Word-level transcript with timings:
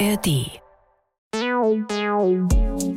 ARD. 0.00 0.26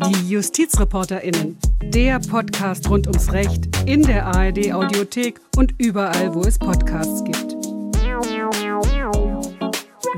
Die 0.09 0.29
JustizreporterInnen. 0.29 1.58
Der 1.83 2.19
Podcast 2.19 2.89
rund 2.89 3.05
ums 3.08 3.32
Recht 3.32 3.67
in 3.85 4.01
der 4.01 4.25
ARD 4.25 4.73
Audiothek 4.73 5.39
und 5.55 5.75
überall, 5.78 6.33
wo 6.33 6.41
es 6.41 6.57
Podcasts 6.57 7.23
gibt. 7.23 7.53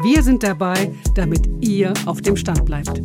Wir 0.03 0.23
sind 0.23 0.41
dabei, 0.41 0.91
damit 1.15 1.49
ihr 1.59 1.93
auf 2.05 2.21
dem 2.21 2.37
Stand 2.37 2.65
bleibt. 2.65 3.01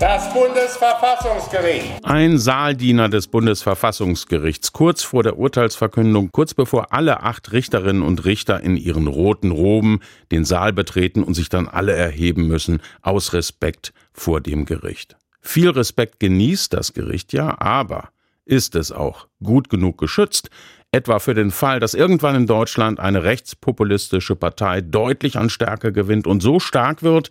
Das 0.00 0.32
Bundesverfassungsgericht. 0.34 2.04
Ein 2.04 2.38
Saaldiener 2.38 3.08
des 3.08 3.28
Bundesverfassungsgerichts 3.28 4.72
kurz 4.72 5.04
vor 5.04 5.22
der 5.22 5.38
Urteilsverkündung, 5.38 6.32
kurz 6.32 6.52
bevor 6.52 6.92
alle 6.92 7.22
acht 7.22 7.52
Richterinnen 7.52 8.02
und 8.02 8.24
Richter 8.24 8.60
in 8.60 8.76
ihren 8.76 9.06
roten 9.06 9.52
Roben 9.52 10.00
den 10.32 10.44
Saal 10.44 10.72
betreten 10.72 11.22
und 11.22 11.34
sich 11.34 11.48
dann 11.48 11.68
alle 11.68 11.92
erheben 11.92 12.48
müssen, 12.48 12.82
aus 13.02 13.32
Respekt 13.34 13.92
vor 14.12 14.40
dem 14.40 14.64
Gericht. 14.64 15.16
Viel 15.40 15.70
Respekt 15.70 16.18
genießt 16.18 16.72
das 16.72 16.92
Gericht 16.92 17.32
ja, 17.32 17.60
aber 17.60 18.08
ist 18.44 18.74
es 18.74 18.90
auch 18.90 19.28
gut 19.42 19.70
genug 19.70 19.98
geschützt, 19.98 20.50
etwa 20.94 21.18
für 21.18 21.34
den 21.34 21.50
Fall, 21.50 21.80
dass 21.80 21.94
irgendwann 21.94 22.36
in 22.36 22.46
Deutschland 22.46 23.00
eine 23.00 23.24
rechtspopulistische 23.24 24.36
Partei 24.36 24.80
deutlich 24.80 25.36
an 25.36 25.50
Stärke 25.50 25.92
gewinnt 25.92 26.28
und 26.28 26.40
so 26.40 26.60
stark 26.60 27.02
wird, 27.02 27.30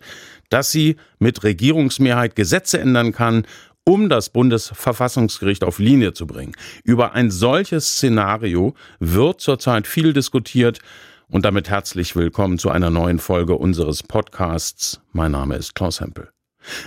dass 0.50 0.70
sie 0.70 0.96
mit 1.18 1.42
Regierungsmehrheit 1.42 2.36
Gesetze 2.36 2.78
ändern 2.78 3.12
kann, 3.12 3.46
um 3.86 4.10
das 4.10 4.28
Bundesverfassungsgericht 4.28 5.64
auf 5.64 5.78
Linie 5.78 6.12
zu 6.12 6.26
bringen. 6.26 6.52
Über 6.84 7.14
ein 7.14 7.30
solches 7.30 7.94
Szenario 7.94 8.74
wird 9.00 9.40
zurzeit 9.40 9.86
viel 9.86 10.12
diskutiert 10.12 10.80
und 11.28 11.46
damit 11.46 11.70
herzlich 11.70 12.14
willkommen 12.16 12.58
zu 12.58 12.68
einer 12.68 12.90
neuen 12.90 13.18
Folge 13.18 13.54
unseres 13.54 14.02
Podcasts. 14.02 15.00
Mein 15.12 15.32
Name 15.32 15.56
ist 15.56 15.74
Klaus 15.74 16.02
Hempel. 16.02 16.33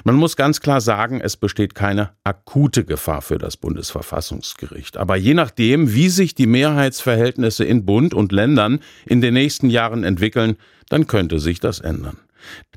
Man 0.04 0.16
muss 0.16 0.36
ganz 0.36 0.62
klar 0.62 0.82
sagen, 0.82 1.22
es 1.22 1.38
besteht 1.38 1.76
keine 1.76 2.12
akute 2.24 2.86
Gefahr 2.86 3.22
für 3.22 3.38
das 3.38 3.58
Bundesverfassungsgericht. 3.58 4.98
Aber 4.98 5.16
je 5.16 5.34
nachdem, 5.34 5.94
wie 5.94 6.10
sich 6.10 6.36
die 6.36 6.48
Mehrheitsverhältnisse 6.48 7.64
in 7.64 7.86
Bund 7.86 8.14
und 8.14 8.32
Ländern 8.32 8.80
in 9.06 9.22
den 9.22 9.34
nächsten 9.34 9.70
Jahren 9.70 10.04
entwickeln, 10.04 10.58
dann 10.90 11.08
könnte 11.08 11.40
sich 11.40 11.60
das 11.60 11.80
ändern. 11.80 12.18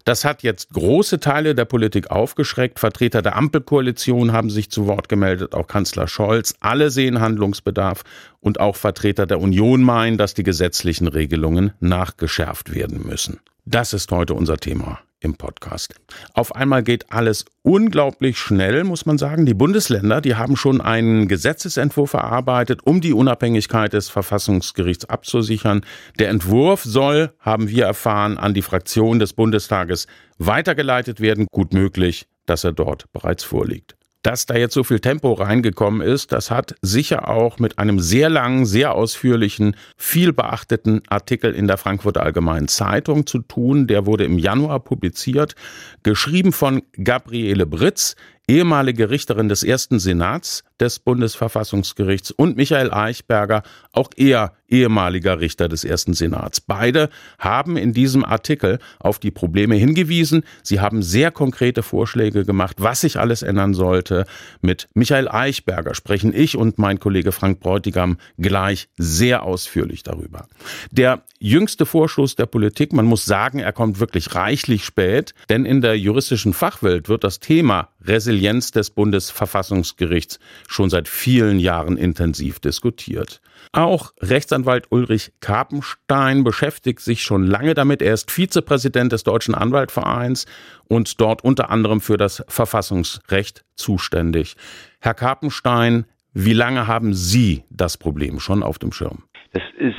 Das 0.04 0.24
hat 0.24 0.42
jetzt 0.42 0.70
große 0.72 1.20
Teile 1.20 1.54
der 1.54 1.64
Politik 1.64 2.10
aufgeschreckt. 2.10 2.80
Vertreter 2.80 3.22
der 3.22 3.36
Ampelkoalition 3.36 4.32
haben 4.32 4.50
sich 4.50 4.70
zu 4.70 4.86
Wort 4.86 5.08
gemeldet, 5.08 5.54
auch 5.54 5.66
Kanzler 5.66 6.08
Scholz. 6.08 6.54
Alle 6.60 6.90
sehen 6.90 7.20
Handlungsbedarf 7.20 8.02
und 8.40 8.58
auch 8.58 8.76
Vertreter 8.76 9.26
der 9.26 9.40
Union 9.40 9.82
meinen, 9.82 10.16
dass 10.16 10.34
die 10.34 10.42
gesetzlichen 10.42 11.06
Regelungen 11.06 11.72
nachgeschärft 11.80 12.74
werden 12.74 13.06
müssen. 13.06 13.40
Das 13.66 13.92
ist 13.92 14.10
heute 14.10 14.34
unser 14.34 14.56
Thema 14.56 15.00
im 15.20 15.34
Podcast. 15.36 15.94
Auf 16.34 16.54
einmal 16.54 16.82
geht 16.82 17.12
alles 17.12 17.44
unglaublich 17.62 18.38
schnell, 18.38 18.84
muss 18.84 19.06
man 19.06 19.18
sagen. 19.18 19.46
Die 19.46 19.54
Bundesländer, 19.54 20.20
die 20.20 20.34
haben 20.34 20.56
schon 20.56 20.80
einen 20.80 21.28
Gesetzesentwurf 21.28 22.14
erarbeitet, 22.14 22.80
um 22.84 23.00
die 23.00 23.12
Unabhängigkeit 23.12 23.92
des 23.92 24.08
Verfassungsgerichts 24.08 25.04
abzusichern. 25.04 25.82
Der 26.18 26.30
Entwurf 26.30 26.82
soll, 26.82 27.32
haben 27.38 27.68
wir 27.68 27.84
erfahren, 27.84 28.38
an 28.38 28.54
die 28.54 28.62
Fraktion 28.62 29.18
des 29.18 29.34
Bundestages 29.34 30.06
weitergeleitet 30.38 31.20
werden. 31.20 31.46
Gut 31.50 31.72
möglich, 31.72 32.26
dass 32.46 32.64
er 32.64 32.72
dort 32.72 33.12
bereits 33.12 33.44
vorliegt. 33.44 33.99
Dass 34.22 34.44
da 34.44 34.54
jetzt 34.54 34.74
so 34.74 34.84
viel 34.84 35.00
Tempo 35.00 35.32
reingekommen 35.32 36.02
ist, 36.02 36.32
das 36.32 36.50
hat 36.50 36.74
sicher 36.82 37.28
auch 37.28 37.58
mit 37.58 37.78
einem 37.78 38.00
sehr 38.00 38.28
langen, 38.28 38.66
sehr 38.66 38.94
ausführlichen, 38.94 39.76
viel 39.96 40.34
beachteten 40.34 41.00
Artikel 41.08 41.54
in 41.54 41.66
der 41.66 41.78
Frankfurter 41.78 42.22
Allgemeinen 42.22 42.68
Zeitung 42.68 43.26
zu 43.26 43.38
tun. 43.38 43.86
Der 43.86 44.04
wurde 44.04 44.24
im 44.24 44.38
Januar 44.38 44.80
publiziert, 44.80 45.54
geschrieben 46.02 46.52
von 46.52 46.82
Gabriele 47.02 47.64
Britz, 47.64 48.14
ehemalige 48.50 49.10
Richterin 49.10 49.48
des 49.48 49.62
ersten 49.62 50.00
Senats 50.00 50.64
des 50.80 50.98
Bundesverfassungsgerichts 50.98 52.30
und 52.32 52.56
Michael 52.56 52.92
Eichberger, 52.92 53.62
auch 53.92 54.10
er 54.16 54.54
ehemaliger 54.68 55.40
Richter 55.40 55.68
des 55.68 55.84
ersten 55.84 56.14
Senats. 56.14 56.60
Beide 56.60 57.10
haben 57.38 57.76
in 57.76 57.92
diesem 57.92 58.24
Artikel 58.24 58.78
auf 58.98 59.18
die 59.18 59.30
Probleme 59.30 59.74
hingewiesen. 59.74 60.44
Sie 60.62 60.80
haben 60.80 61.02
sehr 61.02 61.30
konkrete 61.30 61.82
Vorschläge 61.82 62.44
gemacht, 62.44 62.76
was 62.78 63.02
sich 63.02 63.18
alles 63.18 63.42
ändern 63.42 63.74
sollte. 63.74 64.24
Mit 64.62 64.88
Michael 64.94 65.28
Eichberger 65.28 65.94
sprechen 65.94 66.32
ich 66.34 66.56
und 66.56 66.78
mein 66.78 66.98
Kollege 66.98 67.32
Frank 67.32 67.60
Bräutigam 67.60 68.16
gleich 68.38 68.88
sehr 68.96 69.42
ausführlich 69.42 70.02
darüber. 70.02 70.46
Der 70.90 71.22
jüngste 71.40 71.84
Vorschuss 71.84 72.36
der 72.36 72.46
Politik, 72.46 72.92
man 72.92 73.06
muss 73.06 73.24
sagen, 73.24 73.58
er 73.58 73.72
kommt 73.72 74.00
wirklich 74.00 74.34
reichlich 74.34 74.84
spät, 74.84 75.34
denn 75.48 75.64
in 75.64 75.80
der 75.80 75.98
juristischen 75.98 76.52
Fachwelt 76.52 77.08
wird 77.08 77.24
das 77.24 77.40
Thema 77.40 77.88
Resilienz 78.02 78.39
des 78.40 78.90
Bundesverfassungsgerichts 78.90 80.38
schon 80.66 80.90
seit 80.90 81.08
vielen 81.08 81.58
Jahren 81.58 81.96
intensiv 81.96 82.58
diskutiert. 82.58 83.40
Auch 83.72 84.12
Rechtsanwalt 84.20 84.86
Ulrich 84.90 85.32
Karpenstein 85.40 86.42
beschäftigt 86.42 87.00
sich 87.00 87.22
schon 87.22 87.46
lange 87.46 87.74
damit. 87.74 88.00
Er 88.02 88.14
ist 88.14 88.30
Vizepräsident 88.30 89.12
des 89.12 89.22
Deutschen 89.22 89.54
Anwaltvereins 89.54 90.46
und 90.88 91.20
dort 91.20 91.44
unter 91.44 91.70
anderem 91.70 92.00
für 92.00 92.16
das 92.16 92.42
Verfassungsrecht 92.48 93.64
zuständig. 93.76 94.56
Herr 95.00 95.14
Karpenstein, 95.14 96.06
wie 96.32 96.54
lange 96.54 96.86
haben 96.86 97.12
Sie 97.12 97.64
das 97.70 97.96
Problem 97.98 98.40
schon 98.40 98.62
auf 98.62 98.78
dem 98.78 98.92
Schirm? 98.92 99.24
Das 99.52 99.62
ist 99.78 99.94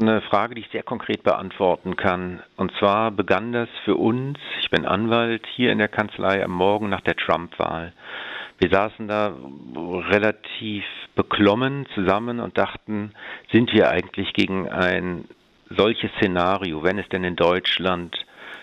eine 0.00 0.20
Frage, 0.22 0.54
die 0.54 0.62
ich 0.62 0.70
sehr 0.70 0.82
konkret 0.82 1.22
beantworten 1.22 1.96
kann. 1.96 2.42
Und 2.56 2.72
zwar 2.78 3.10
begann 3.10 3.52
das 3.52 3.68
für 3.84 3.96
uns, 3.96 4.38
ich 4.60 4.70
bin 4.70 4.86
Anwalt, 4.86 5.46
hier 5.54 5.72
in 5.72 5.78
der 5.78 5.88
Kanzlei 5.88 6.42
am 6.42 6.52
Morgen 6.52 6.88
nach 6.88 7.02
der 7.02 7.16
Trump-Wahl. 7.16 7.92
Wir 8.58 8.70
saßen 8.70 9.08
da 9.08 9.34
relativ 9.76 10.84
beklommen 11.14 11.86
zusammen 11.94 12.40
und 12.40 12.56
dachten, 12.56 13.12
sind 13.50 13.72
wir 13.72 13.90
eigentlich 13.90 14.32
gegen 14.34 14.68
ein 14.68 15.24
solches 15.68 16.10
Szenario, 16.12 16.82
wenn 16.82 16.98
es 16.98 17.08
denn 17.08 17.24
in 17.24 17.36
Deutschland 17.36 18.16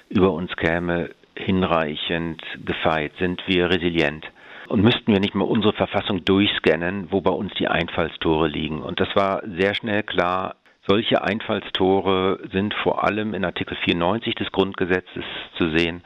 über 0.10 0.32
uns 0.32 0.56
käme, 0.56 1.10
hinreichend 1.36 2.42
gefeit? 2.66 3.14
Sind 3.20 3.42
wir 3.48 3.70
resilient? 3.70 4.26
Und 4.68 4.84
müssten 4.84 5.12
wir 5.12 5.20
nicht 5.20 5.36
mal 5.36 5.46
unsere 5.46 5.74
Verfassung 5.74 6.24
durchscannen, 6.26 7.12
wo 7.12 7.22
bei 7.22 7.32
uns 7.32 7.54
die 7.56 7.68
Einfallstore 7.68 8.48
liegen? 8.48 8.82
Und 8.84 9.00
das 9.00 9.16
war 9.16 9.42
sehr 9.46 9.74
schnell 9.74 10.04
klar, 10.04 10.56
solche 10.88 11.24
Einfallstore 11.24 12.40
sind 12.52 12.74
vor 12.74 13.04
allem 13.04 13.34
in 13.34 13.46
Artikel 13.46 13.78
94 13.84 14.36
des 14.36 14.52
Grundgesetzes 14.52 15.24
zu 15.58 15.70
sehen 15.78 16.04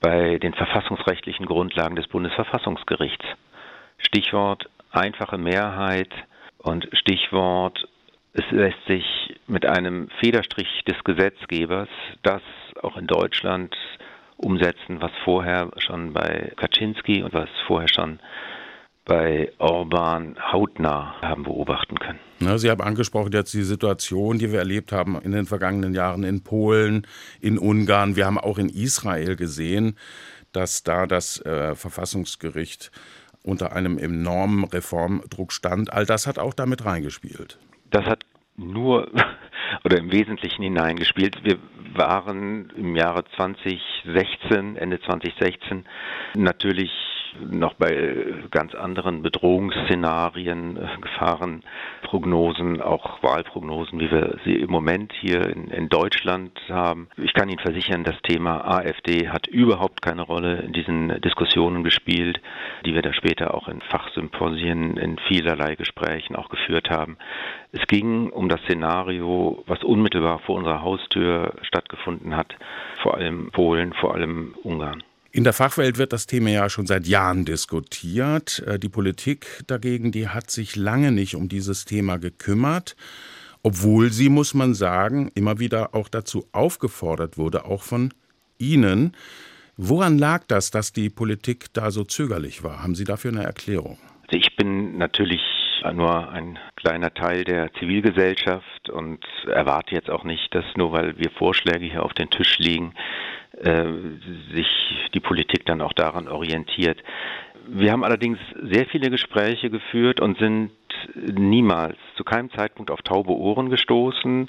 bei 0.00 0.38
den 0.38 0.54
verfassungsrechtlichen 0.54 1.46
Grundlagen 1.46 1.96
des 1.96 2.06
Bundesverfassungsgerichts. 2.08 3.24
Stichwort 3.98 4.68
einfache 4.90 5.38
Mehrheit 5.38 6.12
und 6.58 6.88
Stichwort 6.92 7.86
es 8.38 8.44
lässt 8.50 8.84
sich 8.86 9.34
mit 9.46 9.64
einem 9.64 10.08
Federstrich 10.20 10.68
des 10.86 11.02
Gesetzgebers 11.04 11.88
das 12.22 12.42
auch 12.82 12.98
in 12.98 13.06
Deutschland 13.06 13.74
umsetzen, 14.36 15.00
was 15.00 15.10
vorher 15.24 15.70
schon 15.78 16.12
bei 16.12 16.52
Kaczynski 16.56 17.22
und 17.22 17.32
was 17.32 17.48
vorher 17.66 17.88
schon 17.88 18.18
bei 19.06 19.52
Orban 19.58 20.36
hautnah 20.52 21.14
haben 21.22 21.44
beobachten 21.44 21.96
können. 21.98 22.18
Sie 22.58 22.68
haben 22.68 22.82
angesprochen 22.82 23.32
jetzt 23.32 23.54
die 23.54 23.62
Situation, 23.62 24.38
die 24.38 24.52
wir 24.52 24.58
erlebt 24.58 24.92
haben 24.92 25.18
in 25.22 25.32
den 25.32 25.46
vergangenen 25.46 25.94
Jahren 25.94 26.24
in 26.24 26.42
Polen, 26.42 27.06
in 27.40 27.56
Ungarn. 27.56 28.16
Wir 28.16 28.26
haben 28.26 28.36
auch 28.36 28.58
in 28.58 28.68
Israel 28.68 29.36
gesehen, 29.36 29.96
dass 30.52 30.82
da 30.82 31.06
das 31.06 31.40
äh, 31.46 31.74
Verfassungsgericht 31.74 32.90
unter 33.42 33.72
einem 33.72 33.96
enormen 33.96 34.64
Reformdruck 34.64 35.52
stand. 35.52 35.92
All 35.92 36.04
das 36.04 36.26
hat 36.26 36.38
auch 36.38 36.52
damit 36.52 36.84
reingespielt. 36.84 37.58
Das 37.90 38.04
hat 38.04 38.26
nur 38.56 39.08
oder 39.84 39.98
im 39.98 40.10
Wesentlichen 40.10 40.62
hineingespielt. 40.62 41.44
Wir 41.44 41.58
waren 41.94 42.70
im 42.76 42.96
Jahre 42.96 43.24
2016, 43.36 44.76
Ende 44.76 45.00
2016 45.00 45.84
natürlich 46.34 46.90
noch 47.40 47.74
bei 47.74 48.34
ganz 48.50 48.74
anderen 48.74 49.22
Bedrohungsszenarien, 49.22 50.76
äh, 50.76 50.88
Gefahrenprognosen, 51.00 52.80
auch 52.80 53.22
Wahlprognosen, 53.22 54.00
wie 54.00 54.10
wir 54.10 54.38
sie 54.44 54.54
im 54.54 54.70
Moment 54.70 55.12
hier 55.20 55.46
in, 55.48 55.68
in 55.68 55.88
Deutschland 55.88 56.58
haben. 56.68 57.08
Ich 57.16 57.34
kann 57.34 57.48
Ihnen 57.48 57.58
versichern, 57.58 58.04
das 58.04 58.20
Thema 58.22 58.64
AfD 58.66 59.28
hat 59.28 59.46
überhaupt 59.46 60.02
keine 60.02 60.22
Rolle 60.22 60.58
in 60.58 60.72
diesen 60.72 61.20
Diskussionen 61.20 61.84
gespielt, 61.84 62.40
die 62.84 62.94
wir 62.94 63.02
da 63.02 63.12
später 63.12 63.54
auch 63.54 63.68
in 63.68 63.80
Fachsymposien, 63.80 64.96
in 64.96 65.18
vielerlei 65.28 65.74
Gesprächen 65.76 66.36
auch 66.36 66.48
geführt 66.48 66.90
haben. 66.90 67.16
Es 67.72 67.86
ging 67.86 68.30
um 68.30 68.48
das 68.48 68.60
Szenario, 68.62 69.62
was 69.66 69.82
unmittelbar 69.82 70.38
vor 70.40 70.56
unserer 70.56 70.82
Haustür 70.82 71.54
stattgefunden 71.62 72.36
hat, 72.36 72.56
vor 73.02 73.16
allem 73.16 73.50
Polen, 73.52 73.92
vor 73.92 74.14
allem 74.14 74.54
Ungarn. 74.62 75.02
In 75.36 75.44
der 75.44 75.52
Fachwelt 75.52 75.98
wird 75.98 76.14
das 76.14 76.26
Thema 76.26 76.48
ja 76.48 76.70
schon 76.70 76.86
seit 76.86 77.06
Jahren 77.06 77.44
diskutiert. 77.44 78.64
Äh, 78.66 78.78
die 78.78 78.88
Politik 78.88 79.64
dagegen, 79.66 80.10
die 80.10 80.28
hat 80.30 80.50
sich 80.50 80.76
lange 80.76 81.12
nicht 81.12 81.34
um 81.36 81.50
dieses 81.50 81.84
Thema 81.84 82.16
gekümmert, 82.16 82.96
obwohl 83.62 84.10
sie, 84.10 84.30
muss 84.30 84.54
man 84.54 84.72
sagen, 84.72 85.30
immer 85.34 85.58
wieder 85.58 85.94
auch 85.94 86.08
dazu 86.08 86.46
aufgefordert 86.52 87.36
wurde, 87.36 87.66
auch 87.66 87.82
von 87.82 88.14
Ihnen. 88.56 89.14
Woran 89.76 90.16
lag 90.16 90.44
das, 90.48 90.70
dass 90.70 90.94
die 90.94 91.10
Politik 91.10 91.66
da 91.74 91.90
so 91.90 92.04
zögerlich 92.04 92.64
war? 92.64 92.82
Haben 92.82 92.94
Sie 92.94 93.04
dafür 93.04 93.30
eine 93.30 93.44
Erklärung? 93.44 93.98
Also 94.28 94.38
ich 94.38 94.56
bin 94.56 94.96
natürlich 94.96 95.42
nur 95.92 96.30
ein 96.30 96.58
kleiner 96.76 97.12
Teil 97.12 97.44
der 97.44 97.70
Zivilgesellschaft 97.74 98.88
und 98.88 99.22
erwarte 99.46 99.94
jetzt 99.94 100.08
auch 100.08 100.24
nicht, 100.24 100.54
dass 100.54 100.64
nur 100.76 100.92
weil 100.92 101.18
wir 101.18 101.30
Vorschläge 101.30 101.84
hier 101.84 102.02
auf 102.02 102.14
den 102.14 102.30
Tisch 102.30 102.58
liegen, 102.58 102.94
äh, 102.94 103.35
sich 103.62 104.66
die 105.14 105.20
Politik 105.20 105.64
dann 105.66 105.80
auch 105.80 105.92
daran 105.92 106.28
orientiert. 106.28 107.02
Wir 107.68 107.90
haben 107.90 108.04
allerdings 108.04 108.38
sehr 108.62 108.86
viele 108.86 109.10
Gespräche 109.10 109.70
geführt 109.70 110.20
und 110.20 110.38
sind 110.38 110.70
niemals, 111.14 111.96
zu 112.16 112.24
keinem 112.24 112.50
Zeitpunkt 112.52 112.90
auf 112.90 113.02
taube 113.02 113.32
Ohren 113.32 113.70
gestoßen. 113.70 114.48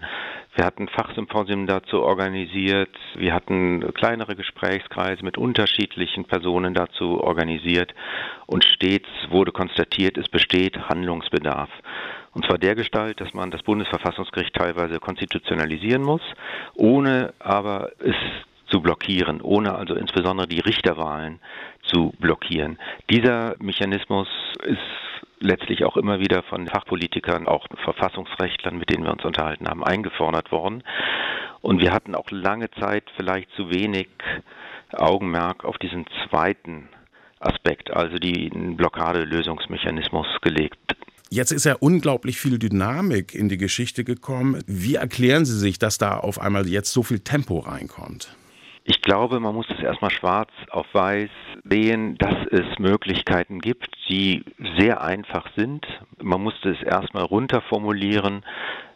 Wir 0.55 0.65
hatten 0.65 0.87
Fachsymposien 0.87 1.67
dazu 1.67 2.01
organisiert. 2.01 2.95
Wir 3.15 3.33
hatten 3.33 3.93
kleinere 3.93 4.35
Gesprächskreise 4.35 5.23
mit 5.23 5.37
unterschiedlichen 5.37 6.25
Personen 6.25 6.73
dazu 6.73 7.21
organisiert. 7.21 7.93
Und 8.45 8.63
stets 8.63 9.09
wurde 9.29 9.51
konstatiert, 9.51 10.17
es 10.17 10.29
besteht 10.29 10.77
Handlungsbedarf. 10.89 11.69
Und 12.33 12.45
zwar 12.45 12.57
der 12.57 12.75
Gestalt, 12.75 13.19
dass 13.19 13.33
man 13.33 13.51
das 13.51 13.63
Bundesverfassungsgericht 13.63 14.53
teilweise 14.53 14.99
konstitutionalisieren 14.99 16.03
muss, 16.03 16.21
ohne 16.75 17.33
aber 17.39 17.89
es 17.99 18.15
zu 18.69 18.81
blockieren, 18.81 19.41
ohne 19.41 19.75
also 19.75 19.95
insbesondere 19.95 20.47
die 20.47 20.59
Richterwahlen 20.59 21.39
zu 21.83 22.13
blockieren. 22.19 22.77
Dieser 23.09 23.55
Mechanismus 23.59 24.27
ist 24.63 24.77
letztlich 25.39 25.85
auch 25.85 25.97
immer 25.97 26.19
wieder 26.19 26.43
von 26.43 26.67
Fachpolitikern, 26.67 27.47
auch 27.47 27.67
Verfassungsrechtlern, 27.83 28.77
mit 28.77 28.89
denen 28.89 29.03
wir 29.03 29.11
uns 29.11 29.23
unterhalten 29.23 29.67
haben, 29.67 29.83
eingefordert 29.83 30.51
worden. 30.51 30.83
Und 31.61 31.81
wir 31.81 31.93
hatten 31.93 32.15
auch 32.15 32.29
lange 32.31 32.69
Zeit 32.71 33.03
vielleicht 33.15 33.49
zu 33.55 33.69
wenig 33.69 34.07
Augenmerk 34.93 35.65
auf 35.65 35.77
diesen 35.77 36.05
zweiten 36.27 36.89
Aspekt, 37.39 37.91
also 37.91 38.17
den 38.17 38.77
Blockadelösungsmechanismus 38.77 40.27
gelegt. 40.41 40.77
Jetzt 41.29 41.51
ist 41.51 41.65
ja 41.65 41.75
unglaublich 41.79 42.37
viel 42.39 42.57
Dynamik 42.57 43.35
in 43.35 43.49
die 43.49 43.57
Geschichte 43.57 44.03
gekommen. 44.03 44.63
Wie 44.65 44.95
erklären 44.95 45.45
Sie 45.45 45.57
sich, 45.57 45.77
dass 45.77 45.97
da 45.97 46.17
auf 46.17 46.39
einmal 46.39 46.67
jetzt 46.67 46.93
so 46.93 47.03
viel 47.03 47.19
Tempo 47.19 47.59
reinkommt? 47.59 48.29
Ich 48.89 49.01
glaube, 49.01 49.41
man 49.41 49.53
muss 49.53 49.69
es 49.69 49.83
erstmal 49.83 50.11
schwarz 50.11 50.49
auf 50.69 50.85
weiß 50.93 51.29
sehen, 51.69 52.17
dass 52.19 52.35
es 52.51 52.79
Möglichkeiten 52.79 53.59
gibt, 53.59 53.89
die 54.07 54.45
sehr 54.79 55.01
einfach 55.01 55.45
sind. 55.57 55.85
Man 56.21 56.41
musste 56.41 56.69
es 56.69 56.81
erstmal 56.81 57.23
runterformulieren, 57.23 58.45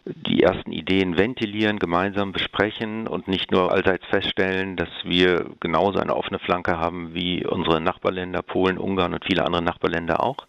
die 0.05 0.43
ersten 0.43 0.71
Ideen 0.71 1.17
ventilieren, 1.17 1.77
gemeinsam 1.77 2.31
besprechen 2.31 3.05
und 3.05 3.27
nicht 3.27 3.51
nur 3.51 3.73
allseits 3.73 4.05
feststellen, 4.05 4.77
dass 4.77 4.87
wir 5.03 5.49
genauso 5.59 5.99
eine 5.99 6.15
offene 6.15 6.39
Flanke 6.39 6.79
haben 6.79 7.13
wie 7.13 7.45
unsere 7.45 7.81
Nachbarländer 7.81 8.43
Polen, 8.43 8.77
Ungarn 8.77 9.13
und 9.13 9.25
viele 9.25 9.43
andere 9.43 9.61
Nachbarländer 9.61 10.23
auch. 10.23 10.47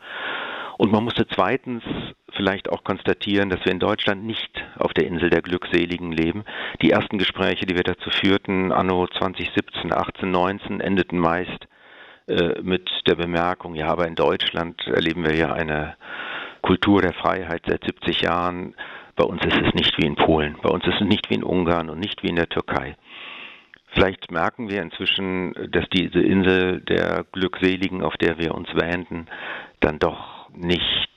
Und 0.78 0.92
man 0.92 1.02
musste 1.02 1.26
zweitens 1.26 1.82
vielleicht 2.34 2.70
auch 2.70 2.84
konstatieren, 2.84 3.50
dass 3.50 3.64
wir 3.64 3.72
in 3.72 3.78
Deutschland 3.78 4.24
nicht 4.24 4.64
auf 4.78 4.92
der 4.92 5.06
Insel 5.06 5.30
der 5.30 5.42
Glückseligen 5.42 6.12
leben. 6.12 6.44
Die 6.80 6.90
ersten 6.90 7.18
Gespräche, 7.18 7.66
die 7.66 7.76
wir 7.76 7.84
dazu 7.84 8.10
führten, 8.10 8.72
anno 8.72 9.06
2017, 9.06 9.92
18, 9.92 10.30
19, 10.30 10.80
endeten 10.80 11.18
meist 11.18 11.66
äh, 12.26 12.60
mit 12.62 12.88
der 13.06 13.16
Bemerkung, 13.16 13.74
ja, 13.74 13.88
aber 13.88 14.06
in 14.06 14.14
Deutschland 14.14 14.86
erleben 14.86 15.24
wir 15.24 15.34
ja 15.34 15.52
eine 15.52 15.96
Kultur 16.62 17.02
der 17.02 17.14
Freiheit 17.14 17.62
seit 17.66 17.84
70 17.84 18.22
Jahren. 18.22 18.74
Bei 19.16 19.24
uns 19.24 19.44
ist 19.44 19.60
es 19.60 19.74
nicht 19.74 19.98
wie 19.98 20.06
in 20.06 20.16
Polen, 20.16 20.56
bei 20.62 20.70
uns 20.70 20.86
ist 20.86 21.00
es 21.00 21.06
nicht 21.06 21.28
wie 21.30 21.34
in 21.34 21.44
Ungarn 21.44 21.90
und 21.90 21.98
nicht 21.98 22.22
wie 22.22 22.28
in 22.28 22.36
der 22.36 22.48
Türkei. 22.48 22.96
Vielleicht 23.88 24.30
merken 24.30 24.70
wir 24.70 24.80
inzwischen, 24.80 25.54
dass 25.70 25.84
diese 25.92 26.20
Insel 26.20 26.80
der 26.80 27.26
Glückseligen, 27.30 28.02
auf 28.02 28.16
der 28.16 28.38
wir 28.38 28.54
uns 28.54 28.68
wähnten, 28.74 29.26
dann 29.80 29.98
doch 29.98 30.48
nicht 30.54 31.11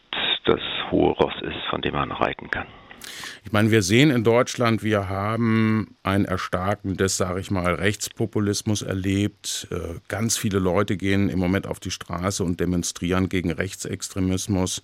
das 0.45 0.61
hohe 0.91 1.11
Ross 1.13 1.33
ist, 1.41 1.69
von 1.69 1.81
dem 1.81 1.93
man 1.93 2.11
reiten 2.11 2.49
kann. 2.49 2.67
Ich 3.43 3.51
meine, 3.51 3.69
wir 3.69 3.83
sehen 3.83 4.09
in 4.09 4.23
Deutschland, 4.23 4.83
wir 4.83 5.09
haben 5.09 5.95
ein 6.01 6.25
Erstarken 6.25 6.97
des, 6.97 7.17
sage 7.17 7.39
ich 7.39 7.51
mal, 7.51 7.75
Rechtspopulismus 7.75 8.81
erlebt. 8.81 9.67
Äh, 9.71 9.99
ganz 10.07 10.37
viele 10.37 10.59
Leute 10.59 10.97
gehen 10.97 11.29
im 11.29 11.37
Moment 11.39 11.67
auf 11.67 11.79
die 11.79 11.91
Straße 11.91 12.43
und 12.43 12.59
demonstrieren 12.59 13.29
gegen 13.29 13.51
Rechtsextremismus. 13.51 14.81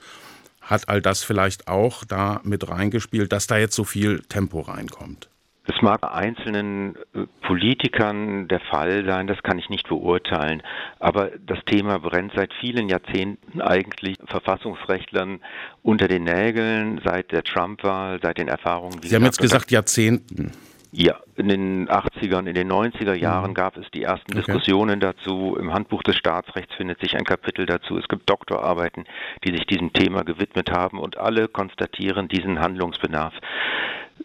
Hat 0.62 0.90
all 0.90 1.02
das 1.02 1.24
vielleicht 1.24 1.68
auch 1.68 2.06
da 2.06 2.42
mit 2.44 2.70
reingespielt, 2.70 3.32
dass 3.32 3.48
da 3.48 3.58
jetzt 3.58 3.76
so 3.76 3.84
viel 3.84 4.22
Tempo 4.30 4.62
reinkommt? 4.62 5.31
Es 5.68 5.80
mag 5.82 6.04
einzelnen 6.04 6.96
äh, 7.14 7.26
Politikern 7.42 8.48
der 8.48 8.60
Fall 8.62 9.06
sein, 9.06 9.28
das 9.28 9.44
kann 9.44 9.60
ich 9.60 9.70
nicht 9.70 9.88
beurteilen. 9.88 10.64
Aber 11.00 11.32
das 11.46 11.60
Thema 11.66 12.00
brennt 12.00 12.34
seit 12.36 12.52
vielen 12.60 12.90
Jahrzehnten 12.90 13.62
eigentlich 13.62 14.18
Verfassungsrechtlern 14.26 15.40
unter 15.84 16.08
den 16.08 16.24
Nägeln, 16.24 17.00
seit 17.04 17.32
der 17.32 17.44
Trump-Wahl, 17.44 18.20
seit 18.24 18.40
den 18.40 18.48
Erfahrungen. 18.48 19.02
Sie 19.04 19.16
haben 19.16 19.24
jetzt 19.24 19.40
gesagt 19.40 19.70
Jahrzehnten. 19.70 20.52
Ja, 20.94 21.20
in 21.38 21.48
den 21.48 21.88
80ern, 21.88 22.48
in 22.48 22.54
den 22.54 22.70
90er 22.70 23.14
Jahren 23.14 23.52
mhm. 23.52 23.56
gab 23.56 23.78
es 23.78 23.90
die 23.92 24.04
ersten 24.04 24.34
okay. 24.34 24.42
Diskussionen 24.42 25.00
dazu. 25.00 25.56
Im 25.58 25.74
Handbuch 25.74 26.04
des 26.04 26.18
Staatsrechts 26.18 26.76
findet 26.76 27.00
sich 27.00 27.16
ein 27.16 27.24
Kapitel 27.24 27.66
dazu. 27.66 27.98
Es 27.98 28.10
gibt 28.10 28.30
Doktorarbeiten, 28.30 29.06
die 29.46 29.56
sich 29.56 29.66
diesem 29.68 29.94
Thema 29.94 30.24
gewidmet 30.24 30.70
haben 30.70 31.00
und 31.00 31.18
alle 31.18 31.48
konstatieren 31.48 32.28
diesen 32.28 32.60
Handlungsbedarf. 32.60 33.34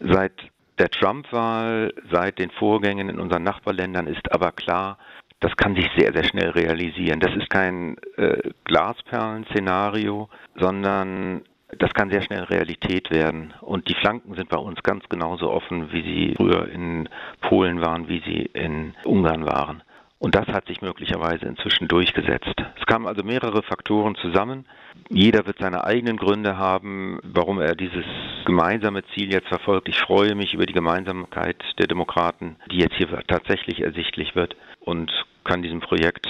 Seit 0.00 0.32
der 0.78 0.90
Trump-Wahl 0.90 1.92
seit 2.10 2.38
den 2.38 2.50
Vorgängen 2.50 3.08
in 3.08 3.18
unseren 3.18 3.42
Nachbarländern 3.42 4.06
ist 4.06 4.32
aber 4.32 4.52
klar, 4.52 4.98
das 5.40 5.56
kann 5.56 5.74
sich 5.74 5.88
sehr, 5.96 6.12
sehr 6.12 6.24
schnell 6.24 6.50
realisieren. 6.50 7.20
Das 7.20 7.34
ist 7.36 7.50
kein 7.50 7.96
äh, 8.16 8.50
Glasperlen-Szenario, 8.64 10.28
sondern 10.56 11.42
das 11.78 11.92
kann 11.94 12.10
sehr 12.10 12.22
schnell 12.22 12.44
Realität 12.44 13.10
werden. 13.10 13.52
Und 13.60 13.88
die 13.88 13.94
Flanken 13.94 14.34
sind 14.34 14.48
bei 14.48 14.56
uns 14.56 14.82
ganz 14.82 15.08
genauso 15.08 15.50
offen, 15.50 15.92
wie 15.92 16.02
sie 16.02 16.34
früher 16.36 16.68
in 16.68 17.08
Polen 17.40 17.80
waren, 17.80 18.08
wie 18.08 18.22
sie 18.24 18.50
in 18.52 18.94
Ungarn 19.04 19.44
waren. 19.44 19.82
Und 20.26 20.34
das 20.34 20.48
hat 20.48 20.66
sich 20.66 20.82
möglicherweise 20.82 21.46
inzwischen 21.46 21.86
durchgesetzt. 21.86 22.56
Es 22.80 22.84
kamen 22.86 23.06
also 23.06 23.22
mehrere 23.22 23.62
Faktoren 23.62 24.16
zusammen. 24.16 24.66
Jeder 25.08 25.46
wird 25.46 25.58
seine 25.60 25.84
eigenen 25.84 26.16
Gründe 26.16 26.58
haben, 26.58 27.20
warum 27.22 27.60
er 27.60 27.76
dieses 27.76 28.04
gemeinsame 28.44 29.04
Ziel 29.14 29.32
jetzt 29.32 29.46
verfolgt. 29.46 29.88
Ich 29.88 30.00
freue 30.00 30.34
mich 30.34 30.52
über 30.52 30.66
die 30.66 30.72
Gemeinsamkeit 30.72 31.62
der 31.78 31.86
Demokraten, 31.86 32.56
die 32.72 32.78
jetzt 32.78 32.96
hier 32.96 33.06
tatsächlich 33.28 33.82
ersichtlich 33.82 34.34
wird 34.34 34.56
und 34.80 35.12
kann 35.44 35.62
diesem 35.62 35.78
Projekt, 35.78 36.26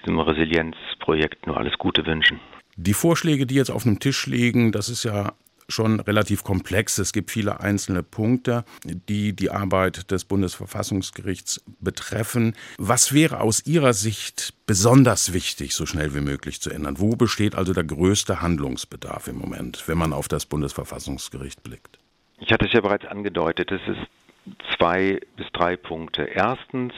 diesem 0.00 0.20
Resilienzprojekt 0.20 1.48
nur 1.48 1.56
alles 1.56 1.76
Gute 1.76 2.06
wünschen. 2.06 2.38
Die 2.76 2.94
Vorschläge, 2.94 3.46
die 3.46 3.56
jetzt 3.56 3.72
auf 3.72 3.82
dem 3.82 3.98
Tisch 3.98 4.28
liegen, 4.28 4.70
das 4.70 4.88
ist 4.88 5.02
ja 5.02 5.32
schon 5.70 6.00
relativ 6.00 6.44
komplex. 6.44 6.98
Es 6.98 7.12
gibt 7.12 7.30
viele 7.30 7.60
einzelne 7.60 8.02
Punkte, 8.02 8.64
die 8.84 9.34
die 9.34 9.50
Arbeit 9.50 10.10
des 10.10 10.24
Bundesverfassungsgerichts 10.24 11.62
betreffen. 11.80 12.54
Was 12.78 13.12
wäre 13.12 13.40
aus 13.40 13.66
Ihrer 13.66 13.92
Sicht 13.92 14.54
besonders 14.66 15.32
wichtig, 15.32 15.74
so 15.74 15.86
schnell 15.86 16.14
wie 16.14 16.20
möglich 16.20 16.60
zu 16.60 16.70
ändern? 16.70 16.98
Wo 16.98 17.16
besteht 17.16 17.54
also 17.54 17.72
der 17.72 17.84
größte 17.84 18.40
Handlungsbedarf 18.40 19.28
im 19.28 19.38
Moment, 19.38 19.84
wenn 19.86 19.98
man 19.98 20.12
auf 20.12 20.28
das 20.28 20.46
Bundesverfassungsgericht 20.46 21.62
blickt? 21.62 21.98
Ich 22.38 22.52
hatte 22.52 22.66
es 22.66 22.72
ja 22.72 22.80
bereits 22.80 23.04
angedeutet, 23.06 23.70
es 23.70 23.82
ist 23.86 24.76
zwei 24.76 25.20
bis 25.36 25.46
drei 25.52 25.76
Punkte. 25.76 26.22
Erstens 26.22 26.92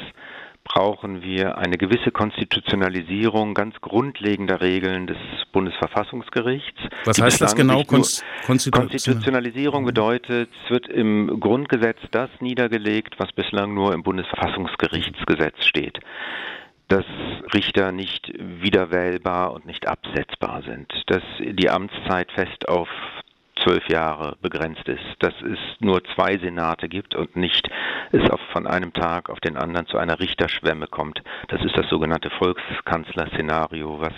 brauchen 0.64 1.22
wir 1.22 1.58
eine 1.58 1.76
gewisse 1.76 2.10
Konstitutionalisierung 2.10 3.54
ganz 3.54 3.80
grundlegender 3.80 4.60
Regeln 4.60 5.06
des 5.06 5.16
Bundesverfassungsgerichts. 5.52 6.80
Was 7.04 7.20
heißt 7.20 7.40
das 7.40 7.54
genau? 7.54 7.82
Konstitutionalisierung 7.84 9.84
bedeutet, 9.84 10.50
es 10.64 10.70
wird 10.70 10.88
im 10.88 11.40
Grundgesetz 11.40 11.98
das 12.10 12.30
niedergelegt, 12.40 13.16
was 13.18 13.32
bislang 13.32 13.74
nur 13.74 13.92
im 13.92 14.02
Bundesverfassungsgerichtsgesetz 14.02 15.64
steht 15.64 16.00
dass 16.88 17.06
Richter 17.54 17.90
nicht 17.90 18.34
wiederwählbar 18.38 19.54
und 19.54 19.64
nicht 19.64 19.88
absetzbar 19.88 20.62
sind, 20.62 20.92
dass 21.06 21.22
die 21.38 21.70
Amtszeit 21.70 22.30
fest 22.32 22.68
auf 22.68 22.88
zwölf 23.62 23.88
Jahre 23.88 24.36
begrenzt 24.42 24.86
ist, 24.88 25.04
dass 25.20 25.34
es 25.42 25.58
nur 25.80 26.02
zwei 26.14 26.38
Senate 26.38 26.88
gibt 26.88 27.14
und 27.14 27.36
nicht 27.36 27.68
es 28.10 28.28
auf, 28.30 28.40
von 28.52 28.66
einem 28.66 28.92
Tag 28.92 29.30
auf 29.30 29.40
den 29.40 29.56
anderen 29.56 29.86
zu 29.86 29.98
einer 29.98 30.20
Richterschwemme 30.20 30.86
kommt. 30.86 31.22
Das 31.48 31.62
ist 31.64 31.76
das 31.76 31.88
sogenannte 31.88 32.30
Volkskanzler-Szenario, 32.30 34.00
was 34.00 34.14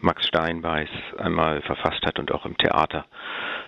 Max 0.00 0.26
Steinbeiß 0.26 0.88
einmal 1.18 1.62
verfasst 1.62 2.04
hat 2.04 2.18
und 2.18 2.32
auch 2.32 2.44
im 2.46 2.56
Theater 2.58 3.06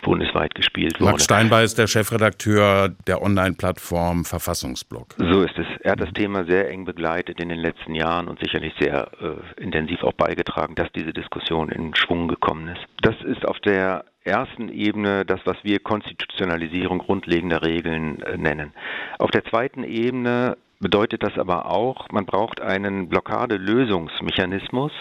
bundesweit 0.02 0.54
gespielt 0.54 1.00
wurde. 1.00 1.12
Max 1.12 1.24
Steinbeiß 1.24 1.64
ist 1.70 1.78
der 1.78 1.86
Chefredakteur 1.86 2.90
der 3.06 3.22
Online-Plattform 3.22 4.24
Verfassungsblock. 4.24 5.14
So 5.18 5.42
ist 5.42 5.58
es. 5.58 5.66
Er 5.80 5.92
hat 5.92 6.00
das 6.00 6.12
Thema 6.12 6.44
sehr 6.44 6.70
eng 6.70 6.84
begleitet 6.84 7.40
in 7.40 7.48
den 7.48 7.58
letzten 7.58 7.94
Jahren 7.94 8.28
und 8.28 8.38
sicherlich 8.40 8.74
sehr 8.78 9.08
äh, 9.20 9.62
intensiv 9.62 10.02
auch 10.02 10.12
beigetragen, 10.12 10.74
dass 10.74 10.88
diese 10.92 11.12
Diskussion 11.12 11.70
in 11.70 11.94
Schwung 11.94 12.28
gekommen 12.28 12.68
ist. 12.68 12.84
Das 13.02 13.16
ist 13.22 13.46
auf 13.46 13.58
der 13.60 14.04
ersten 14.24 14.68
Ebene 14.68 15.24
das, 15.24 15.40
was 15.44 15.56
wir 15.62 15.80
Konstitutionalisierung 15.80 16.98
grundlegender 16.98 17.62
Regeln 17.62 18.22
äh, 18.22 18.36
nennen. 18.36 18.72
Auf 19.18 19.30
der 19.30 19.44
zweiten 19.44 19.84
Ebene 19.84 20.56
bedeutet 20.80 21.22
das 21.22 21.36
aber 21.36 21.66
auch, 21.66 22.08
man 22.10 22.26
braucht 22.26 22.60
einen 22.60 23.08
Blockadelösungsmechanismus, 23.08 24.92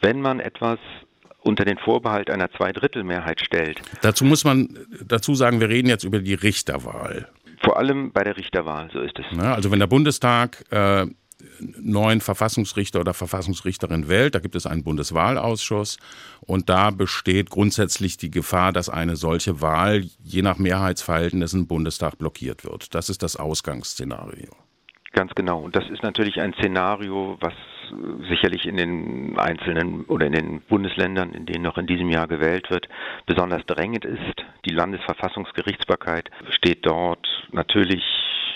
wenn 0.00 0.20
man 0.20 0.40
etwas 0.40 0.78
unter 1.40 1.64
den 1.64 1.78
Vorbehalt 1.78 2.30
einer 2.30 2.50
Zweidrittelmehrheit 2.50 3.40
stellt. 3.40 3.80
Dazu 4.02 4.24
muss 4.24 4.44
man 4.44 4.68
dazu 5.04 5.34
sagen, 5.34 5.60
wir 5.60 5.68
reden 5.68 5.88
jetzt 5.88 6.04
über 6.04 6.18
die 6.18 6.34
Richterwahl. 6.34 7.28
Vor 7.62 7.76
allem 7.76 8.12
bei 8.12 8.24
der 8.24 8.36
Richterwahl, 8.36 8.90
so 8.92 9.00
ist 9.00 9.18
es. 9.18 9.24
Ja, 9.36 9.54
also 9.54 9.70
wenn 9.70 9.78
der 9.78 9.86
Bundestag 9.86 10.64
äh, 10.70 11.06
neuen 11.80 12.20
Verfassungsrichter 12.20 13.00
oder 13.00 13.14
Verfassungsrichterin 13.14 14.08
wählt, 14.08 14.34
da 14.34 14.38
gibt 14.40 14.56
es 14.56 14.66
einen 14.66 14.84
Bundeswahlausschuss 14.84 15.98
und 16.40 16.68
da 16.68 16.90
besteht 16.90 17.50
grundsätzlich 17.50 18.16
die 18.16 18.30
Gefahr, 18.30 18.72
dass 18.72 18.88
eine 18.88 19.16
solche 19.16 19.60
Wahl 19.60 20.04
je 20.22 20.42
nach 20.42 20.58
Mehrheitsverhältnis 20.58 21.52
im 21.52 21.66
Bundestag 21.66 22.18
blockiert 22.18 22.64
wird. 22.64 22.94
Das 22.94 23.08
ist 23.08 23.22
das 23.22 23.36
Ausgangsszenario. 23.36 24.54
Ganz 25.18 25.34
genau. 25.34 25.58
Und 25.58 25.74
das 25.74 25.82
ist 25.90 26.04
natürlich 26.04 26.40
ein 26.40 26.52
Szenario, 26.52 27.36
was 27.40 27.52
sicherlich 28.28 28.66
in 28.66 28.76
den 28.76 29.36
einzelnen 29.36 30.04
oder 30.04 30.26
in 30.26 30.32
den 30.32 30.60
Bundesländern, 30.60 31.32
in 31.32 31.44
denen 31.44 31.64
noch 31.64 31.76
in 31.76 31.88
diesem 31.88 32.08
Jahr 32.08 32.28
gewählt 32.28 32.70
wird, 32.70 32.88
besonders 33.26 33.66
drängend 33.66 34.04
ist. 34.04 34.44
Die 34.64 34.72
Landesverfassungsgerichtsbarkeit 34.72 36.30
steht 36.50 36.86
dort 36.86 37.26
natürlich 37.50 38.04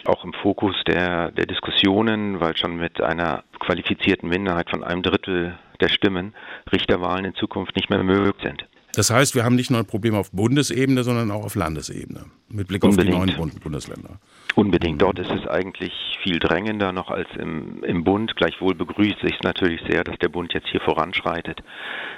auch 0.05 0.25
im 0.25 0.33
Fokus 0.35 0.77
der, 0.87 1.33
der 1.33 1.47
Diskussionen, 1.47 2.39
weil 2.39 2.57
schon 2.57 2.77
mit 2.77 3.01
einer 3.01 3.43
qualifizierten 3.59 4.29
Minderheit 4.29 4.71
von 4.71 4.85
einem 4.85 5.03
Drittel 5.03 5.59
der 5.81 5.89
Stimmen 5.89 6.33
Richterwahlen 6.73 7.25
in 7.25 7.35
Zukunft 7.35 7.75
nicht 7.75 7.91
mehr 7.91 8.05
möglich 8.05 8.37
sind. 8.41 8.69
Das 8.95 9.11
heißt, 9.11 9.35
wir 9.35 9.45
haben 9.45 9.57
nicht 9.57 9.71
nur 9.71 9.81
ein 9.81 9.87
Problem 9.87 10.15
auf 10.15 10.31
Bundesebene, 10.33 11.03
sondern 11.03 11.31
auch 11.31 11.45
auf 11.45 11.55
Landesebene 11.55 12.27
mit 12.49 12.69
Blick 12.69 12.85
Unbedingt. 12.85 13.15
auf 13.15 13.25
die 13.25 13.33
neuen 13.37 13.51
Bundesländer. 13.61 14.19
Unbedingt. 14.55 15.01
Dort 15.01 15.19
ist 15.19 15.31
es 15.31 15.47
eigentlich 15.49 15.93
viel 16.23 16.39
drängender 16.39 16.93
noch 16.93 17.11
als 17.11 17.29
im, 17.39 17.83
im 17.85 18.05
Bund. 18.05 18.37
Gleichwohl 18.37 18.75
begrüßt 18.75 19.21
sich 19.23 19.41
natürlich 19.43 19.81
sehr, 19.89 20.05
dass 20.05 20.19
der 20.19 20.29
Bund 20.29 20.53
jetzt 20.53 20.69
hier 20.69 20.81
voranschreitet 20.81 21.63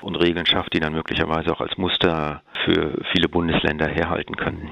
und 0.02 0.16
Regeln 0.16 0.46
schafft, 0.46 0.74
die 0.74 0.80
dann 0.80 0.92
möglicherweise 0.92 1.52
auch 1.52 1.60
als 1.60 1.78
Muster 1.78 2.42
für 2.64 3.00
viele 3.12 3.28
Bundesländer 3.28 3.86
herhalten 3.86 4.36
können. 4.36 4.70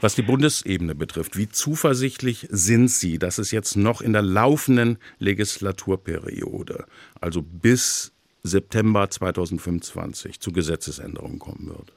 Was 0.00 0.16
die 0.16 0.22
Bundesebene 0.22 0.94
betrifft, 0.94 1.36
wie 1.36 1.48
zuversichtlich 1.48 2.48
sind 2.50 2.88
Sie, 2.88 3.18
dass 3.18 3.38
es 3.38 3.52
jetzt 3.52 3.76
noch 3.76 4.00
in 4.00 4.12
der 4.12 4.22
laufenden 4.22 4.98
Legislaturperiode, 5.18 6.86
also 7.20 7.42
bis 7.42 8.13
September 8.46 9.08
2025, 9.08 10.38
zu 10.38 10.52
Gesetzesänderungen 10.52 11.38
kommen 11.38 11.66
wird? 11.66 11.92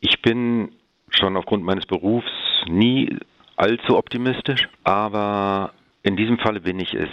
Ich 0.00 0.20
bin 0.20 0.72
schon 1.10 1.36
aufgrund 1.36 1.64
meines 1.64 1.86
Berufs 1.86 2.30
nie 2.66 3.16
allzu 3.56 3.96
optimistisch, 3.96 4.68
aber 4.82 5.72
in 6.02 6.16
diesem 6.16 6.38
Falle 6.38 6.60
bin 6.60 6.80
ich 6.80 6.92
es 6.92 7.08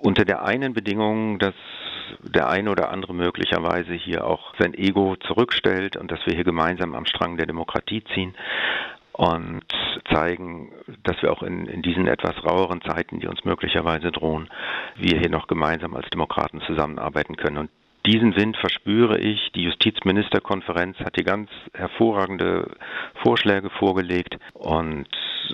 unter 0.00 0.26
der 0.26 0.44
einen 0.44 0.74
Bedingung, 0.74 1.38
dass 1.38 1.54
der 2.22 2.48
eine 2.50 2.70
oder 2.70 2.90
andere 2.90 3.14
möglicherweise 3.14 3.94
hier 3.94 4.26
auch 4.26 4.54
sein 4.58 4.74
Ego 4.74 5.16
zurückstellt 5.16 5.96
und 5.96 6.10
dass 6.10 6.20
wir 6.26 6.34
hier 6.34 6.44
gemeinsam 6.44 6.94
am 6.94 7.06
Strang 7.06 7.38
der 7.38 7.46
Demokratie 7.46 8.04
ziehen 8.14 8.34
und 9.12 9.64
zeigen, 10.12 10.70
dass 11.02 11.20
wir 11.22 11.32
auch 11.32 11.42
in, 11.42 11.66
in 11.66 11.82
diesen 11.82 12.06
etwas 12.06 12.36
raueren 12.44 12.82
Zeiten, 12.82 13.20
die 13.20 13.26
uns 13.26 13.44
möglicherweise 13.44 14.12
drohen, 14.12 14.48
wir 14.96 15.18
hier 15.18 15.30
noch 15.30 15.48
gemeinsam 15.48 15.94
als 15.94 16.08
Demokraten 16.10 16.60
zusammenarbeiten 16.66 17.36
können. 17.36 17.58
Und 17.58 17.70
diesen 18.08 18.36
Wind 18.36 18.56
verspüre 18.56 19.18
ich. 19.18 19.52
Die 19.54 19.64
Justizministerkonferenz 19.64 20.98
hat 21.00 21.16
hier 21.16 21.24
ganz 21.24 21.50
hervorragende 21.74 22.70
Vorschläge 23.22 23.68
vorgelegt 23.70 24.38
und 24.54 25.06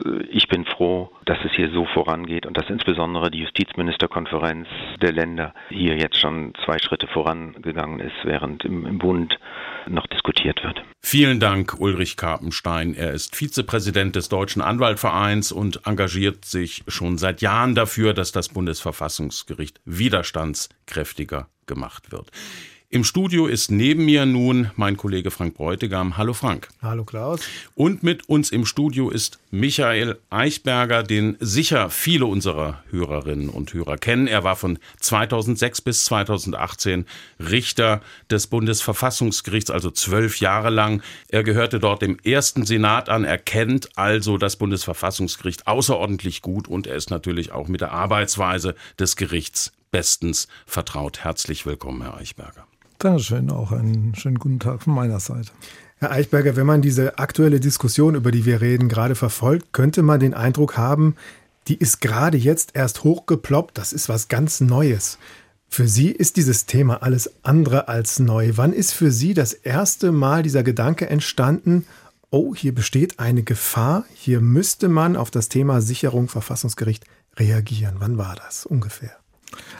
äh, 0.04 0.22
ich 0.30 0.46
bin 0.48 0.64
froh, 0.64 1.10
dass 1.24 1.38
es 1.44 1.52
hier 1.52 1.70
so 1.70 1.84
vorangeht 1.86 2.46
und 2.46 2.56
dass 2.56 2.70
insbesondere 2.70 3.30
die 3.30 3.40
Justizministerkonferenz 3.40 4.68
der 5.02 5.12
Länder 5.12 5.54
hier 5.68 5.96
jetzt 5.96 6.18
schon 6.18 6.52
zwei 6.64 6.78
Schritte 6.78 7.08
vorangegangen 7.08 8.00
ist, 8.00 8.16
während 8.24 8.64
im, 8.64 8.86
im 8.86 8.98
Bund 8.98 9.38
noch 9.86 10.06
diskutiert 10.06 10.62
wird. 10.62 10.82
Vielen 11.00 11.40
Dank, 11.40 11.78
Ulrich 11.78 12.16
Karpenstein. 12.16 12.94
Er 12.94 13.12
ist 13.12 13.36
Vizepräsident 13.36 14.16
des 14.16 14.28
Deutschen 14.28 14.62
Anwaltvereins 14.62 15.52
und 15.52 15.86
engagiert 15.86 16.44
sich 16.44 16.82
schon 16.88 17.18
seit 17.18 17.42
Jahren 17.42 17.74
dafür, 17.74 18.14
dass 18.14 18.32
das 18.32 18.48
Bundesverfassungsgericht 18.48 19.80
widerstandskräftiger 19.84 21.48
gemacht 21.66 22.12
wird. 22.12 22.30
Im 22.94 23.02
Studio 23.02 23.48
ist 23.48 23.72
neben 23.72 24.04
mir 24.04 24.24
nun 24.24 24.70
mein 24.76 24.96
Kollege 24.96 25.32
Frank 25.32 25.54
Bräutigam. 25.54 26.16
Hallo 26.16 26.32
Frank. 26.32 26.68
Hallo 26.80 27.02
Klaus. 27.02 27.40
Und 27.74 28.04
mit 28.04 28.28
uns 28.28 28.52
im 28.52 28.64
Studio 28.64 29.10
ist 29.10 29.40
Michael 29.50 30.16
Eichberger, 30.30 31.02
den 31.02 31.36
sicher 31.40 31.90
viele 31.90 32.26
unserer 32.26 32.84
Hörerinnen 32.90 33.48
und 33.48 33.74
Hörer 33.74 33.96
kennen. 33.96 34.28
Er 34.28 34.44
war 34.44 34.54
von 34.54 34.78
2006 35.00 35.80
bis 35.80 36.04
2018 36.04 37.06
Richter 37.40 38.00
des 38.30 38.46
Bundesverfassungsgerichts, 38.46 39.72
also 39.72 39.90
zwölf 39.90 40.38
Jahre 40.38 40.70
lang. 40.70 41.02
Er 41.26 41.42
gehörte 41.42 41.80
dort 41.80 42.00
dem 42.00 42.16
ersten 42.22 42.64
Senat 42.64 43.08
an. 43.08 43.24
Er 43.24 43.38
kennt 43.38 43.98
also 43.98 44.38
das 44.38 44.54
Bundesverfassungsgericht 44.54 45.66
außerordentlich 45.66 46.42
gut 46.42 46.68
und 46.68 46.86
er 46.86 46.94
ist 46.94 47.10
natürlich 47.10 47.50
auch 47.50 47.66
mit 47.66 47.80
der 47.80 47.90
Arbeitsweise 47.90 48.76
des 49.00 49.16
Gerichts 49.16 49.72
bestens 49.94 50.48
vertraut. 50.66 51.22
Herzlich 51.22 51.66
willkommen, 51.66 52.02
Herr 52.02 52.16
Eichberger. 52.16 52.66
Dankeschön, 52.98 53.48
auch 53.48 53.70
einen 53.70 54.12
schönen 54.16 54.40
guten 54.40 54.58
Tag 54.58 54.82
von 54.82 54.92
meiner 54.92 55.20
Seite. 55.20 55.52
Herr 55.98 56.10
Eichberger, 56.10 56.56
wenn 56.56 56.66
man 56.66 56.82
diese 56.82 57.16
aktuelle 57.18 57.60
Diskussion, 57.60 58.16
über 58.16 58.32
die 58.32 58.44
wir 58.44 58.60
reden, 58.60 58.88
gerade 58.88 59.14
verfolgt, 59.14 59.72
könnte 59.72 60.02
man 60.02 60.18
den 60.18 60.34
Eindruck 60.34 60.76
haben, 60.76 61.14
die 61.68 61.76
ist 61.76 62.00
gerade 62.00 62.36
jetzt 62.36 62.72
erst 62.74 63.04
hochgeploppt, 63.04 63.78
das 63.78 63.92
ist 63.92 64.08
was 64.08 64.26
ganz 64.26 64.60
Neues. 64.60 65.16
Für 65.68 65.86
Sie 65.86 66.10
ist 66.10 66.38
dieses 66.38 66.66
Thema 66.66 67.04
alles 67.04 67.32
andere 67.44 67.86
als 67.86 68.18
neu. 68.18 68.50
Wann 68.56 68.72
ist 68.72 68.90
für 68.94 69.12
Sie 69.12 69.32
das 69.32 69.52
erste 69.52 70.10
Mal 70.10 70.42
dieser 70.42 70.64
Gedanke 70.64 71.08
entstanden, 71.08 71.86
oh, 72.30 72.52
hier 72.52 72.74
besteht 72.74 73.20
eine 73.20 73.44
Gefahr, 73.44 74.06
hier 74.12 74.40
müsste 74.40 74.88
man 74.88 75.14
auf 75.14 75.30
das 75.30 75.48
Thema 75.48 75.80
Sicherung 75.80 76.28
Verfassungsgericht 76.28 77.04
reagieren? 77.38 77.94
Wann 78.00 78.18
war 78.18 78.34
das 78.34 78.66
ungefähr? 78.66 79.23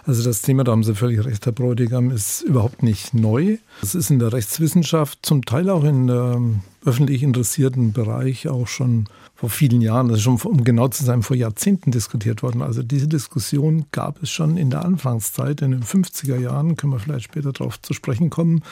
Also 0.06 0.22
das 0.22 0.42
Thema, 0.42 0.64
da 0.64 0.72
haben 0.72 0.84
Sie 0.84 0.94
völlig 0.94 1.24
recht, 1.24 1.46
Herr 1.46 1.52
Bräutigam, 1.52 2.10
ist 2.10 2.42
überhaupt 2.42 2.82
nicht 2.82 3.14
neu. 3.14 3.56
Es 3.82 3.94
ist 3.94 4.10
in 4.10 4.18
der 4.18 4.32
Rechtswissenschaft, 4.32 5.20
zum 5.22 5.44
Teil 5.44 5.70
auch 5.70 5.84
in 5.84 6.08
der 6.08 6.40
öffentlich 6.84 7.22
interessierten 7.22 7.94
Bereich 7.94 8.48
auch 8.48 8.68
schon 8.68 9.06
vor 9.34 9.48
vielen 9.48 9.80
Jahren, 9.80 10.10
ist 10.10 10.22
schon, 10.22 10.40
um 10.42 10.62
genau 10.62 10.88
zu 10.88 11.04
sein, 11.04 11.22
vor 11.22 11.36
Jahrzehnten 11.36 11.90
diskutiert 11.90 12.42
worden. 12.42 12.60
Also 12.60 12.82
diese 12.82 13.08
Diskussion 13.08 13.86
gab 13.92 14.22
es 14.22 14.30
schon 14.30 14.58
in 14.58 14.70
der 14.70 14.84
Anfangszeit, 14.84 15.62
in 15.62 15.70
den 15.70 15.82
50er 15.82 16.36
Jahren, 16.36 16.76
können 16.76 16.92
wir 16.92 16.98
vielleicht 16.98 17.24
später 17.24 17.52
darauf 17.52 17.80
zu 17.80 17.94
sprechen 17.94 18.28
kommen, 18.28 18.62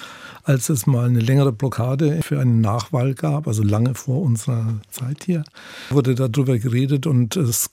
als 0.44 0.68
es 0.68 0.86
mal 0.86 1.06
eine 1.06 1.20
längere 1.20 1.52
Blockade 1.52 2.20
für 2.22 2.40
eine 2.40 2.52
Nachwahl 2.52 3.14
gab, 3.14 3.48
also 3.48 3.62
lange 3.62 3.94
vor 3.94 4.20
unserer 4.20 4.80
Zeit 4.90 5.24
hier, 5.24 5.44
wurde 5.90 6.14
darüber 6.14 6.58
geredet 6.58 7.06
und 7.06 7.36
es 7.36 7.70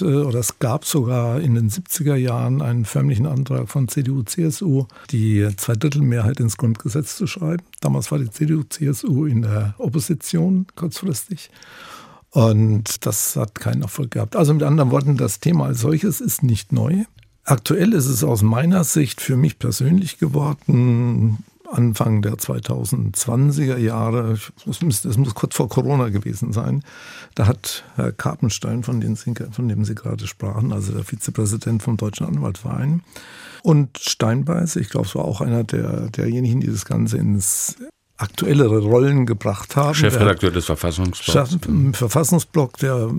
äh, 0.00 0.04
oder 0.04 0.38
es 0.38 0.58
gab 0.58 0.84
sogar 0.84 1.40
in 1.40 1.54
den 1.54 1.70
70er 1.70 2.14
Jahren 2.14 2.62
einen 2.62 2.84
förmlichen 2.84 3.26
Antrag 3.26 3.68
von 3.68 3.88
CDU, 3.88 4.22
CSU, 4.22 4.86
die 5.10 5.48
Zweidrittelmehrheit 5.56 6.40
ins 6.40 6.56
Grundgesetz 6.56 7.16
zu 7.16 7.26
schreiben. 7.26 7.62
Damals 7.80 8.10
war 8.10 8.18
die 8.18 8.30
CDU, 8.30 8.62
CSU 8.62 9.26
in 9.26 9.42
der 9.42 9.74
Opposition 9.78 10.66
kurzfristig. 10.76 11.50
Und 12.30 13.06
das 13.06 13.36
hat 13.36 13.54
keinen 13.54 13.82
Erfolg 13.82 14.10
gehabt. 14.10 14.36
Also 14.36 14.52
mit 14.52 14.62
anderen 14.62 14.90
Worten, 14.90 15.16
das 15.16 15.40
Thema 15.40 15.66
als 15.66 15.80
solches 15.80 16.20
ist 16.20 16.42
nicht 16.42 16.72
neu. 16.72 17.04
Aktuell 17.44 17.94
ist 17.94 18.06
es 18.06 18.22
aus 18.24 18.42
meiner 18.42 18.84
Sicht 18.84 19.22
für 19.22 19.36
mich 19.36 19.58
persönlich 19.58 20.18
geworden, 20.18 21.38
Anfang 21.70 22.22
der 22.22 22.34
2020er 22.34 23.76
Jahre, 23.76 24.38
es 24.66 24.82
muss, 24.82 25.02
das 25.02 25.16
muss 25.16 25.34
kurz 25.34 25.54
vor 25.54 25.68
Corona 25.68 26.08
gewesen 26.08 26.52
sein, 26.52 26.82
da 27.34 27.46
hat 27.46 27.84
Herr 27.96 28.12
Karpenstein, 28.12 28.82
von 28.82 29.00
dem, 29.00 29.16
Sie, 29.16 29.34
von 29.50 29.68
dem 29.68 29.84
Sie 29.84 29.94
gerade 29.94 30.26
sprachen, 30.26 30.72
also 30.72 30.92
der 30.92 31.04
Vizepräsident 31.04 31.82
vom 31.82 31.96
Deutschen 31.96 32.26
Anwaltverein, 32.26 33.02
und 33.62 33.98
Steinbeiß, 33.98 34.76
ich 34.76 34.88
glaube, 34.88 35.06
es 35.06 35.14
war 35.14 35.24
auch 35.24 35.40
einer 35.40 35.64
der, 35.64 36.10
derjenigen, 36.10 36.60
die 36.60 36.68
das 36.68 36.84
Ganze 36.84 37.18
ins 37.18 37.76
aktuellere 38.16 38.78
Rollen 38.80 39.26
gebracht 39.26 39.76
haben. 39.76 39.94
Chefredakteur 39.94 40.50
des 40.50 40.66
Verfassungsblocks. 40.66 41.58
Verfassungsblock, 41.92 42.76
der 42.78 43.10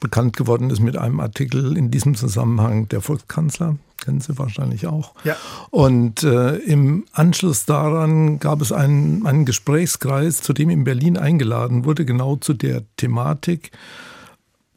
bekannt 0.00 0.36
geworden 0.36 0.70
ist 0.70 0.80
mit 0.80 0.96
einem 0.96 1.20
Artikel 1.20 1.76
in 1.76 1.90
diesem 1.90 2.14
Zusammenhang 2.14 2.88
der 2.88 3.00
Volkskanzler, 3.00 3.76
kennen 3.98 4.20
Sie 4.20 4.38
wahrscheinlich 4.38 4.86
auch. 4.86 5.14
Ja. 5.24 5.36
Und 5.70 6.22
äh, 6.22 6.56
im 6.56 7.04
Anschluss 7.12 7.64
daran 7.64 8.38
gab 8.38 8.60
es 8.60 8.72
einen, 8.72 9.26
einen 9.26 9.44
Gesprächskreis, 9.44 10.40
zu 10.40 10.52
dem 10.52 10.70
in 10.70 10.84
Berlin 10.84 11.16
eingeladen 11.16 11.84
wurde, 11.84 12.04
genau 12.04 12.36
zu 12.36 12.54
der 12.54 12.82
Thematik. 12.96 13.72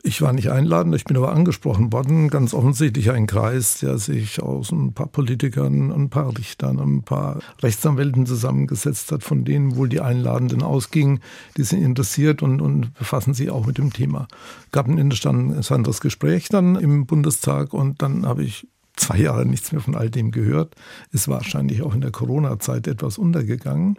Ich 0.01 0.21
war 0.21 0.31
nicht 0.31 0.49
einladend, 0.49 0.95
ich 0.95 1.03
bin 1.03 1.17
aber 1.17 1.33
angesprochen 1.33 1.91
worden. 1.91 2.29
Ganz 2.29 2.53
offensichtlich 2.53 3.11
ein 3.11 3.27
Kreis, 3.27 3.79
der 3.79 3.97
sich 3.97 4.41
aus 4.41 4.71
ein 4.71 4.93
paar 4.93 5.07
Politikern, 5.07 5.91
ein 5.91 6.09
paar 6.09 6.37
Richtern, 6.37 6.79
ein 6.79 7.03
paar 7.03 7.39
Rechtsanwälten 7.61 8.25
zusammengesetzt 8.25 9.11
hat, 9.11 9.23
von 9.23 9.43
denen 9.43 9.75
wohl 9.75 9.89
die 9.89 9.99
Einladenden 9.99 10.63
ausgingen. 10.63 11.19
Die 11.57 11.63
sind 11.63 11.83
interessiert 11.83 12.41
und, 12.41 12.61
und 12.61 12.93
befassen 12.93 13.33
sich 13.33 13.49
auch 13.49 13.65
mit 13.65 13.77
dem 13.77 13.91
Thema. 13.91 14.29
Gab 14.71 14.87
ein 14.87 14.97
interessantes 14.97 15.99
Gespräch 15.99 16.47
dann 16.47 16.75
im 16.77 17.05
Bundestag 17.05 17.73
und 17.73 18.01
dann 18.01 18.25
habe 18.25 18.43
ich 18.43 18.67
zwei 18.99 19.17
Jahre 19.17 19.45
nichts 19.45 19.71
mehr 19.71 19.81
von 19.81 19.95
all 19.95 20.09
dem 20.09 20.31
gehört. 20.31 20.75
Ist 21.11 21.27
wahrscheinlich 21.27 21.81
auch 21.81 21.93
in 21.93 22.01
der 22.01 22.11
Corona-Zeit 22.11 22.87
etwas 22.87 23.17
untergegangen. 23.17 23.97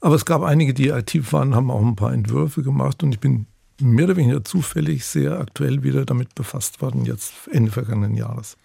Aber 0.00 0.14
es 0.14 0.24
gab 0.24 0.42
einige, 0.42 0.74
die 0.74 0.92
aktiv 0.92 1.32
waren, 1.32 1.54
haben 1.54 1.70
auch 1.70 1.82
ein 1.82 1.96
paar 1.96 2.12
Entwürfe 2.12 2.62
gemacht 2.62 3.02
und 3.02 3.12
ich 3.12 3.20
bin 3.20 3.46
mehr 3.80 4.06
oder 4.06 4.16
weniger 4.16 4.44
zufällig 4.44 5.04
sehr 5.04 5.38
aktuell 5.38 5.82
wieder 5.82 6.04
damit 6.04 6.34
befasst 6.34 6.80
worden, 6.82 7.04
jetzt 7.04 7.32
Ende 7.50 7.70
vergangenen 7.70 8.16
Jahres. 8.16 8.56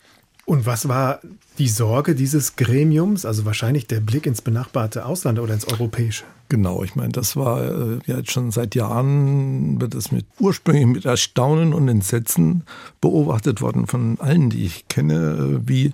Und 0.46 0.66
was 0.66 0.90
war 0.90 1.22
die 1.58 1.70
Sorge 1.70 2.16
dieses 2.16 2.56
Gremiums? 2.56 3.26
Also 3.26 3.46
wahrscheinlich 3.46 3.88
der 3.88 4.02
Blick 4.02 4.26
ins 4.26 4.42
benachbarte 4.42 5.06
Ausland 5.06 5.40
oder 5.40 5.54
ins 5.54 5.68
europäische? 5.68 6.26
Genau, 6.50 6.84
ich 6.84 6.96
meine, 6.96 7.14
das 7.14 7.36
war 7.36 7.64
äh, 7.64 8.00
ja 8.06 8.18
jetzt 8.18 8.32
schon 8.32 8.52
seit 8.52 8.76
Jahren, 8.76 9.80
wird 9.80 9.96
das 9.96 10.12
mit 10.12 10.26
ursprünglich 10.40 10.86
mit 10.86 11.06
Erstaunen 11.06 11.74
und 11.74 11.88
Entsetzen 11.88 12.64
beobachtet 13.00 13.62
worden 13.62 13.88
von 13.88 14.20
allen, 14.20 14.50
die 14.50 14.66
ich 14.66 14.88
kenne, 14.90 15.60
äh, 15.64 15.68
wie 15.68 15.94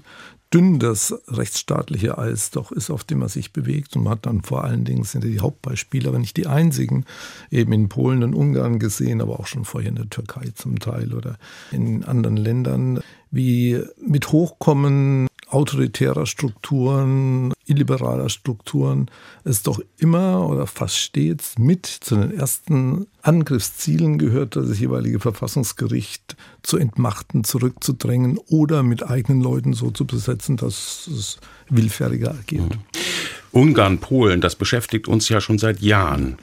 dünn 0.53 0.79
das 0.79 1.13
rechtsstaatliche 1.27 2.17
Eis 2.17 2.51
doch 2.51 2.71
ist, 2.71 2.89
auf 2.89 3.03
dem 3.03 3.19
man 3.19 3.29
sich 3.29 3.53
bewegt. 3.53 3.95
Und 3.95 4.03
man 4.03 4.13
hat 4.13 4.25
dann 4.25 4.41
vor 4.41 4.63
allen 4.63 4.85
Dingen, 4.85 5.03
sind 5.03 5.23
die 5.23 5.39
Hauptbeispiele, 5.39 6.09
aber 6.09 6.19
nicht 6.19 6.37
die 6.37 6.47
einzigen, 6.47 7.05
eben 7.51 7.71
in 7.73 7.89
Polen 7.89 8.23
und 8.23 8.33
Ungarn 8.33 8.79
gesehen, 8.79 9.21
aber 9.21 9.39
auch 9.39 9.47
schon 9.47 9.65
vorher 9.65 9.89
in 9.89 9.95
der 9.95 10.09
Türkei 10.09 10.49
zum 10.55 10.79
Teil 10.79 11.13
oder 11.13 11.37
in 11.71 12.03
anderen 12.03 12.37
Ländern, 12.37 13.01
wie 13.31 13.79
mit 13.99 14.31
Hochkommen 14.31 15.27
autoritärer 15.49 16.25
Strukturen, 16.25 17.53
illiberaler 17.69 18.29
Strukturen 18.29 19.09
es 19.43 19.63
doch 19.63 19.79
immer 19.97 20.47
oder 20.47 20.67
fast 20.67 20.97
stets 20.97 21.57
mit 21.57 21.85
zu 21.85 22.15
den 22.15 22.31
ersten 22.31 23.07
Angriffszielen 23.21 24.17
gehört, 24.17 24.55
das 24.55 24.79
jeweilige 24.79 25.19
Verfassungsgericht 25.19 26.35
zu 26.63 26.77
entmachten, 26.77 27.43
zurückzudrängen 27.43 28.37
oder 28.49 28.83
mit 28.83 29.03
eigenen 29.03 29.41
Leuten 29.41 29.73
so 29.73 29.91
zu 29.91 30.05
besetzen, 30.05 30.57
dass 30.57 31.07
es 31.07 31.37
willfähriger 31.69 32.31
agiert. 32.31 32.69
Mhm. 32.69 32.81
Ungarn, 33.51 33.97
Polen, 33.99 34.41
das 34.41 34.55
beschäftigt 34.55 35.07
uns 35.07 35.29
ja 35.29 35.41
schon 35.41 35.57
seit 35.57 35.79
Jahren. 35.79 36.37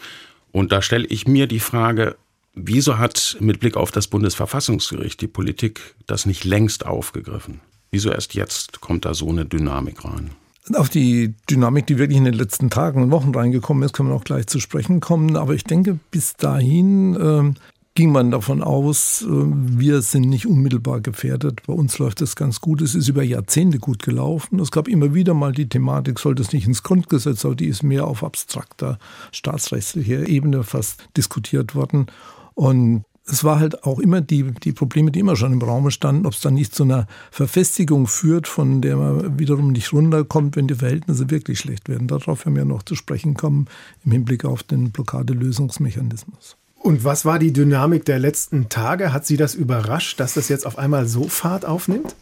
Und 0.52 0.73
da 0.73 0.83
stelle 0.83 1.06
ich 1.06 1.28
mir 1.28 1.47
die 1.47 1.61
Frage, 1.61 2.16
wieso 2.54 2.99
hat 2.99 3.37
mit 3.40 3.61
Blick 3.61 3.76
auf 3.76 3.90
das 3.90 4.09
Bundesverfassungsgericht 4.09 5.21
die 5.21 5.28
Politik 5.28 5.95
das 6.06 6.26
nicht 6.26 6.45
längst 6.45 6.87
aufgegriffen? 6.87 7.61
Wieso 7.90 8.11
erst 8.11 8.35
jetzt 8.35 8.80
kommt 8.80 9.04
da 9.04 9.14
so 9.14 9.28
eine 9.28 9.45
Dynamik 9.45 10.04
rein? 10.04 10.30
Auf 10.75 10.88
die 10.88 11.35
Dynamik, 11.49 11.87
die 11.87 11.99
wirklich 11.99 12.18
in 12.18 12.25
den 12.25 12.35
letzten 12.35 12.70
Tagen 12.70 13.02
und 13.02 13.11
Wochen 13.12 13.32
reingekommen 13.32 13.85
ist, 13.85 13.92
können 13.92 14.08
wir 14.08 14.16
auch 14.16 14.25
gleich 14.25 14.49
zu 14.49 14.58
sprechen 14.58 15.00
kommen. 15.00 15.37
Aber 15.37 15.54
ich 15.54 15.62
denke, 15.62 15.99
bis 16.11 16.35
dahin 16.35 17.14
äh, 17.14 17.54
ging 17.94 18.12
man 18.12 18.30
davon 18.30 18.62
aus, 18.62 19.23
äh, 19.23 19.28
wir 19.28 20.02
sind 20.02 20.28
nicht 20.28 20.46
unmittelbar 20.46 21.00
gefährdet. 21.00 21.62
Bei 21.66 21.73
uns 21.73 21.99
läuft 21.99 22.20
es 22.20 22.37
ganz 22.37 22.61
gut. 22.61 22.82
Es 22.82 22.94
ist 22.94 23.08
über 23.08 23.23
Jahrzehnte 23.23 23.78
gut 23.78 24.02
gelaufen. 24.02 24.61
Es 24.61 24.70
gab 24.70 24.88
immer 24.88 25.14
wieder 25.14 25.35
mal 25.35 25.52
die 25.52 25.68
Thematik, 25.68 26.18
sollte 26.18 26.42
es 26.42 26.52
nicht 26.52 26.66
ins 26.66 26.82
Grundgesetz, 26.82 27.44
aber 27.44 27.54
die 27.54 27.66
ist 27.66 27.82
mehr 27.82 28.06
auf 28.06 28.25
abstrakter 28.25 28.99
staatsrechtlicher 29.32 30.28
Ebene 30.28 30.64
fast 30.64 31.08
diskutiert 31.16 31.75
worden. 31.75 32.06
Und 32.54 33.04
es 33.28 33.42
war 33.42 33.59
halt 33.59 33.85
auch 33.85 33.99
immer 33.99 34.21
die, 34.21 34.52
die 34.52 34.73
Probleme, 34.73 35.11
die 35.11 35.21
immer 35.21 35.37
schon 35.37 35.52
im 35.52 35.61
Raum 35.61 35.90
standen, 35.90 36.26
ob 36.26 36.33
es 36.33 36.40
dann 36.40 36.54
nicht 36.54 36.75
zu 36.75 36.85
einer 36.85 37.06
Verfestigung 37.30 38.06
führt, 38.06 38.47
von 38.47 38.80
der 38.80 38.97
man 38.97 39.38
wiederum 39.38 39.73
nicht 39.73 39.92
runterkommt, 39.92 40.56
wenn 40.56 40.68
die 40.68 40.76
Verhältnisse 40.76 41.28
wirklich 41.30 41.59
schlecht 41.59 41.88
werden. 41.88 42.06
Darauf 42.06 42.47
werden 42.47 42.56
wir 42.56 42.64
noch 42.64 42.85
zu 42.85 42.95
sprechen 42.95 43.35
kommen 43.35 43.66
im 44.04 44.12
Hinblick 44.12 44.45
auf 44.45 44.62
den 44.62 44.92
Blockadelösungsmechanismus. 44.92 46.56
Und 46.78 47.02
was 47.02 47.25
war 47.25 47.40
die 47.40 47.52
Dynamik 47.52 48.04
der 48.04 48.21
letzten 48.21 48.68
Tage? 48.68 49.12
Hat 49.12 49.26
Sie 49.26 49.37
das 49.37 49.56
überrascht, 49.56 50.21
dass 50.21 50.35
das 50.35 50.49
jetzt 50.49 50.64
auf 50.64 50.78
einmal 50.78 51.09
so 51.09 51.25
Fahrt 51.25 51.64
aufnimmt? 51.64 52.14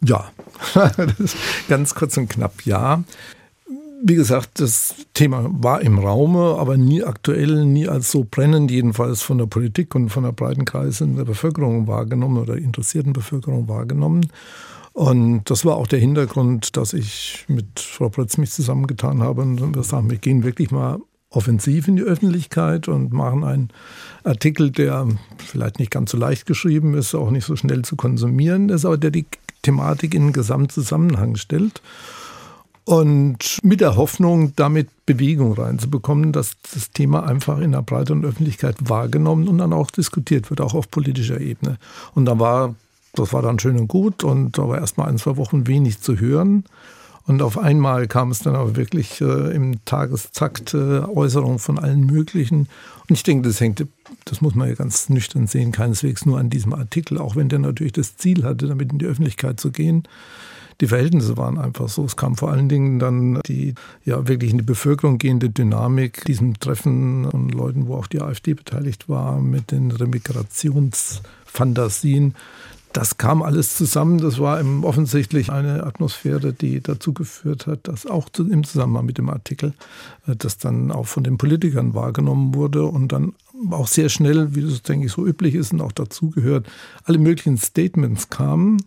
Ja, 0.00 0.30
ganz 1.68 1.96
kurz 1.96 2.16
und 2.16 2.30
knapp 2.30 2.64
ja 2.64 3.02
wie 4.02 4.14
gesagt, 4.14 4.60
das 4.60 4.94
Thema 5.14 5.48
war 5.50 5.80
im 5.80 5.98
Raume, 5.98 6.56
aber 6.58 6.76
nie 6.76 7.02
aktuell, 7.02 7.64
nie 7.64 7.88
als 7.88 8.10
so 8.10 8.26
brennend, 8.28 8.70
jedenfalls 8.70 9.22
von 9.22 9.38
der 9.38 9.46
Politik 9.46 9.94
und 9.94 10.10
von 10.10 10.24
der 10.24 10.32
breiten 10.32 10.64
Kreise 10.64 11.04
in 11.04 11.16
der 11.16 11.24
Bevölkerung 11.24 11.86
wahrgenommen 11.86 12.38
oder 12.38 12.56
interessierten 12.56 13.12
Bevölkerung 13.12 13.68
wahrgenommen. 13.68 14.30
Und 14.92 15.50
das 15.50 15.64
war 15.64 15.76
auch 15.76 15.86
der 15.86 16.00
Hintergrund, 16.00 16.76
dass 16.76 16.92
ich 16.92 17.44
mit 17.48 17.80
Frau 17.80 18.08
Prötz 18.08 18.36
mich 18.36 18.50
zusammengetan 18.50 19.22
habe 19.22 19.42
und 19.42 19.74
wir 19.74 19.82
sagen, 19.82 20.10
wir 20.10 20.18
gehen 20.18 20.42
wirklich 20.42 20.70
mal 20.70 20.98
offensiv 21.30 21.88
in 21.88 21.96
die 21.96 22.02
Öffentlichkeit 22.02 22.88
und 22.88 23.12
machen 23.12 23.44
einen 23.44 23.68
Artikel, 24.24 24.70
der 24.70 25.06
vielleicht 25.38 25.78
nicht 25.78 25.90
ganz 25.90 26.10
so 26.10 26.18
leicht 26.18 26.46
geschrieben 26.46 26.94
ist, 26.94 27.14
auch 27.14 27.30
nicht 27.30 27.44
so 27.44 27.54
schnell 27.54 27.82
zu 27.82 27.96
konsumieren 27.96 28.70
ist, 28.70 28.84
aber 28.84 28.96
der 28.96 29.10
die 29.10 29.26
Thematik 29.62 30.14
in 30.14 30.22
einen 30.22 30.32
Gesamtzusammenhang 30.32 31.36
stellt. 31.36 31.82
Und 32.88 33.58
mit 33.62 33.82
der 33.82 33.96
Hoffnung, 33.96 34.54
damit 34.56 34.88
Bewegung 35.04 35.52
reinzubekommen, 35.52 36.32
dass 36.32 36.52
das 36.72 36.90
Thema 36.90 37.22
einfach 37.26 37.58
in 37.58 37.72
der 37.72 37.82
breiteren 37.82 38.24
Öffentlichkeit 38.24 38.76
wahrgenommen 38.80 39.46
und 39.46 39.58
dann 39.58 39.74
auch 39.74 39.90
diskutiert 39.90 40.48
wird, 40.48 40.62
auch 40.62 40.72
auf 40.72 40.90
politischer 40.90 41.38
Ebene. 41.38 41.76
Und 42.14 42.24
da 42.24 42.38
war, 42.38 42.74
das 43.12 43.34
war 43.34 43.42
dann 43.42 43.58
schön 43.58 43.78
und 43.78 43.88
gut 43.88 44.24
und 44.24 44.56
da 44.56 44.66
war 44.66 44.78
erstmal 44.78 45.10
ein, 45.10 45.18
zwei 45.18 45.36
Wochen 45.36 45.66
wenig 45.66 46.00
zu 46.00 46.18
hören. 46.18 46.64
Und 47.26 47.42
auf 47.42 47.58
einmal 47.58 48.06
kam 48.06 48.30
es 48.30 48.38
dann 48.38 48.56
aber 48.56 48.74
wirklich 48.74 49.20
äh, 49.20 49.54
im 49.54 49.84
Tageszakt 49.84 50.72
äh, 50.72 51.00
Äußerungen 51.00 51.58
von 51.58 51.78
allen 51.78 52.06
möglichen. 52.06 52.68
Und 53.06 53.14
ich 53.14 53.22
denke, 53.22 53.46
das 53.48 53.60
hängt, 53.60 53.86
das 54.24 54.40
muss 54.40 54.54
man 54.54 54.66
ja 54.66 54.74
ganz 54.74 55.10
nüchtern 55.10 55.46
sehen, 55.46 55.72
keineswegs 55.72 56.24
nur 56.24 56.38
an 56.38 56.48
diesem 56.48 56.72
Artikel, 56.72 57.18
auch 57.18 57.36
wenn 57.36 57.50
der 57.50 57.58
natürlich 57.58 57.92
das 57.92 58.16
Ziel 58.16 58.44
hatte, 58.44 58.66
damit 58.66 58.92
in 58.92 58.98
die 58.98 59.04
Öffentlichkeit 59.04 59.60
zu 59.60 59.72
gehen 59.72 60.04
die 60.80 60.86
Verhältnisse 60.86 61.36
waren 61.36 61.58
einfach 61.58 61.88
so. 61.88 62.04
Es 62.04 62.14
kam 62.16 62.36
vor 62.36 62.52
allen 62.52 62.68
Dingen 62.68 63.00
dann 63.00 63.40
die 63.46 63.74
ja 64.04 64.28
wirklich 64.28 64.52
in 64.52 64.58
die 64.58 64.64
Bevölkerung 64.64 65.18
gehende 65.18 65.50
Dynamik, 65.50 66.24
diesem 66.24 66.60
Treffen 66.60 67.28
von 67.30 67.48
Leuten, 67.48 67.88
wo 67.88 67.96
auch 67.96 68.06
die 68.06 68.20
AfD 68.20 68.54
beteiligt 68.54 69.08
war, 69.08 69.40
mit 69.40 69.72
den 69.72 69.90
Remigrationsfantasien. 69.90 72.36
Das 72.92 73.18
kam 73.18 73.42
alles 73.42 73.76
zusammen. 73.76 74.18
Das 74.18 74.38
war 74.38 74.62
offensichtlich 74.82 75.50
eine 75.50 75.84
Atmosphäre, 75.84 76.52
die 76.52 76.80
dazu 76.80 77.12
geführt 77.12 77.66
hat, 77.66 77.88
dass 77.88 78.06
auch 78.06 78.28
im 78.38 78.64
Zusammenhang 78.64 79.04
mit 79.04 79.18
dem 79.18 79.28
Artikel, 79.28 79.74
äh, 80.26 80.36
das 80.36 80.58
dann 80.58 80.90
auch 80.90 81.06
von 81.06 81.24
den 81.24 81.38
Politikern 81.38 81.94
wahrgenommen 81.94 82.54
wurde 82.54 82.84
und 82.84 83.12
dann 83.12 83.34
auch 83.70 83.88
sehr 83.88 84.08
schnell, 84.08 84.54
wie 84.54 84.62
das 84.62 84.82
denke 84.82 85.06
ich 85.06 85.12
so 85.12 85.26
üblich 85.26 85.54
ist 85.54 85.72
und 85.72 85.80
auch 85.80 85.92
dazugehört, 85.92 86.66
alle 87.04 87.18
möglichen 87.18 87.58
Statements 87.58 88.30
kamen 88.30 88.78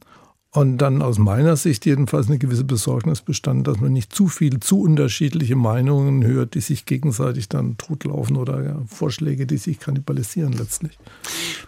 und 0.53 0.79
dann 0.79 1.01
aus 1.01 1.17
meiner 1.17 1.55
Sicht 1.55 1.85
jedenfalls 1.85 2.27
eine 2.27 2.37
gewisse 2.37 2.65
Besorgnis 2.65 3.21
bestand, 3.21 3.67
dass 3.67 3.79
man 3.79 3.93
nicht 3.93 4.13
zu 4.13 4.27
viel, 4.27 4.59
zu 4.59 4.81
unterschiedliche 4.81 5.55
Meinungen 5.55 6.25
hört, 6.25 6.55
die 6.55 6.59
sich 6.59 6.85
gegenseitig 6.85 7.47
dann 7.47 7.77
totlaufen 7.77 8.35
oder 8.35 8.61
ja, 8.61 8.81
Vorschläge, 8.85 9.45
die 9.45 9.57
sich 9.57 9.79
kannibalisieren 9.79 10.51
letztlich. 10.51 10.99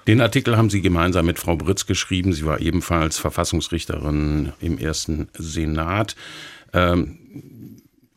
Den 0.06 0.20
Artikel 0.20 0.58
haben 0.58 0.70
Sie 0.70 0.82
gemeinsam 0.82 1.26
mit 1.26 1.40
Frau 1.40 1.56
Britz 1.56 1.86
geschrieben. 1.86 2.34
Sie 2.34 2.46
war 2.46 2.60
ebenfalls 2.60 3.18
Verfassungsrichterin 3.18 4.52
im 4.60 4.78
ersten 4.78 5.30
Senat. 5.38 6.18
Ähm, 6.74 7.20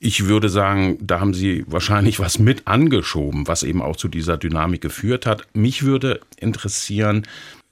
ich 0.00 0.26
würde 0.26 0.48
sagen, 0.48 0.98
da 1.00 1.20
haben 1.20 1.32
Sie 1.32 1.64
wahrscheinlich 1.68 2.18
was 2.18 2.40
mit 2.40 2.66
angeschoben, 2.66 3.46
was 3.46 3.62
eben 3.62 3.82
auch 3.82 3.96
zu 3.96 4.08
dieser 4.08 4.36
Dynamik 4.36 4.80
geführt 4.80 5.26
hat. 5.26 5.46
Mich 5.54 5.84
würde 5.84 6.20
interessieren, 6.38 7.22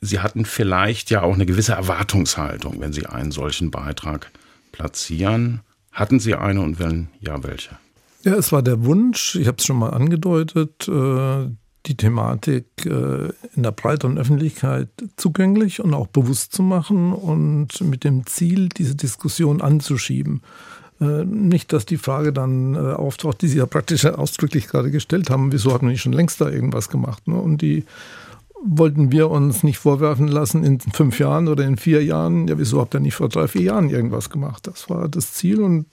Sie 0.04 0.20
hatten 0.20 0.44
vielleicht 0.44 1.10
ja 1.10 1.22
auch 1.22 1.34
eine 1.34 1.46
gewisse 1.46 1.72
Erwartungshaltung, 1.72 2.80
wenn 2.80 2.92
Sie 2.92 3.06
einen 3.06 3.30
solchen 3.30 3.70
Beitrag 3.70 4.30
platzieren. 4.72 5.60
Hatten 5.92 6.20
Sie 6.20 6.34
eine 6.34 6.60
und 6.60 6.78
wenn 6.78 7.08
ja, 7.20 7.42
welche? 7.42 7.70
Ja, 8.22 8.34
es 8.34 8.52
war 8.52 8.62
der 8.62 8.84
Wunsch, 8.84 9.34
ich 9.36 9.46
habe 9.46 9.58
es 9.58 9.64
schon 9.64 9.78
mal 9.78 9.90
angedeutet, 9.90 10.88
äh, 10.88 11.48
die 11.86 11.96
Thematik 11.96 12.66
äh, 12.84 13.28
in 13.54 13.62
der 13.62 13.72
breiteren 13.72 14.18
Öffentlichkeit 14.18 14.88
zugänglich 15.16 15.80
und 15.80 15.94
auch 15.94 16.06
bewusst 16.06 16.52
zu 16.52 16.62
machen 16.62 17.12
und 17.12 17.80
mit 17.82 18.04
dem 18.04 18.26
Ziel, 18.26 18.70
diese 18.70 18.94
Diskussion 18.94 19.60
anzuschieben. 19.60 20.42
Äh, 21.00 21.24
nicht, 21.24 21.72
dass 21.72 21.86
die 21.86 21.98
Frage 21.98 22.32
dann 22.32 22.76
auftaucht, 22.76 23.42
die 23.42 23.48
Sie 23.48 23.58
ja 23.58 23.66
praktisch 23.66 24.04
ausdrücklich 24.06 24.68
gerade 24.68 24.90
gestellt 24.90 25.30
haben, 25.30 25.52
wieso 25.52 25.72
hat 25.72 25.82
man 25.82 25.92
nicht 25.92 26.02
schon 26.02 26.12
längst 26.12 26.40
da 26.40 26.48
irgendwas 26.48 26.88
gemacht? 26.88 27.28
Ne? 27.28 27.36
Und 27.36 27.62
die 27.62 27.84
wollten 28.66 29.12
wir 29.12 29.30
uns 29.30 29.62
nicht 29.62 29.78
vorwerfen 29.78 30.26
lassen 30.26 30.64
in 30.64 30.80
fünf 30.80 31.18
Jahren 31.18 31.48
oder 31.48 31.64
in 31.64 31.76
vier 31.76 32.02
Jahren, 32.02 32.48
ja, 32.48 32.58
wieso 32.58 32.80
habt 32.80 32.94
ihr 32.94 33.00
nicht 33.00 33.14
vor 33.14 33.28
drei, 33.28 33.46
vier 33.46 33.62
Jahren 33.62 33.90
irgendwas 33.90 34.30
gemacht? 34.30 34.66
Das 34.66 34.88
war 34.88 35.08
das 35.08 35.34
Ziel 35.34 35.60
und 35.60 35.86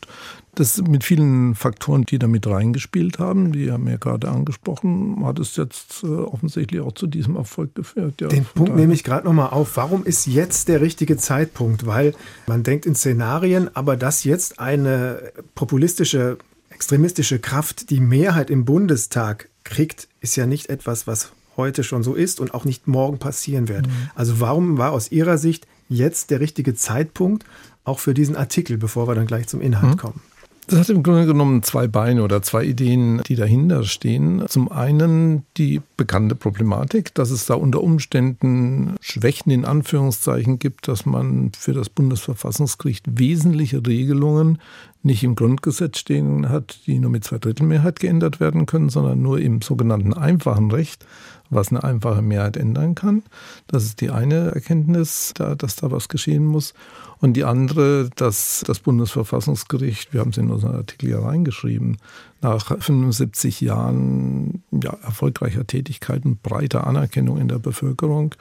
das 0.56 0.82
mit 0.82 1.04
vielen 1.04 1.56
Faktoren, 1.56 2.04
die 2.04 2.18
da 2.18 2.28
mit 2.28 2.48
reingespielt 2.48 3.20
haben, 3.20 3.52
die 3.52 3.72
haben 3.72 3.88
wir 3.88 3.98
gerade 3.98 4.30
angesprochen, 4.30 5.24
hat 5.26 5.40
es 5.40 5.56
jetzt 5.56 6.04
äh, 6.04 6.08
offensichtlich 6.08 6.82
auch 6.82 6.94
zu 6.94 7.08
diesem 7.08 7.36
Erfolg 7.36 7.76
geführt. 7.76 8.22
Ja, 8.22 8.28
Den 8.28 8.46
Punkt 8.46 8.76
nehme 8.76 8.94
ich 8.94 9.04
gerade 9.04 9.26
nochmal 9.26 9.50
auf. 9.50 9.76
Warum 9.78 10.06
ist 10.06 10.26
jetzt 10.26 10.68
der 10.68 10.82
richtige 10.82 11.18
Zeitpunkt? 11.18 11.86
Weil 11.86 12.14
man 12.48 12.64
denkt 12.64 12.86
in 12.86 12.96
Szenarien, 12.96 13.70
aber 13.76 13.98
dass 13.98 14.24
jetzt 14.24 14.60
eine 14.60 15.32
populistische, 15.56 16.38
extremistische 16.70 17.40
Kraft 17.40 17.90
die 17.90 18.00
Mehrheit 18.00 18.50
im 18.50 18.66
Bundestag 18.66 19.50
kriegt, 19.64 20.08
ist 20.20 20.36
ja 20.36 20.46
nicht 20.46 20.70
etwas, 20.70 21.08
was 21.08 21.32
heute 21.58 21.84
schon 21.84 22.04
so 22.04 22.14
ist 22.14 22.40
und 22.40 22.54
auch 22.54 22.66
nicht 22.66 22.88
morgen 22.88 23.20
passieren 23.20 23.68
wird. 23.68 23.88
Mhm. 23.88 24.10
Also 24.16 24.40
warum 24.40 24.78
war 24.78 24.92
aus 24.92 25.12
Ihrer 25.12 25.38
Sicht 25.38 25.68
jetzt 25.90 26.32
der 26.32 26.40
richtige 26.40 26.76
Zeitpunkt 26.76 27.46
auch 27.84 28.00
für 28.00 28.14
diesen 28.14 28.36
Artikel, 28.36 28.78
bevor 28.78 29.08
wir 29.08 29.16
dann 29.16 29.28
gleich 29.28 29.48
zum 29.48 29.62
Inhalt 29.62 29.96
mhm. 29.96 29.98
kommen? 29.98 30.22
Das 30.72 30.80
hat 30.80 30.90
im 30.90 31.04
Grunde 31.04 31.26
genommen 31.26 31.64
zwei 31.64 31.90
Beine 31.90 32.24
oder 32.24 32.42
zwei 32.42 32.64
Ideen, 32.64 33.22
die 33.28 33.36
dahinter 33.36 33.84
stehen. 33.84 34.46
Zum 34.48 34.72
einen 34.72 35.44
die 35.58 35.82
bekannte 35.98 36.34
Problematik, 36.34 37.14
dass 37.14 37.30
es 37.30 37.46
da 37.46 37.56
unter 37.56 37.84
Umständen 37.84 38.96
Schwächen 39.02 39.52
in 39.52 39.66
Anführungszeichen 39.66 40.60
gibt, 40.60 40.88
dass 40.88 41.06
man 41.06 41.52
für 41.58 41.74
das 41.74 41.90
Bundesverfassungsgericht 41.90 43.04
wesentliche 43.20 43.86
Regelungen 43.86 44.60
nicht 45.04 45.26
im 45.26 45.36
Grundgesetz 45.36 45.98
stehen 45.98 46.48
hat, 46.48 46.80
die 46.88 47.00
nur 47.00 47.12
mit 47.12 47.26
Zweidrittelmehrheit 47.26 48.00
geändert 48.00 48.40
werden 48.40 48.66
können, 48.66 48.88
sondern 48.88 49.22
nur 49.22 49.42
im 49.42 49.62
sogenannten 49.62 50.14
einfachen 50.14 50.72
Recht, 50.72 51.06
was 51.50 51.70
eine 51.70 51.84
einfache 51.84 52.22
Mehrheit 52.22 52.56
ändern 52.56 52.96
kann. 52.96 53.24
Das 53.68 53.84
ist 53.84 54.00
die 54.00 54.10
eine 54.10 54.52
Erkenntnis, 54.52 55.34
dass 55.36 55.76
da 55.76 55.92
was 55.92 56.08
geschehen 56.08 56.46
muss. 56.46 56.74
Und 57.22 57.34
die 57.34 57.44
andere, 57.44 58.10
dass 58.16 58.64
das 58.66 58.80
Bundesverfassungsgericht, 58.80 60.12
wir 60.12 60.22
haben 60.22 60.32
es 60.32 60.38
in 60.38 60.50
unseren 60.50 60.76
Artikel 60.76 61.10
ja 61.10 61.20
reingeschrieben, 61.20 61.98
nach 62.42 62.76
75 62.80 63.62
Jahren 63.62 64.64
ja, 64.72 64.98
erfolgreicher 65.04 65.66
Tätigkeit 65.68 66.26
und 66.26 66.42
breiter 66.42 66.88
Anerkennung 66.88 67.38
in 67.38 67.48
der 67.48 67.60
Bevölkerung 67.60 68.34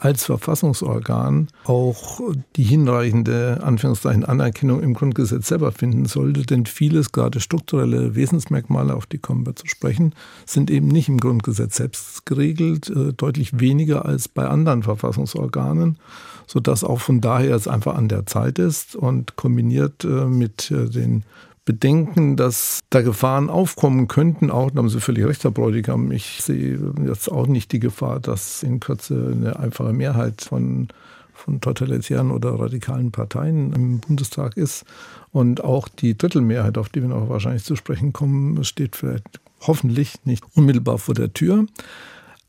als 0.00 0.24
Verfassungsorgan 0.24 1.48
auch 1.64 2.20
die 2.56 2.64
hinreichende 2.64 3.60
Anführungszeichen 3.62 4.24
Anerkennung 4.24 4.82
im 4.82 4.94
Grundgesetz 4.94 5.48
selber 5.48 5.72
finden 5.72 6.06
sollte, 6.06 6.42
denn 6.42 6.66
vieles, 6.66 7.12
gerade 7.12 7.40
strukturelle 7.40 8.14
Wesensmerkmale, 8.14 8.94
auf 8.94 9.06
die 9.06 9.18
kommen 9.18 9.46
wir 9.46 9.56
zu 9.56 9.66
sprechen, 9.66 10.14
sind 10.44 10.70
eben 10.70 10.88
nicht 10.88 11.08
im 11.08 11.18
Grundgesetz 11.18 11.76
selbst 11.76 12.26
geregelt, 12.26 12.90
äh, 12.90 13.12
deutlich 13.12 13.58
weniger 13.58 14.04
als 14.04 14.28
bei 14.28 14.46
anderen 14.46 14.82
Verfassungsorganen, 14.82 15.98
sodass 16.46 16.84
auch 16.84 17.00
von 17.00 17.20
daher 17.20 17.54
es 17.54 17.68
einfach 17.68 17.96
an 17.96 18.08
der 18.08 18.26
Zeit 18.26 18.58
ist 18.58 18.96
und 18.96 19.36
kombiniert 19.36 20.04
äh, 20.04 20.26
mit 20.26 20.70
äh, 20.70 20.88
den 20.88 21.24
Bedenken, 21.66 22.36
dass 22.36 22.80
da 22.90 23.02
Gefahren 23.02 23.50
aufkommen 23.50 24.06
könnten, 24.06 24.52
auch, 24.52 24.70
da 24.70 24.78
haben 24.78 24.88
Sie 24.88 25.00
völlig 25.00 25.26
recht, 25.26 25.42
Herr 25.42 25.50
Bräutigam, 25.50 26.12
ich 26.12 26.40
sehe 26.42 26.78
jetzt 27.04 27.28
auch 27.30 27.48
nicht 27.48 27.72
die 27.72 27.80
Gefahr, 27.80 28.20
dass 28.20 28.62
in 28.62 28.78
Kürze 28.78 29.32
eine 29.34 29.58
einfache 29.58 29.92
Mehrheit 29.92 30.42
von, 30.42 30.86
von 31.34 31.60
totalitären 31.60 32.30
oder 32.30 32.58
radikalen 32.60 33.10
Parteien 33.10 33.72
im 33.72 33.98
Bundestag 33.98 34.56
ist. 34.56 34.84
Und 35.32 35.64
auch 35.64 35.88
die 35.88 36.16
Drittelmehrheit, 36.16 36.78
auf 36.78 36.88
die 36.88 37.02
wir 37.02 37.08
noch 37.08 37.28
wahrscheinlich 37.28 37.64
zu 37.64 37.74
sprechen 37.74 38.12
kommen, 38.12 38.62
steht 38.62 38.94
vielleicht 38.94 39.40
hoffentlich 39.60 40.24
nicht 40.24 40.44
unmittelbar 40.54 40.98
vor 40.98 41.14
der 41.14 41.32
Tür. 41.32 41.66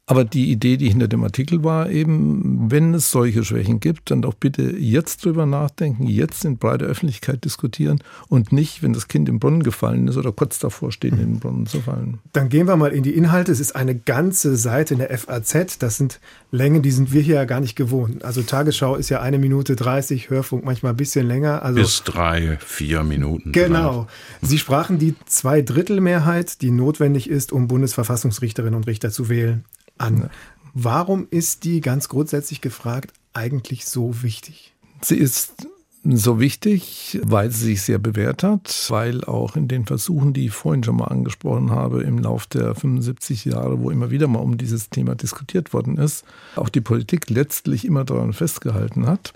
Aber 0.09 0.23
die 0.23 0.49
Idee, 0.51 0.77
die 0.77 0.87
hinter 0.87 1.09
dem 1.09 1.21
Artikel 1.25 1.65
war, 1.65 1.89
eben, 1.89 2.71
wenn 2.71 2.93
es 2.93 3.11
solche 3.11 3.43
Schwächen 3.43 3.81
gibt, 3.81 4.09
dann 4.09 4.21
doch 4.21 4.35
bitte 4.35 4.61
jetzt 4.61 5.25
drüber 5.25 5.45
nachdenken, 5.45 6.07
jetzt 6.07 6.45
in 6.45 6.57
breiter 6.57 6.85
Öffentlichkeit 6.85 7.43
diskutieren 7.43 7.99
und 8.29 8.53
nicht, 8.53 8.81
wenn 8.81 8.93
das 8.93 9.09
Kind 9.09 9.27
im 9.27 9.39
Brunnen 9.39 9.63
gefallen 9.63 10.07
ist 10.07 10.15
oder 10.15 10.31
kurz 10.31 10.59
davor 10.59 10.93
steht, 10.93 11.11
in 11.11 11.19
den 11.19 11.39
Brunnen 11.41 11.65
zu 11.65 11.81
fallen. 11.81 12.19
Dann 12.31 12.47
gehen 12.47 12.67
wir 12.67 12.77
mal 12.77 12.93
in 12.93 13.03
die 13.03 13.15
Inhalte. 13.15 13.51
Es 13.51 13.59
ist 13.59 13.75
eine 13.75 13.95
ganze 13.95 14.55
Seite 14.55 14.93
in 14.93 15.01
der 15.01 15.17
FAZ. 15.17 15.77
Das 15.79 15.97
sind 15.97 16.21
Längen, 16.51 16.81
die 16.81 16.91
sind 16.91 17.11
wir 17.11 17.21
hier 17.21 17.35
ja 17.35 17.45
gar 17.45 17.59
nicht 17.59 17.75
gewohnt. 17.75 18.23
Also 18.23 18.41
Tagesschau 18.43 18.95
ist 18.95 19.09
ja 19.09 19.21
eine 19.21 19.39
Minute 19.39 19.75
30, 19.75 20.29
Hörfunk 20.29 20.63
manchmal 20.63 20.93
ein 20.93 20.97
bisschen 20.97 21.27
länger. 21.27 21.63
Also 21.63 21.81
Bis 21.81 22.03
drei, 22.03 22.57
vier 22.61 23.03
Minuten. 23.03 23.51
Genau. 23.51 24.07
Sie 24.41 24.57
sprachen 24.57 24.99
die 24.99 25.15
Zweidrittelmehrheit, 25.25 26.61
die 26.61 26.71
notwendig 26.71 27.29
ist, 27.29 27.51
um 27.51 27.67
Bundesverfassungsrichterinnen 27.67 28.75
und 28.75 28.87
Richter 28.87 29.11
zu 29.11 29.27
wählen 29.27 29.65
an. 29.97 30.29
Warum 30.73 31.27
ist 31.29 31.63
die 31.63 31.81
ganz 31.81 32.09
grundsätzlich 32.09 32.61
gefragt 32.61 33.13
eigentlich 33.33 33.85
so 33.85 34.21
wichtig? 34.21 34.73
Sie 35.01 35.17
ist 35.17 35.67
so 36.03 36.39
wichtig, 36.39 37.19
weil 37.23 37.51
sie 37.51 37.65
sich 37.65 37.81
sehr 37.81 37.99
bewährt 37.99 38.43
hat, 38.43 38.85
weil 38.89 39.23
auch 39.23 39.55
in 39.55 39.67
den 39.67 39.85
Versuchen, 39.85 40.33
die 40.33 40.45
ich 40.45 40.53
vorhin 40.53 40.83
schon 40.83 40.97
mal 40.97 41.05
angesprochen 41.05 41.71
habe, 41.71 42.03
im 42.03 42.19
Lauf 42.19 42.45
der 42.47 42.75
75 42.75 43.45
Jahre, 43.45 43.79
wo 43.81 43.89
immer 43.89 44.09
wieder 44.09 44.27
mal 44.27 44.39
um 44.39 44.57
dieses 44.57 44.89
Thema 44.89 45.15
diskutiert 45.15 45.73
worden 45.73 45.97
ist, 45.97 46.23
auch 46.55 46.69
die 46.69 46.81
Politik 46.81 47.29
letztlich 47.29 47.85
immer 47.85 48.05
daran 48.05 48.33
festgehalten 48.33 49.05
hat 49.05 49.33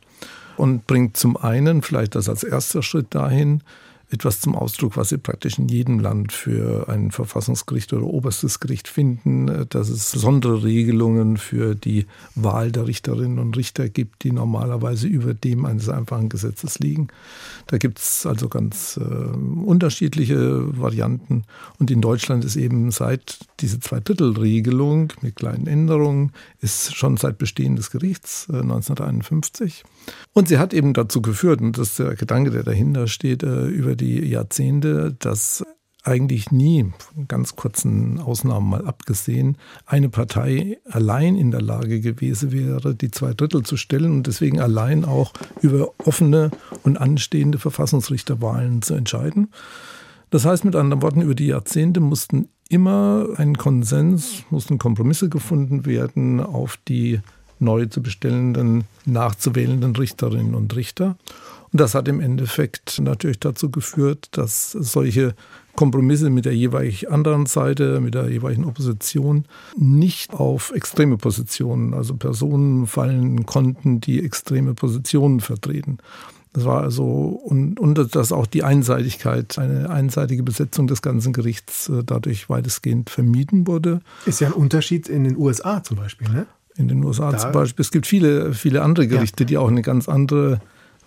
und 0.58 0.88
bringt 0.88 1.18
zum 1.18 1.38
einen 1.38 1.82
vielleicht 1.82 2.16
das 2.16 2.30
als 2.30 2.44
erster 2.44 2.84
Schritt 2.84 3.14
dahin, 3.14 3.64
etwas 4.12 4.42
zum 4.42 4.56
Ausdruck, 4.56 4.98
was 4.98 5.10
Sie 5.10 5.18
praktisch 5.18 5.58
in 5.58 5.70
jedem 5.70 6.00
Land 6.00 6.34
für 6.34 6.90
ein 6.90 7.12
Verfassungsgericht 7.12 7.94
oder 7.94 8.06
oberstes 8.06 8.60
Gericht 8.60 8.88
finden, 8.88 9.66
dass 9.70 9.90
es 9.90 10.12
besondere 10.12 10.64
Regelungen 10.64 11.38
für 11.38 11.76
die 11.76 12.06
Wahl 12.36 12.72
der 12.72 12.88
Richterinnen 12.88 13.40
und 13.40 13.56
Richter 13.56 13.88
gibt, 13.88 14.24
die 14.24 14.32
normalerweise 14.32 15.08
über 15.08 15.34
dem 15.34 15.66
eines 15.66 15.88
einfachen 15.88 16.30
Gesetzes 16.30 16.80
liegen. 16.80 17.08
Da 17.68 17.78
gibt 17.78 18.00
es 18.00 18.26
also 18.26 18.50
ganz 18.50 19.00
äh, 19.02 19.04
unterschiedliche 19.04 20.78
Varianten. 20.78 21.44
Und 21.80 21.90
in 21.90 22.02
Deutschland 22.02 22.44
ist 22.44 22.58
eben 22.58 22.92
seit 22.92 23.40
diese 23.62 23.80
Zweidrittelregelung 23.80 25.14
mit 25.22 25.38
kleinen 25.38 25.68
Änderungen, 25.68 26.34
ist 26.60 26.96
schon 26.96 27.16
seit 27.18 27.38
Bestehen 27.38 27.78
des 27.78 27.92
Gerichts 27.92 28.48
äh, 28.50 28.58
1951. 28.58 29.84
Und 30.34 30.48
sie 30.48 30.58
hat 30.58 30.74
eben 30.74 30.94
dazu 30.94 31.22
geführt, 31.22 31.62
und 31.62 31.78
das 31.78 31.90
ist 31.90 32.00
der 32.00 32.16
Gedanke, 32.16 32.52
der 32.52 32.64
dahinter 32.64 33.08
steht, 33.08 33.44
äh, 33.44 33.66
über 33.66 33.96
die 33.96 34.26
Jahrzehnte, 34.26 35.16
dass 35.20 35.64
eigentlich 36.04 36.52
nie, 36.52 36.92
von 37.14 37.28
ganz 37.28 37.56
kurzen 37.56 38.20
Ausnahmen 38.20 38.70
mal 38.70 38.88
abgesehen, 38.88 39.58
eine 39.86 40.10
Partei 40.10 40.80
allein 40.90 41.36
in 41.36 41.52
der 41.52 41.62
Lage 41.62 42.02
gewesen 42.02 42.52
wäre, 42.52 42.96
die 42.96 43.12
zwei 43.12 43.34
Drittel 43.34 43.64
zu 43.64 43.78
stellen 43.78 44.12
und 44.12 44.28
deswegen 44.28 44.60
allein 44.60 45.06
auch 45.06 45.34
über 45.62 45.92
offene 46.00 46.50
und 46.84 46.98
anstehende 46.98 47.60
Verfassungsrichterwahlen 47.60 48.82
zu 48.82 48.96
entscheiden. 48.96 49.52
Das 50.32 50.46
heißt 50.46 50.66
mit 50.66 50.76
anderen 50.76 51.02
Worten, 51.04 51.22
über 51.22 51.36
die 51.36 51.48
Jahrzehnte 51.48 52.00
mussten 52.00 52.48
immer 52.70 53.28
ein 53.36 53.58
Konsens, 53.58 54.46
mussten 54.50 54.78
Kompromisse 54.78 55.30
gefunden 55.30 55.86
werden 55.86 56.40
auf 56.40 56.78
die 56.88 57.20
neu 57.62 57.86
zu 57.86 58.02
bestellenden, 58.02 58.84
nachzuwählenden 59.06 59.96
Richterinnen 59.96 60.56
und 60.56 60.76
Richter. 60.76 61.18
Und 61.72 61.80
das 61.80 61.96
hat 61.96 62.08
im 62.08 62.20
Endeffekt 62.20 63.00
natürlich 63.00 63.40
dazu 63.40 63.70
geführt, 63.70 64.28
dass 64.32 64.72
solche 64.72 65.36
Kompromisse 65.76 66.30
mit 66.30 66.44
der 66.44 66.56
jeweils 66.56 67.06
anderen 67.06 67.46
Seite, 67.46 68.02
mit 68.02 68.14
der 68.14 68.30
jeweiligen 68.30 68.66
Opposition 68.66 69.46
nicht 69.78 70.34
auf 70.34 70.72
extreme 70.76 71.16
Positionen, 71.18 71.94
also 71.94 72.16
Personen 72.16 72.88
fallen 72.88 73.46
konnten, 73.46 74.02
die 74.02 74.24
extreme 74.24 74.74
Positionen 74.74 75.40
vertreten. 75.40 76.00
Das 76.54 76.66
war 76.66 76.82
also, 76.82 77.06
und, 77.06 77.80
und 77.80 78.14
dass 78.14 78.34
auch 78.34 78.46
die 78.46 78.64
Einseitigkeit, 78.64 79.58
eine 79.58 79.90
einseitige 79.90 80.44
Besetzung 80.44 80.88
des 80.88 81.02
ganzen 81.02 81.32
Gerichts 81.32 81.88
äh, 81.88 82.04
dadurch 82.04 82.50
weitestgehend 82.50 83.10
vermieden 83.10 83.68
wurde. 83.68 84.02
Ist 84.26 84.42
ja 84.42 84.48
ein 84.48 84.54
Unterschied 84.54 85.08
in 85.08 85.24
den 85.24 85.38
USA 85.38 85.82
zum 85.82 85.96
Beispiel, 85.96 86.28
ne? 86.28 86.48
In 86.82 86.88
den 86.88 87.04
USA 87.04 87.32
da 87.32 87.38
zum 87.38 87.52
Beispiel. 87.52 87.84
Es 87.84 87.92
gibt 87.92 88.08
viele, 88.08 88.54
viele 88.54 88.82
andere 88.82 89.08
Gerichte, 89.08 89.44
ja. 89.44 89.48
die 89.48 89.58
auch 89.58 89.70
eine 89.70 89.82
ganz 89.82 90.10
andere 90.10 90.60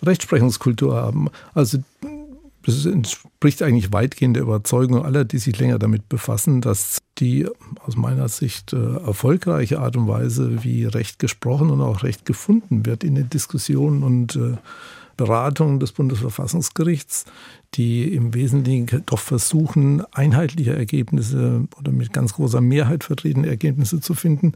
Rechtsprechungskultur 0.03 0.95
haben. 0.95 1.27
Also 1.53 1.79
das 2.65 2.85
entspricht 2.85 3.61
eigentlich 3.61 3.93
weitgehend 3.93 4.35
der 4.35 4.43
Überzeugung 4.43 5.05
aller, 5.05 5.23
die 5.23 5.37
sich 5.37 5.59
länger 5.59 5.77
damit 5.77 6.09
befassen, 6.09 6.61
dass 6.61 6.97
die 7.19 7.47
aus 7.85 7.95
meiner 7.95 8.27
Sicht 8.27 8.73
äh, 8.73 8.95
erfolgreiche 9.05 9.79
Art 9.79 9.95
und 9.95 10.07
Weise, 10.07 10.63
wie 10.63 10.85
Recht 10.85 11.19
gesprochen 11.19 11.69
und 11.69 11.81
auch 11.81 12.01
Recht 12.01 12.25
gefunden 12.25 12.85
wird 12.85 13.03
in 13.03 13.15
den 13.15 13.29
Diskussionen 13.29 14.03
und 14.03 14.35
äh, 14.35 14.57
Beratungen 15.15 15.79
des 15.79 15.91
Bundesverfassungsgerichts, 15.93 17.25
die 17.75 18.13
im 18.13 18.33
Wesentlichen 18.33 19.03
doch 19.05 19.19
versuchen, 19.19 20.03
einheitliche 20.13 20.75
Ergebnisse 20.75 21.67
oder 21.77 21.91
mit 21.91 22.13
ganz 22.13 22.33
großer 22.33 22.61
Mehrheit 22.61 23.03
vertretene 23.03 23.47
Ergebnisse 23.47 24.01
zu 24.01 24.13
finden, 24.13 24.53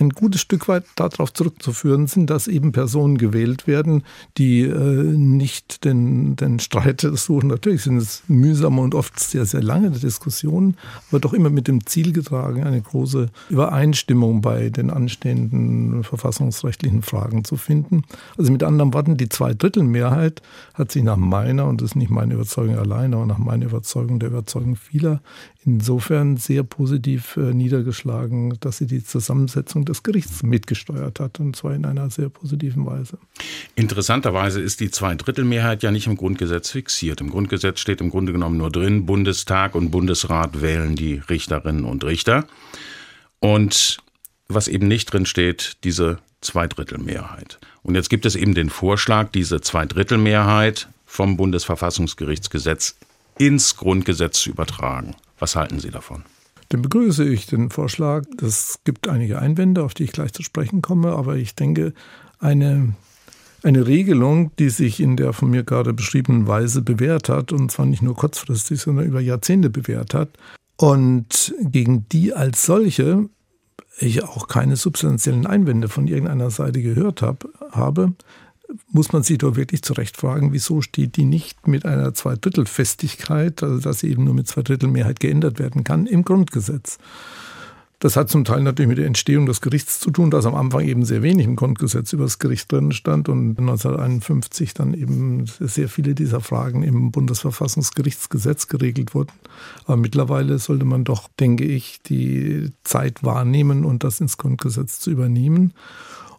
ein 0.00 0.10
gutes 0.10 0.40
Stück 0.40 0.68
weit 0.68 0.84
darauf 0.96 1.32
zurückzuführen 1.32 2.06
sind, 2.06 2.30
dass 2.30 2.48
eben 2.48 2.72
Personen 2.72 3.18
gewählt 3.18 3.66
werden, 3.66 4.04
die 4.36 4.62
äh, 4.62 4.74
nicht 4.74 5.84
den, 5.84 6.36
den 6.36 6.58
Streit 6.60 7.00
suchen. 7.00 7.48
Natürlich 7.48 7.82
sind 7.82 7.98
es 7.98 8.22
mühsame 8.28 8.80
und 8.80 8.94
oft 8.94 9.18
sehr, 9.18 9.44
sehr 9.46 9.62
lange 9.62 9.90
Diskussionen, 9.90 10.76
aber 11.10 11.20
doch 11.20 11.32
immer 11.32 11.50
mit 11.50 11.68
dem 11.68 11.86
Ziel 11.86 12.12
getragen, 12.12 12.64
eine 12.64 12.80
große 12.80 13.28
Übereinstimmung 13.48 14.40
bei 14.40 14.70
den 14.70 14.90
anstehenden 14.90 16.04
verfassungsrechtlichen 16.04 17.02
Fragen 17.02 17.44
zu 17.44 17.56
finden. 17.56 18.02
Also 18.36 18.52
mit 18.52 18.62
anderen 18.62 18.94
Worten, 18.94 19.16
die 19.16 19.28
Zweidrittelmehrheit 19.28 20.42
hat 20.74 20.92
sich 20.92 21.02
nach 21.02 21.16
meiner, 21.16 21.66
und 21.66 21.80
das 21.80 21.90
ist 21.90 21.96
nicht 21.96 22.10
meine 22.10 22.34
Überzeugung 22.34 22.76
alleine, 22.76 23.16
aber 23.16 23.26
nach 23.26 23.38
meiner 23.38 23.66
Überzeugung, 23.66 24.18
der 24.18 24.30
Überzeugung 24.30 24.76
vieler, 24.76 25.20
insofern 25.68 26.38
sehr 26.38 26.62
positiv 26.62 27.36
äh, 27.36 27.52
niedergeschlagen, 27.52 28.58
dass 28.60 28.78
sie 28.78 28.86
die 28.86 29.04
Zusammensetzung 29.04 29.84
des 29.84 30.02
Gerichts 30.02 30.42
mitgesteuert 30.42 31.20
hat, 31.20 31.40
und 31.40 31.56
zwar 31.56 31.74
in 31.74 31.84
einer 31.84 32.08
sehr 32.08 32.30
positiven 32.30 32.86
Weise. 32.86 33.18
Interessanterweise 33.74 34.62
ist 34.62 34.80
die 34.80 34.90
Zweidrittelmehrheit 34.90 35.82
ja 35.82 35.90
nicht 35.90 36.06
im 36.06 36.16
Grundgesetz 36.16 36.70
fixiert. 36.70 37.20
Im 37.20 37.30
Grundgesetz 37.30 37.80
steht 37.80 38.00
im 38.00 38.08
Grunde 38.08 38.32
genommen 38.32 38.56
nur 38.56 38.70
drin, 38.70 39.04
Bundestag 39.04 39.74
und 39.74 39.90
Bundesrat 39.90 40.62
wählen 40.62 40.96
die 40.96 41.20
Richterinnen 41.28 41.84
und 41.84 42.02
Richter. 42.02 42.46
Und 43.38 43.98
was 44.48 44.68
eben 44.68 44.88
nicht 44.88 45.12
drin 45.12 45.26
steht, 45.26 45.76
diese 45.84 46.18
Zweidrittelmehrheit. 46.40 47.58
Und 47.82 47.94
jetzt 47.94 48.08
gibt 48.08 48.24
es 48.24 48.36
eben 48.36 48.54
den 48.54 48.70
Vorschlag, 48.70 49.30
diese 49.32 49.60
Zweidrittelmehrheit 49.60 50.88
vom 51.04 51.36
Bundesverfassungsgerichtsgesetz 51.36 52.96
ins 53.36 53.76
Grundgesetz 53.76 54.40
zu 54.40 54.50
übertragen. 54.50 55.14
Was 55.38 55.56
halten 55.56 55.80
Sie 55.80 55.90
davon? 55.90 56.24
Dann 56.70 56.82
begrüße 56.82 57.24
ich 57.24 57.46
den 57.46 57.70
Vorschlag. 57.70 58.24
Es 58.42 58.80
gibt 58.84 59.08
einige 59.08 59.38
Einwände, 59.38 59.82
auf 59.82 59.94
die 59.94 60.04
ich 60.04 60.12
gleich 60.12 60.32
zu 60.32 60.42
sprechen 60.42 60.82
komme, 60.82 61.12
aber 61.12 61.36
ich 61.36 61.54
denke, 61.54 61.94
eine, 62.38 62.94
eine 63.62 63.86
Regelung, 63.86 64.52
die 64.58 64.68
sich 64.68 65.00
in 65.00 65.16
der 65.16 65.32
von 65.32 65.50
mir 65.50 65.64
gerade 65.64 65.94
beschriebenen 65.94 66.46
Weise 66.46 66.82
bewährt 66.82 67.28
hat, 67.28 67.52
und 67.52 67.70
zwar 67.70 67.86
nicht 67.86 68.02
nur 68.02 68.16
kurzfristig, 68.16 68.80
sondern 68.80 69.06
über 69.06 69.20
Jahrzehnte 69.20 69.70
bewährt 69.70 70.12
hat, 70.12 70.30
und 70.76 71.54
gegen 71.60 72.06
die 72.10 72.34
als 72.34 72.64
solche 72.64 73.28
ich 74.00 74.22
auch 74.22 74.46
keine 74.46 74.76
substanziellen 74.76 75.46
Einwände 75.46 75.88
von 75.88 76.06
irgendeiner 76.06 76.50
Seite 76.50 76.82
gehört 76.82 77.22
hab, 77.22 77.48
habe, 77.72 78.12
muss 78.90 79.12
man 79.12 79.22
sich 79.22 79.38
doch 79.38 79.56
wirklich 79.56 79.82
zurecht 79.82 80.16
fragen, 80.16 80.52
wieso 80.52 80.82
steht 80.82 81.16
die 81.16 81.24
nicht 81.24 81.66
mit 81.66 81.86
einer 81.86 82.14
Zweidrittelfestigkeit, 82.14 83.62
also 83.62 83.78
dass 83.80 84.00
sie 84.00 84.10
eben 84.10 84.24
nur 84.24 84.34
mit 84.34 84.48
Zweidrittelmehrheit 84.48 85.20
geändert 85.20 85.58
werden 85.58 85.84
kann, 85.84 86.06
im 86.06 86.24
Grundgesetz. 86.24 86.98
Das 88.00 88.16
hat 88.16 88.30
zum 88.30 88.44
Teil 88.44 88.62
natürlich 88.62 88.88
mit 88.88 88.98
der 88.98 89.06
Entstehung 89.06 89.46
des 89.46 89.60
Gerichts 89.60 89.98
zu 89.98 90.12
tun, 90.12 90.30
dass 90.30 90.46
am 90.46 90.54
Anfang 90.54 90.82
eben 90.82 91.04
sehr 91.04 91.24
wenig 91.24 91.46
im 91.46 91.56
Grundgesetz 91.56 92.12
über 92.12 92.24
das 92.24 92.38
Gericht 92.38 92.70
drin 92.70 92.92
stand 92.92 93.28
und 93.28 93.58
1951 93.58 94.72
dann 94.72 94.94
eben 94.94 95.46
sehr 95.58 95.88
viele 95.88 96.14
dieser 96.14 96.40
Fragen 96.40 96.84
im 96.84 97.10
Bundesverfassungsgerichtsgesetz 97.10 98.68
geregelt 98.68 99.14
wurden. 99.14 99.32
Aber 99.84 99.96
mittlerweile 99.96 100.60
sollte 100.60 100.84
man 100.84 101.02
doch, 101.02 101.28
denke 101.40 101.64
ich, 101.64 102.00
die 102.02 102.70
Zeit 102.84 103.24
wahrnehmen 103.24 103.84
und 103.84 104.04
das 104.04 104.20
ins 104.20 104.36
Grundgesetz 104.36 105.00
zu 105.00 105.10
übernehmen. 105.10 105.74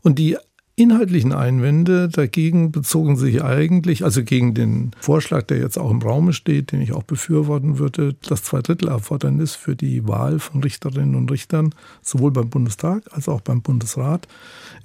Und 0.01 0.17
die 0.17 0.37
inhaltlichen 0.79 1.33
Einwände 1.33 2.09
dagegen 2.09 2.71
bezogen 2.71 3.17
sich 3.17 3.43
eigentlich, 3.43 4.03
also 4.03 4.23
gegen 4.23 4.53
den 4.53 4.91
Vorschlag, 4.99 5.43
der 5.43 5.57
jetzt 5.57 5.77
auch 5.77 5.91
im 5.91 6.01
Raume 6.01 6.33
steht, 6.33 6.71
den 6.71 6.81
ich 6.81 6.93
auch 6.93 7.03
befürworten 7.03 7.77
würde, 7.77 8.15
das 8.27 8.43
Zweidrittelerfordernis 8.43 9.55
für 9.55 9.75
die 9.75 10.07
Wahl 10.07 10.39
von 10.39 10.63
Richterinnen 10.63 11.15
und 11.15 11.29
Richtern 11.31 11.75
sowohl 12.01 12.31
beim 12.31 12.49
Bundestag 12.49 13.03
als 13.11 13.27
auch 13.27 13.41
beim 13.41 13.61
Bundesrat 13.61 14.27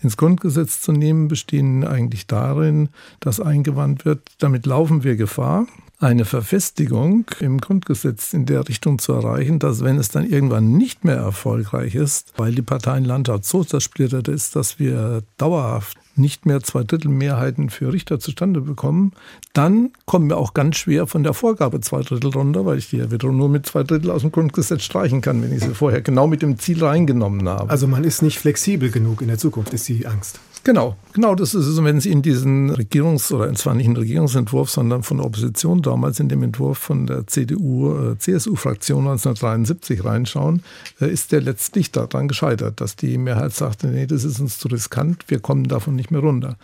ins 0.02 0.16
Grundgesetz 0.16 0.80
zu 0.80 0.92
nehmen, 0.92 1.28
bestehen 1.28 1.84
eigentlich 1.84 2.26
darin, 2.26 2.88
dass 3.20 3.40
eingewandt 3.40 4.04
wird, 4.04 4.22
damit 4.38 4.66
laufen 4.66 5.04
wir 5.04 5.16
Gefahr, 5.16 5.66
eine 6.04 6.24
Verfestigung 6.26 7.24
im 7.40 7.58
Grundgesetz 7.60 8.34
in 8.34 8.44
der 8.46 8.68
Richtung 8.68 8.98
zu 8.98 9.12
erreichen, 9.12 9.58
dass 9.58 9.82
wenn 9.82 9.98
es 9.98 10.10
dann 10.10 10.28
irgendwann 10.28 10.72
nicht 10.72 11.04
mehr 11.04 11.16
erfolgreich 11.16 11.94
ist, 11.94 12.32
weil 12.36 12.54
die 12.54 12.62
Parteienlandtag 12.62 13.44
so 13.44 13.64
zersplittert 13.64 14.28
ist, 14.28 14.54
dass 14.54 14.78
wir 14.78 15.22
dauerhaft 15.38 15.96
nicht 16.16 16.46
mehr 16.46 16.62
Zweidrittelmehrheiten 16.62 17.70
für 17.70 17.92
Richter 17.92 18.20
zustande 18.20 18.60
bekommen, 18.60 19.12
dann 19.52 19.90
kommen 20.04 20.28
wir 20.28 20.36
auch 20.36 20.54
ganz 20.54 20.76
schwer 20.76 21.06
von 21.06 21.22
der 21.22 21.34
Vorgabe 21.34 21.80
zwei 21.80 22.02
Drittel 22.02 22.30
runter, 22.30 22.66
weil 22.66 22.78
ich 22.78 22.90
die 22.90 22.98
ja 22.98 23.10
wiederum 23.10 23.36
nur 23.36 23.48
mit 23.48 23.66
zwei 23.66 23.82
Drittel 23.82 24.10
aus 24.10 24.20
dem 24.20 24.30
Grundgesetz 24.30 24.84
streichen 24.84 25.22
kann, 25.22 25.42
wenn 25.42 25.52
ich 25.52 25.64
sie 25.64 25.74
vorher 25.74 26.02
genau 26.02 26.26
mit 26.26 26.42
dem 26.42 26.58
Ziel 26.58 26.84
reingenommen 26.84 27.48
habe. 27.48 27.70
Also 27.70 27.86
man 27.88 28.04
ist 28.04 28.22
nicht 28.22 28.38
flexibel 28.38 28.90
genug 28.90 29.22
in 29.22 29.28
der 29.28 29.38
Zukunft, 29.38 29.72
ist 29.74 29.88
die 29.88 30.06
Angst. 30.06 30.38
Genau, 30.64 30.96
genau 31.12 31.34
das 31.34 31.54
ist 31.54 31.66
es. 31.66 31.84
wenn 31.84 32.00
Sie 32.00 32.10
in 32.10 32.22
diesen 32.22 32.70
Regierungs- 32.70 33.30
oder 33.30 33.52
zwar 33.52 33.74
nicht 33.74 33.86
in 33.86 33.96
Regierungsentwurf, 33.96 34.70
sondern 34.70 35.02
von 35.02 35.18
der 35.18 35.26
Opposition 35.26 35.82
damals 35.82 36.20
in 36.20 36.30
dem 36.30 36.42
Entwurf 36.42 36.78
von 36.78 37.06
der 37.06 37.26
CDU-CSU-Fraktion 37.26 39.04
äh, 39.04 39.10
1973 39.10 40.04
reinschauen, 40.04 40.62
äh, 41.02 41.12
ist 41.12 41.32
der 41.32 41.42
letztlich 41.42 41.92
daran 41.92 42.28
gescheitert, 42.28 42.80
dass 42.80 42.96
die 42.96 43.18
Mehrheit 43.18 43.52
sagte, 43.52 43.88
nee, 43.88 44.06
das 44.06 44.24
ist 44.24 44.40
uns 44.40 44.58
zu 44.58 44.68
riskant, 44.68 45.24
wir 45.28 45.38
kommen 45.38 45.68
davon 45.68 45.96
nicht 45.96 46.10
mehr 46.10 46.22
runter. 46.22 46.56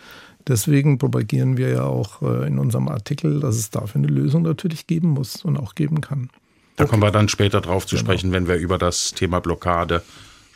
Deswegen 0.47 0.97
propagieren 0.97 1.57
wir 1.57 1.69
ja 1.69 1.83
auch 1.83 2.23
äh, 2.23 2.47
in 2.47 2.57
unserem 2.57 2.87
Artikel, 2.87 3.39
dass 3.39 3.55
es 3.55 3.69
dafür 3.69 3.99
eine 3.99 4.07
Lösung 4.07 4.41
natürlich 4.41 4.87
geben 4.87 5.09
muss 5.09 5.45
und 5.45 5.57
auch 5.57 5.75
geben 5.75 6.01
kann. 6.01 6.31
Da 6.75 6.85
kommen 6.85 7.03
wir 7.03 7.11
dann 7.11 7.29
später 7.29 7.61
drauf 7.61 7.85
zu 7.85 7.95
genau. 7.95 8.07
sprechen, 8.07 8.31
wenn 8.31 8.47
wir 8.47 8.55
über 8.55 8.79
das 8.79 9.13
Thema 9.13 9.41
Blockade 9.41 10.01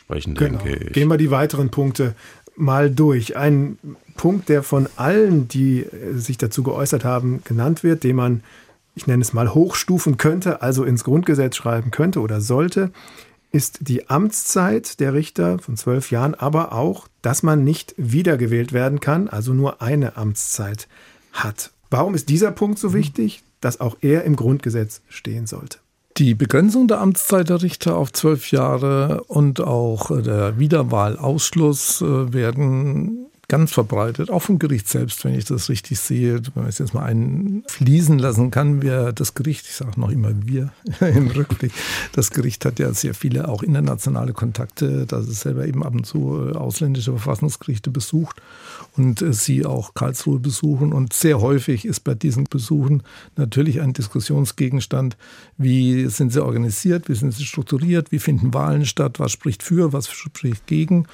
sprechen, 0.00 0.34
genau. 0.34 0.58
denke 0.58 0.84
ich. 0.84 0.92
Gehen 0.94 1.08
wir 1.08 1.16
die 1.16 1.30
weiteren 1.30 1.70
Punkte 1.70 2.16
mal 2.56 2.90
durch. 2.90 3.36
Ein 3.36 3.78
Punkt, 4.16 4.48
der 4.48 4.62
von 4.62 4.88
allen, 4.96 5.48
die 5.48 5.80
äh, 5.80 6.14
sich 6.14 6.38
dazu 6.38 6.62
geäußert 6.62 7.04
haben, 7.04 7.42
genannt 7.44 7.82
wird, 7.82 8.04
den 8.04 8.16
man, 8.16 8.42
ich 8.94 9.06
nenne 9.06 9.22
es 9.22 9.32
mal, 9.32 9.54
hochstufen 9.54 10.16
könnte, 10.16 10.62
also 10.62 10.84
ins 10.84 11.04
Grundgesetz 11.04 11.56
schreiben 11.56 11.90
könnte 11.90 12.20
oder 12.20 12.40
sollte, 12.40 12.90
ist 13.52 13.88
die 13.88 14.10
Amtszeit 14.10 15.00
der 15.00 15.14
Richter 15.14 15.58
von 15.58 15.76
zwölf 15.76 16.10
Jahren, 16.10 16.34
aber 16.34 16.72
auch, 16.72 17.08
dass 17.22 17.42
man 17.42 17.64
nicht 17.64 17.94
wiedergewählt 17.96 18.72
werden 18.72 19.00
kann, 19.00 19.28
also 19.28 19.52
nur 19.54 19.80
eine 19.80 20.16
Amtszeit 20.16 20.88
hat. 21.32 21.70
Warum 21.90 22.14
ist 22.14 22.28
dieser 22.28 22.50
Punkt 22.50 22.78
so 22.78 22.92
wichtig, 22.92 23.44
dass 23.60 23.80
auch 23.80 23.96
er 24.00 24.24
im 24.24 24.36
Grundgesetz 24.36 25.00
stehen 25.08 25.46
sollte? 25.46 25.78
Die 26.18 26.34
Begrenzung 26.34 26.88
der 26.88 27.00
Amtszeit 27.00 27.50
der 27.50 27.62
Richter 27.62 27.96
auf 27.96 28.10
zwölf 28.10 28.50
Jahre 28.50 29.24
und 29.24 29.60
auch 29.60 30.10
der 30.22 30.58
Wiederwahlausschluss 30.58 32.00
äh, 32.00 32.32
werden 32.32 33.26
ganz 33.48 33.72
verbreitet, 33.72 34.28
auch 34.28 34.42
vom 34.42 34.58
Gericht 34.58 34.88
selbst, 34.88 35.24
wenn 35.24 35.34
ich 35.34 35.44
das 35.44 35.68
richtig 35.68 36.00
sehe, 36.00 36.40
wenn 36.54 36.62
man 36.62 36.66
es 36.66 36.78
jetzt 36.78 36.94
mal 36.94 37.04
einfließen 37.04 38.18
lassen 38.18 38.50
kann, 38.50 38.82
wir 38.82 39.12
das 39.12 39.34
Gericht, 39.34 39.66
ich 39.66 39.74
sage 39.76 40.00
noch 40.00 40.10
immer 40.10 40.30
wir 40.44 40.72
im 41.00 41.28
Rückblick, 41.28 41.72
das 42.12 42.32
Gericht 42.32 42.64
hat 42.64 42.80
ja 42.80 42.92
sehr 42.92 43.14
viele 43.14 43.48
auch 43.48 43.62
internationale 43.62 44.32
Kontakte, 44.32 45.06
dass 45.06 45.28
es 45.28 45.40
selber 45.42 45.64
eben 45.66 45.84
ab 45.84 45.94
und 45.94 46.04
zu 46.04 46.50
äh, 46.50 46.56
ausländische 46.56 47.12
Verfassungsgerichte 47.12 47.90
besucht 47.90 48.42
und 48.96 49.22
äh, 49.22 49.32
sie 49.32 49.64
auch 49.64 49.94
Karlsruhe 49.94 50.40
besuchen. 50.40 50.92
Und 50.92 51.12
sehr 51.12 51.40
häufig 51.40 51.84
ist 51.84 52.00
bei 52.00 52.14
diesen 52.14 52.44
Besuchen 52.44 53.04
natürlich 53.36 53.80
ein 53.80 53.92
Diskussionsgegenstand, 53.92 55.16
wie 55.56 56.06
sind 56.06 56.32
sie 56.32 56.44
organisiert, 56.44 57.08
wie 57.08 57.14
sind 57.14 57.32
sie 57.32 57.44
strukturiert, 57.44 58.10
wie 58.10 58.18
finden 58.18 58.52
Wahlen 58.54 58.86
statt, 58.86 59.20
was 59.20 59.30
spricht 59.30 59.62
für, 59.62 59.92
was 59.92 60.10
spricht 60.10 60.66
gegen. 60.66 61.06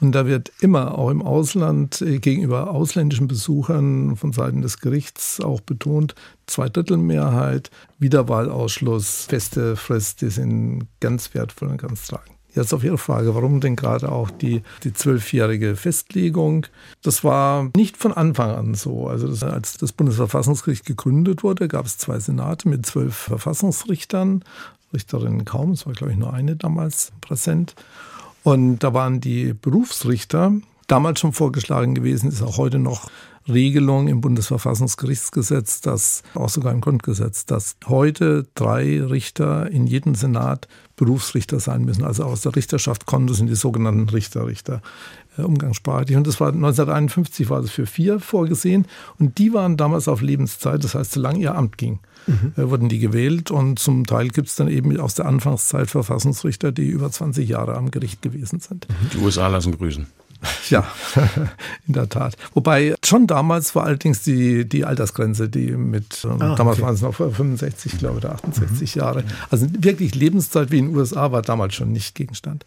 Und 0.00 0.12
da 0.12 0.26
wird 0.26 0.50
immer 0.60 0.96
auch 0.98 1.10
im 1.10 1.22
Ausland 1.22 2.00
äh, 2.00 2.18
gegenüber 2.18 2.70
ausländischen 2.70 3.28
Besuchern 3.28 4.16
von 4.16 4.32
Seiten 4.32 4.62
des 4.62 4.80
Gerichts 4.80 5.40
auch 5.40 5.60
betont, 5.60 6.14
Zweidrittelmehrheit, 6.46 7.70
Wiederwahlausschluss, 7.98 9.26
feste 9.26 9.76
Frist, 9.76 10.22
die 10.22 10.30
sind 10.30 10.86
ganz 11.00 11.34
wertvoll 11.34 11.68
und 11.68 11.78
ganz 11.78 12.06
tragend. 12.06 12.30
Jetzt 12.54 12.74
auf 12.74 12.82
Ihre 12.82 12.98
Frage, 12.98 13.34
warum 13.34 13.60
denn 13.60 13.76
gerade 13.76 14.10
auch 14.10 14.30
die, 14.30 14.62
die 14.82 14.92
zwölfjährige 14.92 15.76
Festlegung? 15.76 16.66
Das 17.02 17.22
war 17.22 17.70
nicht 17.76 17.96
von 17.96 18.12
Anfang 18.12 18.50
an 18.50 18.74
so. 18.74 19.06
Also 19.06 19.28
das, 19.28 19.44
als 19.44 19.76
das 19.76 19.92
Bundesverfassungsgericht 19.92 20.84
gegründet 20.84 21.44
wurde, 21.44 21.68
gab 21.68 21.86
es 21.86 21.96
zwei 21.96 22.18
Senate 22.18 22.68
mit 22.68 22.86
zwölf 22.86 23.14
Verfassungsrichtern, 23.14 24.44
Richterinnen 24.92 25.44
kaum, 25.44 25.72
es 25.72 25.86
war 25.86 25.92
glaube 25.92 26.12
ich 26.12 26.18
nur 26.18 26.32
eine 26.32 26.56
damals 26.56 27.12
präsent. 27.20 27.76
Und 28.42 28.78
da 28.78 28.94
waren 28.94 29.20
die 29.20 29.54
Berufsrichter 29.54 30.52
damals 30.86 31.20
schon 31.20 31.32
vorgeschlagen 31.32 31.94
gewesen, 31.94 32.28
ist 32.28 32.42
auch 32.42 32.58
heute 32.58 32.78
noch 32.78 33.10
Regelung 33.52 34.08
im 34.08 34.20
Bundesverfassungsgerichtsgesetz, 34.20 35.80
das 35.80 36.22
auch 36.34 36.48
sogar 36.48 36.72
im 36.72 36.80
Grundgesetz, 36.80 37.46
dass 37.46 37.76
heute 37.86 38.46
drei 38.54 39.02
Richter 39.02 39.70
in 39.70 39.86
jedem 39.86 40.14
Senat 40.14 40.68
Berufsrichter 40.96 41.60
sein 41.60 41.84
müssen. 41.84 42.04
Also 42.04 42.24
aus 42.24 42.42
der 42.42 42.54
Richterschaft 42.54 43.06
kommen, 43.06 43.26
das 43.26 43.38
sind 43.38 43.48
die 43.48 43.54
sogenannten 43.54 44.08
Richterrichter 44.10 44.82
äh, 45.38 45.42
umgangssprachlich. 45.42 46.16
Und 46.16 46.26
das 46.26 46.40
war 46.40 46.48
1951 46.48 47.48
war 47.48 47.62
das 47.62 47.70
für 47.70 47.86
vier 47.86 48.20
vorgesehen. 48.20 48.86
Und 49.18 49.38
die 49.38 49.54
waren 49.54 49.78
damals 49.78 50.08
auf 50.08 50.20
Lebenszeit, 50.20 50.84
das 50.84 50.94
heißt, 50.94 51.12
solange 51.12 51.38
ihr 51.38 51.54
Amt 51.54 51.78
ging, 51.78 52.00
mhm. 52.26 52.52
äh, 52.56 52.68
wurden 52.68 52.90
die 52.90 52.98
gewählt. 52.98 53.50
Und 53.50 53.78
zum 53.78 54.06
Teil 54.06 54.28
gibt 54.28 54.48
es 54.48 54.56
dann 54.56 54.68
eben 54.68 54.98
aus 55.00 55.14
der 55.14 55.24
Anfangszeit 55.24 55.88
Verfassungsrichter, 55.88 56.70
die 56.70 56.86
über 56.88 57.10
20 57.10 57.48
Jahre 57.48 57.76
am 57.76 57.90
Gericht 57.90 58.20
gewesen 58.20 58.60
sind. 58.60 58.86
Die 59.14 59.18
USA 59.18 59.48
lassen 59.48 59.76
grüßen. 59.76 60.06
Ja, 60.68 60.86
in 61.86 61.94
der 61.94 62.08
Tat. 62.08 62.36
Wobei 62.54 62.94
schon 63.04 63.26
damals 63.26 63.74
war 63.74 63.84
allerdings 63.84 64.22
die, 64.22 64.68
die 64.68 64.84
Altersgrenze, 64.84 65.48
die 65.48 65.72
mit, 65.72 66.24
ähm, 66.24 66.40
ah, 66.40 66.54
damals 66.54 66.78
okay. 66.78 66.86
waren 66.86 66.94
es 66.94 67.02
noch 67.02 67.14
65, 67.14 67.98
glaube 67.98 68.18
ich, 68.18 68.24
oder 68.24 68.34
68 68.34 68.94
mhm. 68.94 69.00
Jahre. 69.00 69.24
Also 69.50 69.66
wirklich 69.70 70.14
Lebenszeit 70.14 70.70
wie 70.70 70.78
in 70.78 70.88
den 70.88 70.96
USA 70.96 71.32
war 71.32 71.42
damals 71.42 71.74
schon 71.74 71.92
nicht 71.92 72.14
Gegenstand. 72.14 72.64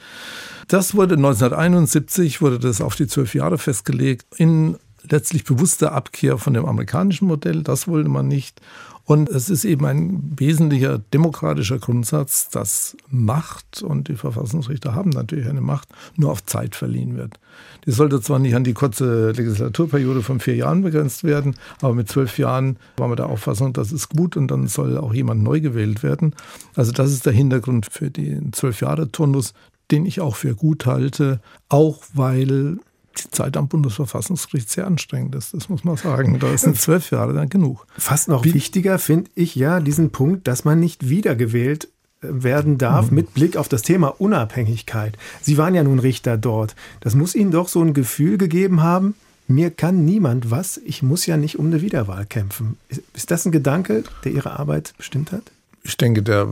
Das 0.68 0.96
wurde 0.96 1.16
1971, 1.16 2.42
wurde 2.42 2.60
das 2.60 2.82
auf 2.82 2.96
die 2.96 3.08
zwölf 3.08 3.34
Jahre 3.36 3.58
festgelegt, 3.58 4.26
in 4.38 4.78
letztlich 5.10 5.44
bewusster 5.44 5.92
Abkehr 5.92 6.38
von 6.38 6.54
dem 6.54 6.66
amerikanischen 6.66 7.28
Modell. 7.28 7.64
Das 7.64 7.88
wollte 7.88 8.10
man 8.10 8.28
nicht. 8.28 8.62
Und 9.06 9.30
es 9.30 9.50
ist 9.50 9.66
eben 9.66 9.86
ein 9.86 10.34
wesentlicher 10.38 10.98
demokratischer 10.98 11.78
Grundsatz, 11.78 12.50
dass 12.50 12.96
Macht, 13.10 13.84
und 13.84 14.08
die 14.08 14.16
Verfassungsrichter 14.16 14.96
haben 14.96 15.10
natürlich 15.10 15.48
eine 15.48 15.60
Macht, 15.60 15.90
nur 16.16 16.32
auf 16.32 16.46
Zeit 16.46 16.76
verliehen 16.76 17.18
wird. 17.18 17.38
Die 17.86 17.92
sollte 17.92 18.22
zwar 18.22 18.40
nicht 18.40 18.56
an 18.56 18.64
die 18.64 18.74
kurze 18.74 19.32
Legislaturperiode 19.32 20.22
von 20.22 20.40
vier 20.40 20.56
Jahren 20.56 20.84
begrenzt 20.84 21.26
werden, 21.26 21.56
aber 21.82 21.94
mit 21.94 22.08
zwölf 22.08 22.38
Jahren 22.38 22.78
waren 22.96 23.12
wir 23.12 23.18
der 23.18 23.28
Auffassung, 23.28 23.74
das 23.74 23.92
ist 23.92 24.08
gut 24.08 24.38
und 24.38 24.48
dann 24.48 24.68
soll 24.68 24.98
auch 24.98 25.14
jemand 25.14 25.44
neu 25.44 25.60
gewählt 25.60 26.02
werden. 26.02 26.34
Also 26.76 26.94
das 26.94 27.12
ist 27.12 27.26
der 27.26 27.34
Hintergrund 27.34 27.88
für 27.92 28.10
den 28.10 28.54
zwölf 28.54 28.80
Jahre 28.80 29.12
Turnus, 29.12 29.54
den 29.92 30.06
ich 30.06 30.22
auch 30.22 30.38
für 30.38 30.56
gut 30.56 30.86
halte, 30.86 31.42
auch 31.68 32.04
weil 32.14 32.78
die 33.14 33.32
Zeit 33.32 33.58
am 33.58 33.68
Bundesverfassungsgericht 33.68 34.70
sehr 34.70 34.88
anstrengend 34.88 35.36
ist. 35.36 35.54
Das 35.54 35.70
muss 35.70 35.84
man 35.84 35.98
sagen. 35.98 36.40
Da 36.40 36.58
sind 36.58 36.80
zwölf 36.80 37.12
Jahre 37.12 37.34
dann 37.34 37.50
genug. 37.50 37.86
Fast 37.98 38.28
noch 38.28 38.44
Wie, 38.44 38.54
wichtiger 38.54 39.00
finde 39.00 39.30
ich 39.36 39.56
ja 39.56 39.80
diesen 39.80 40.12
Punkt, 40.12 40.48
dass 40.48 40.66
man 40.66 40.80
nicht 40.80 41.10
wiedergewählt 41.10 41.86
äh, 42.22 42.28
werden 42.30 42.78
darf 42.78 43.10
mhm. 43.10 43.16
mit 43.16 43.34
Blick 43.34 43.58
auf 43.58 43.70
das 43.70 43.82
Thema 43.82 44.08
Unabhängigkeit. 44.20 45.18
Sie 45.42 45.58
waren 45.58 45.76
ja 45.76 45.84
nun 45.84 46.00
Richter 46.00 46.38
dort. 46.38 46.76
Das 47.00 47.16
muss 47.16 47.36
Ihnen 47.36 47.52
doch 47.52 47.68
so 47.68 47.82
ein 47.82 47.94
Gefühl 47.94 48.38
gegeben 48.38 48.82
haben, 48.82 49.16
mir 49.48 49.72
kann 49.72 50.06
niemand 50.06 50.52
was, 50.52 50.78
ich 50.78 51.04
muss 51.04 51.26
ja 51.26 51.38
nicht 51.38 51.60
um 51.60 51.68
eine 51.68 51.82
Wiederwahl 51.82 52.26
kämpfen. 52.26 52.78
Ist 53.14 53.30
das 53.30 53.46
ein 53.46 53.52
Gedanke, 53.52 54.04
der 54.24 54.32
Ihre 54.32 54.58
Arbeit 54.58 54.94
bestimmt 54.98 55.32
hat? 55.32 55.52
Ich 55.86 55.98
denke, 55.98 56.24
der 56.24 56.48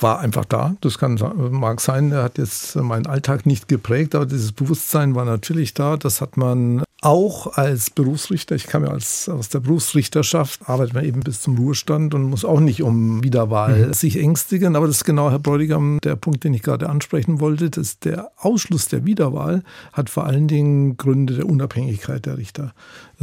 war 0.00 0.18
einfach 0.18 0.44
da. 0.44 0.74
Das 0.80 0.98
kann, 0.98 1.18
mag 1.52 1.80
sein, 1.80 2.10
er 2.10 2.24
hat 2.24 2.38
jetzt 2.38 2.74
meinen 2.74 3.06
Alltag 3.06 3.46
nicht 3.46 3.68
geprägt, 3.68 4.16
aber 4.16 4.26
dieses 4.26 4.50
Bewusstsein 4.50 5.14
war 5.14 5.24
natürlich 5.24 5.74
da. 5.74 5.96
Das 5.96 6.20
hat 6.20 6.36
man 6.36 6.82
auch 7.04 7.58
als 7.58 7.90
Berufsrichter, 7.90 8.54
ich 8.54 8.66
kam 8.66 8.82
ja 8.84 8.90
als, 8.90 9.28
aus 9.28 9.50
der 9.50 9.60
Berufsrichterschaft, 9.60 10.68
arbeitet 10.68 10.94
man 10.94 11.04
eben 11.04 11.20
bis 11.20 11.42
zum 11.42 11.58
Ruhestand 11.58 12.14
und 12.14 12.22
muss 12.22 12.46
auch 12.46 12.60
nicht 12.60 12.82
um 12.82 13.22
Wiederwahl 13.22 13.88
mhm. 13.88 13.92
sich 13.92 14.18
ängstigen. 14.18 14.74
Aber 14.74 14.86
das 14.86 14.96
ist 14.96 15.04
genau, 15.04 15.30
Herr 15.30 15.38
Bräutigam, 15.38 15.98
der 16.02 16.16
Punkt, 16.16 16.44
den 16.44 16.54
ich 16.54 16.62
gerade 16.62 16.88
ansprechen 16.88 17.40
wollte, 17.40 17.68
dass 17.68 17.98
der 17.98 18.30
Ausschluss 18.38 18.88
der 18.88 19.04
Wiederwahl 19.04 19.62
hat 19.92 20.08
vor 20.08 20.24
allen 20.24 20.48
Dingen 20.48 20.96
Gründe 20.96 21.34
der 21.34 21.46
Unabhängigkeit 21.46 22.24
der 22.24 22.38
Richter. 22.38 22.72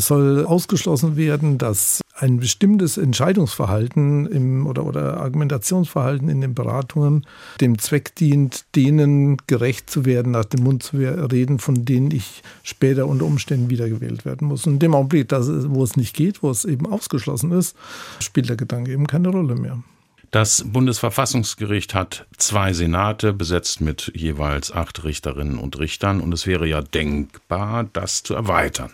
Es 0.01 0.07
soll 0.07 0.47
ausgeschlossen 0.47 1.15
werden, 1.15 1.59
dass 1.59 2.01
ein 2.17 2.39
bestimmtes 2.39 2.97
Entscheidungsverhalten 2.97 4.25
im, 4.25 4.65
oder, 4.65 4.83
oder 4.83 5.17
Argumentationsverhalten 5.17 6.27
in 6.27 6.41
den 6.41 6.55
Beratungen 6.55 7.27
dem 7.61 7.77
Zweck 7.77 8.15
dient, 8.15 8.65
denen 8.75 9.37
gerecht 9.45 9.91
zu 9.91 10.03
werden, 10.03 10.31
nach 10.31 10.45
dem 10.45 10.63
Mund 10.63 10.81
zu 10.81 10.97
reden, 10.97 11.59
von 11.59 11.85
denen 11.85 12.09
ich 12.09 12.41
später 12.63 13.05
unter 13.05 13.25
Umständen 13.25 13.69
wiedergewählt 13.69 14.25
werden 14.25 14.47
muss. 14.47 14.65
Und 14.65 14.73
in 14.73 14.79
dem 14.79 14.95
Augenblick, 14.95 15.29
dass, 15.29 15.47
wo 15.69 15.83
es 15.83 15.95
nicht 15.95 16.15
geht, 16.15 16.41
wo 16.41 16.49
es 16.49 16.65
eben 16.65 16.87
ausgeschlossen 16.87 17.51
ist, 17.51 17.75
spielt 18.17 18.49
der 18.49 18.55
Gedanke 18.55 18.93
eben 18.93 19.05
keine 19.05 19.29
Rolle 19.29 19.53
mehr. 19.53 19.83
Das 20.31 20.63
Bundesverfassungsgericht 20.65 21.93
hat 21.93 22.25
zwei 22.37 22.73
Senate 22.73 23.33
besetzt 23.33 23.81
mit 23.81 24.11
jeweils 24.15 24.71
acht 24.71 25.03
Richterinnen 25.03 25.59
und 25.59 25.77
Richtern 25.77 26.21
und 26.21 26.33
es 26.33 26.47
wäre 26.47 26.65
ja 26.65 26.81
denkbar, 26.81 27.83
das 27.93 28.23
zu 28.23 28.33
erweitern. 28.33 28.91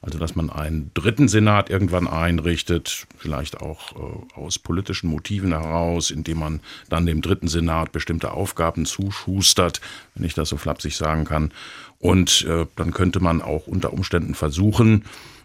Also 0.00 0.18
dass 0.18 0.36
man 0.36 0.50
einen 0.50 0.90
dritten 0.94 1.28
Senat 1.28 1.70
irgendwann 1.70 2.06
einrichtet, 2.06 3.06
vielleicht 3.16 3.60
auch 3.60 3.92
äh, 3.92 4.34
aus 4.34 4.58
politischen 4.58 5.08
Motiven 5.08 5.50
heraus, 5.50 6.10
indem 6.10 6.38
man 6.38 6.60
dann 6.88 7.06
dem 7.06 7.20
dritten 7.20 7.48
Senat 7.48 7.92
bestimmte 7.92 8.32
Aufgaben 8.32 8.86
zuschustert, 8.86 9.80
wenn 10.14 10.24
ich 10.24 10.34
das 10.34 10.48
so 10.50 10.56
flapsig 10.56 10.96
sagen 10.96 11.24
kann. 11.24 11.52
Und 11.98 12.44
äh, 12.44 12.66
dann 12.76 12.92
könnte 12.92 13.20
man 13.20 13.42
auch 13.42 13.66
unter 13.66 13.92
Umständen 13.92 14.34
versuchen, 14.34 15.04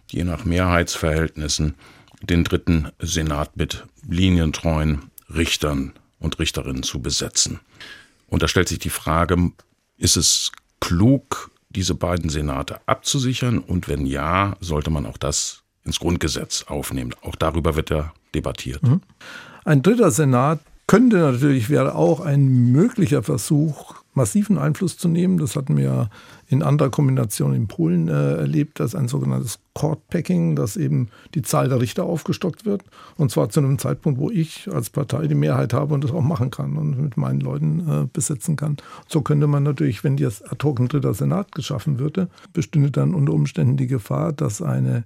je 0.09 0.23
nach 0.23 0.45
Mehrheitsverhältnissen, 0.45 1.75
den 2.21 2.43
dritten 2.43 2.89
Senat 2.99 3.57
mit 3.57 3.85
linientreuen 4.07 5.09
Richtern 5.33 5.93
und 6.19 6.39
Richterinnen 6.39 6.83
zu 6.83 7.01
besetzen. 7.01 7.59
Und 8.27 8.43
da 8.43 8.47
stellt 8.47 8.69
sich 8.69 8.79
die 8.79 8.89
Frage, 8.89 9.51
ist 9.97 10.15
es 10.15 10.51
klug, 10.79 11.51
diese 11.75 11.95
beiden 11.95 12.29
Senate 12.29 12.79
abzusichern? 12.85 13.59
Und 13.59 13.87
wenn 13.87 14.05
ja, 14.05 14.55
sollte 14.59 14.89
man 14.89 15.05
auch 15.05 15.17
das 15.17 15.63
ins 15.83 15.99
Grundgesetz 15.99 16.65
aufnehmen? 16.67 17.13
Auch 17.21 17.35
darüber 17.35 17.75
wird 17.75 17.89
ja 17.89 18.13
debattiert. 18.33 18.83
Mhm. 18.83 19.01
Ein 19.65 19.81
dritter 19.81 20.11
Senat 20.11 20.59
könnte 20.87 21.17
natürlich, 21.17 21.69
wäre 21.69 21.95
auch 21.95 22.19
ein 22.19 22.71
möglicher 22.71 23.23
Versuch, 23.23 24.02
massiven 24.13 24.57
Einfluss 24.57 24.97
zu 24.97 25.07
nehmen. 25.07 25.37
Das 25.37 25.55
hatten 25.55 25.77
wir 25.77 26.09
in 26.47 26.61
anderer 26.61 26.89
Kombination 26.89 27.53
in 27.53 27.67
Polen 27.67 28.07
äh, 28.07 28.35
erlebt, 28.35 28.79
dass 28.79 28.95
ein 28.95 29.07
sogenanntes 29.07 29.59
Court 29.73 30.07
Packing, 30.09 30.55
dass 30.55 30.77
eben 30.77 31.09
die 31.33 31.41
Zahl 31.41 31.69
der 31.69 31.81
Richter 31.81 32.03
aufgestockt 32.03 32.65
wird. 32.65 32.83
Und 33.17 33.31
zwar 33.31 33.49
zu 33.49 33.59
einem 33.59 33.79
Zeitpunkt, 33.79 34.19
wo 34.19 34.29
ich 34.29 34.69
als 34.71 34.89
Partei 34.89 35.27
die 35.27 35.35
Mehrheit 35.35 35.73
habe 35.73 35.93
und 35.93 36.03
das 36.03 36.11
auch 36.11 36.21
machen 36.21 36.51
kann 36.51 36.77
und 36.77 36.99
mit 36.99 37.17
meinen 37.17 37.39
Leuten 37.39 37.79
äh, 37.79 38.07
besetzen 38.11 38.55
kann. 38.55 38.77
So 39.07 39.21
könnte 39.21 39.47
man 39.47 39.63
natürlich, 39.63 40.03
wenn 40.03 40.17
jetzt 40.17 40.49
ad 40.51 40.63
hoc 40.63 40.79
ein 40.79 40.87
dritter 40.87 41.13
Senat 41.13 41.51
geschaffen 41.53 41.97
würde, 41.99 42.29
bestünde 42.53 42.91
dann 42.91 43.15
unter 43.15 43.33
Umständen 43.33 43.77
die 43.77 43.87
Gefahr, 43.87 44.31
dass 44.33 44.61
eine 44.61 45.05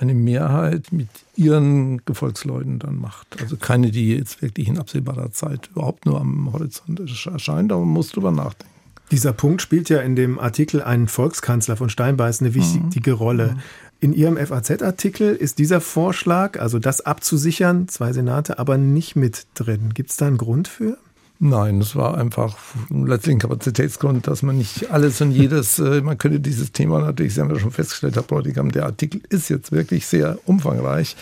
eine 0.00 0.14
Mehrheit 0.14 0.92
mit 0.92 1.08
ihren 1.36 2.04
Gefolgsleuten 2.04 2.78
dann 2.78 2.96
macht. 2.96 3.40
Also 3.40 3.56
keine, 3.56 3.90
die 3.90 4.16
jetzt 4.16 4.40
wirklich 4.42 4.68
in 4.68 4.78
absehbarer 4.78 5.30
Zeit 5.30 5.68
überhaupt 5.72 6.06
nur 6.06 6.20
am 6.20 6.52
Horizont 6.52 7.00
erscheint, 7.00 7.70
aber 7.70 7.80
man 7.80 7.90
muss 7.90 8.10
drüber 8.10 8.32
nachdenken. 8.32 8.74
Dieser 9.10 9.32
Punkt 9.32 9.60
spielt 9.60 9.88
ja 9.88 10.00
in 10.00 10.14
dem 10.14 10.38
Artikel 10.38 10.82
Ein 10.82 11.08
Volkskanzler 11.08 11.76
von 11.76 11.90
Steinbeiß 11.90 12.40
eine 12.40 12.54
wichtige 12.54 13.10
mhm. 13.10 13.16
Rolle. 13.16 13.56
In 13.98 14.14
Ihrem 14.14 14.36
FAZ-Artikel 14.38 15.34
ist 15.34 15.58
dieser 15.58 15.80
Vorschlag, 15.80 16.58
also 16.58 16.78
das 16.78 17.02
abzusichern, 17.02 17.88
zwei 17.88 18.12
Senate, 18.12 18.58
aber 18.58 18.78
nicht 18.78 19.16
mit 19.16 19.46
drin. 19.54 19.92
Gibt 19.92 20.10
es 20.10 20.16
da 20.16 20.26
einen 20.26 20.38
Grund 20.38 20.68
für? 20.68 20.96
Nein, 21.42 21.80
es 21.80 21.96
war 21.96 22.18
einfach 22.18 22.54
letztlich 22.90 23.36
ein 23.36 23.38
Kapazitätsgrund, 23.38 24.26
dass 24.26 24.42
man 24.42 24.58
nicht 24.58 24.90
alles 24.90 25.22
und 25.22 25.30
jedes, 25.30 25.78
äh, 25.78 26.02
man 26.02 26.18
könnte 26.18 26.38
dieses 26.38 26.72
Thema 26.72 27.00
natürlich, 27.00 27.32
Sie 27.32 27.40
haben 27.40 27.48
ja 27.48 27.58
schon 27.58 27.70
festgestellt, 27.70 28.16
Herr 28.16 28.24
Bräutigam, 28.24 28.70
der 28.70 28.84
Artikel 28.84 29.22
ist 29.30 29.48
jetzt 29.48 29.72
wirklich 29.72 30.06
sehr 30.06 30.38
umfangreich 30.44 31.16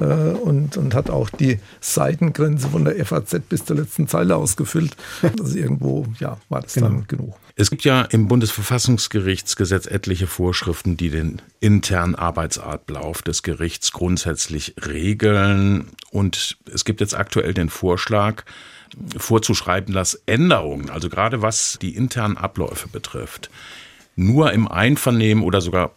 äh, 0.00 0.04
und, 0.04 0.76
und 0.76 0.94
hat 0.94 1.10
auch 1.10 1.28
die 1.28 1.58
Seitengrenze 1.80 2.68
von 2.68 2.84
der 2.84 3.04
FAZ 3.04 3.40
bis 3.48 3.64
zur 3.64 3.74
letzten 3.74 4.06
Zeile 4.06 4.36
ausgefüllt. 4.36 4.96
Also 5.40 5.58
irgendwo, 5.58 6.06
ja, 6.20 6.38
war 6.48 6.60
das 6.60 6.74
genau. 6.74 6.90
dann 6.90 7.08
genug. 7.08 7.34
Es 7.56 7.70
gibt 7.70 7.84
ja 7.84 8.02
im 8.02 8.28
Bundesverfassungsgerichtsgesetz 8.28 9.86
etliche 9.86 10.28
Vorschriften, 10.28 10.96
die 10.96 11.10
den 11.10 11.42
internen 11.58 12.14
Arbeitsablauf 12.14 13.22
des 13.22 13.42
Gerichts 13.42 13.90
grundsätzlich 13.90 14.76
regeln. 14.86 15.88
Und 16.10 16.58
es 16.72 16.84
gibt 16.84 17.00
jetzt 17.00 17.16
aktuell 17.16 17.54
den 17.54 17.70
Vorschlag, 17.70 18.44
vorzuschreiben, 19.16 19.94
dass 19.94 20.14
Änderungen, 20.26 20.90
also 20.90 21.08
gerade 21.08 21.42
was 21.42 21.78
die 21.80 21.94
internen 21.94 22.36
Abläufe 22.36 22.88
betrifft, 22.88 23.50
nur 24.16 24.52
im 24.52 24.68
Einvernehmen 24.68 25.42
oder 25.44 25.60
sogar 25.60 25.92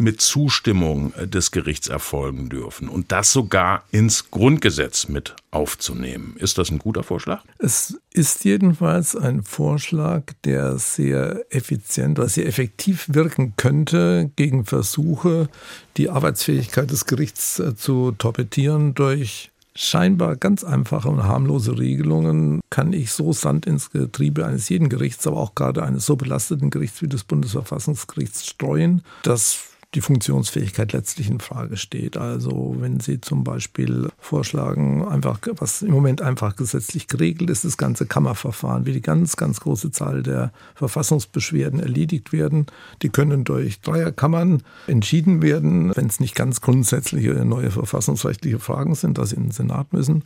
mit 0.00 0.20
Zustimmung 0.20 1.12
des 1.16 1.50
Gerichts 1.50 1.88
erfolgen 1.88 2.48
dürfen 2.48 2.88
und 2.88 3.10
das 3.10 3.32
sogar 3.32 3.82
ins 3.90 4.30
Grundgesetz 4.30 5.08
mit 5.08 5.34
aufzunehmen. 5.50 6.36
Ist 6.38 6.56
das 6.56 6.70
ein 6.70 6.78
guter 6.78 7.02
Vorschlag? 7.02 7.42
Es 7.58 7.98
ist 8.12 8.44
jedenfalls 8.44 9.16
ein 9.16 9.42
Vorschlag, 9.42 10.22
der 10.44 10.78
sehr 10.78 11.44
effizient 11.50 12.20
oder 12.20 12.28
sehr 12.28 12.46
effektiv 12.46 13.06
wirken 13.08 13.54
könnte 13.56 14.30
gegen 14.36 14.64
Versuche, 14.64 15.48
die 15.96 16.10
Arbeitsfähigkeit 16.10 16.88
des 16.92 17.06
Gerichts 17.06 17.58
äh, 17.58 17.74
zu 17.74 18.12
torpedieren 18.12 18.94
durch 18.94 19.50
scheinbar 19.78 20.36
ganz 20.36 20.64
einfache 20.64 21.08
und 21.08 21.22
harmlose 21.22 21.78
Regelungen 21.78 22.60
kann 22.68 22.92
ich 22.92 23.12
so 23.12 23.32
Sand 23.32 23.64
ins 23.64 23.90
Getriebe 23.90 24.44
eines 24.44 24.68
jeden 24.68 24.88
Gerichts, 24.88 25.26
aber 25.26 25.36
auch 25.36 25.54
gerade 25.54 25.84
eines 25.84 26.04
so 26.04 26.16
belasteten 26.16 26.70
Gerichts 26.70 27.00
wie 27.00 27.06
des 27.06 27.22
Bundesverfassungsgerichts 27.22 28.46
streuen, 28.46 29.02
dass 29.22 29.60
die 29.94 30.02
Funktionsfähigkeit 30.02 30.92
letztlich 30.92 31.30
in 31.30 31.40
Frage 31.40 31.78
steht. 31.78 32.18
Also 32.18 32.76
wenn 32.78 33.00
Sie 33.00 33.22
zum 33.22 33.42
Beispiel 33.42 34.10
vorschlagen, 34.18 35.06
einfach 35.06 35.40
was 35.56 35.80
im 35.80 35.92
Moment 35.92 36.20
einfach 36.20 36.56
gesetzlich 36.56 37.06
geregelt 37.06 37.48
ist, 37.48 37.64
das 37.64 37.78
ganze 37.78 38.04
Kammerverfahren, 38.04 38.84
wie 38.84 38.92
die 38.92 39.00
ganz, 39.00 39.36
ganz 39.36 39.60
große 39.60 39.90
Zahl 39.90 40.22
der 40.22 40.52
Verfassungsbeschwerden 40.74 41.80
erledigt 41.80 42.32
werden, 42.32 42.66
die 43.00 43.08
können 43.08 43.44
durch 43.44 43.80
Dreierkammern 43.80 44.62
entschieden 44.86 45.40
werden, 45.40 45.96
wenn 45.96 46.06
es 46.06 46.20
nicht 46.20 46.34
ganz 46.34 46.60
grundsätzliche 46.60 47.32
neue 47.46 47.70
verfassungsrechtliche 47.70 48.58
Fragen 48.58 48.94
sind, 48.94 49.16
dass 49.16 49.30
sie 49.30 49.36
in 49.36 49.44
den 49.44 49.52
Senat 49.52 49.94
müssen. 49.94 50.22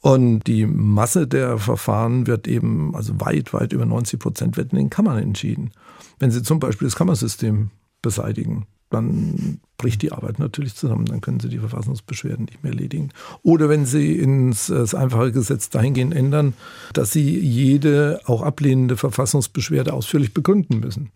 Und 0.00 0.44
die 0.46 0.64
Masse 0.64 1.26
der 1.26 1.58
Verfahren 1.58 2.28
wird 2.28 2.46
eben, 2.46 2.94
also 2.94 3.20
weit, 3.20 3.52
weit 3.52 3.72
über 3.72 3.86
90 3.86 4.20
Prozent 4.20 4.56
wird 4.56 4.70
in 4.70 4.78
den 4.78 4.90
Kammern 4.90 5.18
entschieden. 5.18 5.72
Wenn 6.20 6.30
Sie 6.30 6.44
zum 6.44 6.60
Beispiel 6.60 6.86
das 6.86 6.94
Kammersystem 6.94 7.70
beseitigen, 8.02 8.66
dann 8.90 9.60
bricht 9.78 10.02
die 10.02 10.12
Arbeit 10.12 10.38
natürlich 10.38 10.74
zusammen. 10.74 11.06
Dann 11.06 11.20
können 11.20 11.40
Sie 11.40 11.48
die 11.48 11.58
Verfassungsbeschwerden 11.58 12.46
nicht 12.46 12.62
mehr 12.62 12.72
erledigen. 12.72 13.10
Oder 13.42 13.68
wenn 13.68 13.84
Sie 13.84 14.12
ins 14.12 14.66
das 14.66 14.94
einfache 14.94 15.32
Gesetz 15.32 15.70
dahingehend 15.70 16.14
ändern, 16.14 16.54
dass 16.92 17.12
Sie 17.12 17.38
jede 17.38 18.20
auch 18.26 18.42
ablehnende 18.42 18.96
Verfassungsbeschwerde 18.96 19.92
ausführlich 19.92 20.32
begründen 20.32 20.80
müssen. 20.80 21.10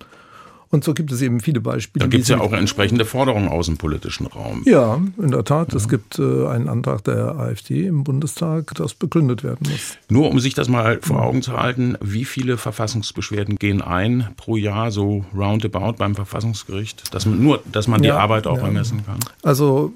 Und 0.73 0.85
so 0.85 0.95
gibt 0.95 1.11
es 1.11 1.21
eben 1.21 1.41
viele 1.41 1.61
Beispiele. 1.61 2.05
Da 2.05 2.09
gibt 2.09 2.23
es 2.23 2.29
ja 2.29 2.39
auch 2.39 2.53
entsprechende 2.53 3.05
Forderungen 3.05 3.49
aus 3.49 3.67
dem 3.67 3.77
politischen 3.77 4.27
Raum. 4.27 4.63
Ja, 4.67 5.01
in 5.19 5.33
der 5.33 5.43
Tat. 5.43 5.73
Ja. 5.73 5.77
Es 5.77 5.89
gibt 5.89 6.21
äh, 6.21 6.47
einen 6.47 6.69
Antrag 6.69 7.03
der 7.03 7.37
AfD 7.37 7.87
im 7.87 8.05
Bundestag, 8.05 8.73
das 8.77 8.95
begründet 8.95 9.43
werden 9.43 9.67
muss. 9.69 9.99
Nur 10.09 10.31
um 10.31 10.39
sich 10.39 10.55
das 10.55 10.69
mal 10.69 11.01
vor 11.03 11.23
Augen 11.23 11.43
zu 11.43 11.55
halten, 11.55 11.97
wie 12.01 12.25
viele 12.25 12.57
Verfassungsbeschwerden 12.57 13.57
gehen 13.57 13.83
ein 13.83 14.29
pro 14.37 14.57
Jahr 14.57 14.93
so 14.93 15.25
roundabout 15.37 15.95
beim 15.99 16.15
Verfassungsgericht? 16.15 17.13
Dass 17.13 17.27
man, 17.27 17.43
nur, 17.43 17.61
dass 17.73 17.89
man 17.89 18.03
die 18.03 18.09
ja, 18.09 18.19
Arbeit 18.19 18.47
auch 18.47 18.59
ja. 18.59 18.67
ermessen 18.67 19.05
kann. 19.05 19.19
Also 19.43 19.93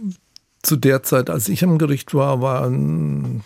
zu 0.62 0.74
der 0.74 1.04
Zeit, 1.04 1.30
als 1.30 1.48
ich 1.48 1.62
am 1.62 1.78
Gericht 1.78 2.14
war, 2.14 2.40
war 2.40 2.66
ein 2.66 3.42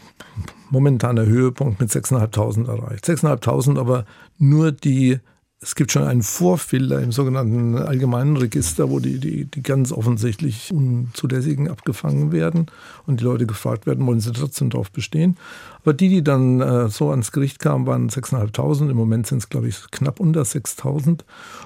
momentaner 0.70 1.26
Höhepunkt 1.26 1.78
mit 1.78 1.90
6.500 1.90 2.68
erreicht. 2.68 3.04
6.500, 3.04 3.78
aber 3.78 4.06
nur 4.38 4.72
die 4.72 5.18
es 5.60 5.74
gibt 5.74 5.90
schon 5.90 6.04
einen 6.04 6.22
Vorfilter 6.22 7.02
im 7.02 7.10
sogenannten 7.10 7.76
allgemeinen 7.76 8.36
Register, 8.36 8.90
wo 8.90 9.00
die, 9.00 9.18
die, 9.18 9.44
die 9.44 9.62
ganz 9.62 9.90
offensichtlich 9.90 10.72
Unzulässigen 10.72 11.68
abgefangen 11.68 12.30
werden 12.30 12.66
und 13.06 13.20
die 13.20 13.24
Leute 13.24 13.44
gefragt 13.44 13.84
werden, 13.84 14.06
wollen 14.06 14.20
sie 14.20 14.32
trotzdem 14.32 14.70
darauf 14.70 14.92
bestehen. 14.92 15.36
Aber 15.82 15.94
die, 15.94 16.08
die 16.08 16.22
dann 16.22 16.60
äh, 16.60 16.88
so 16.88 17.10
ans 17.10 17.32
Gericht 17.32 17.58
kamen, 17.58 17.86
waren 17.86 18.08
6.500. 18.08 18.88
Im 18.88 18.96
Moment 18.96 19.26
sind 19.26 19.38
es, 19.38 19.48
glaube 19.48 19.68
ich, 19.68 19.90
knapp 19.90 20.20
unter 20.20 20.42
6.000. 20.42 21.22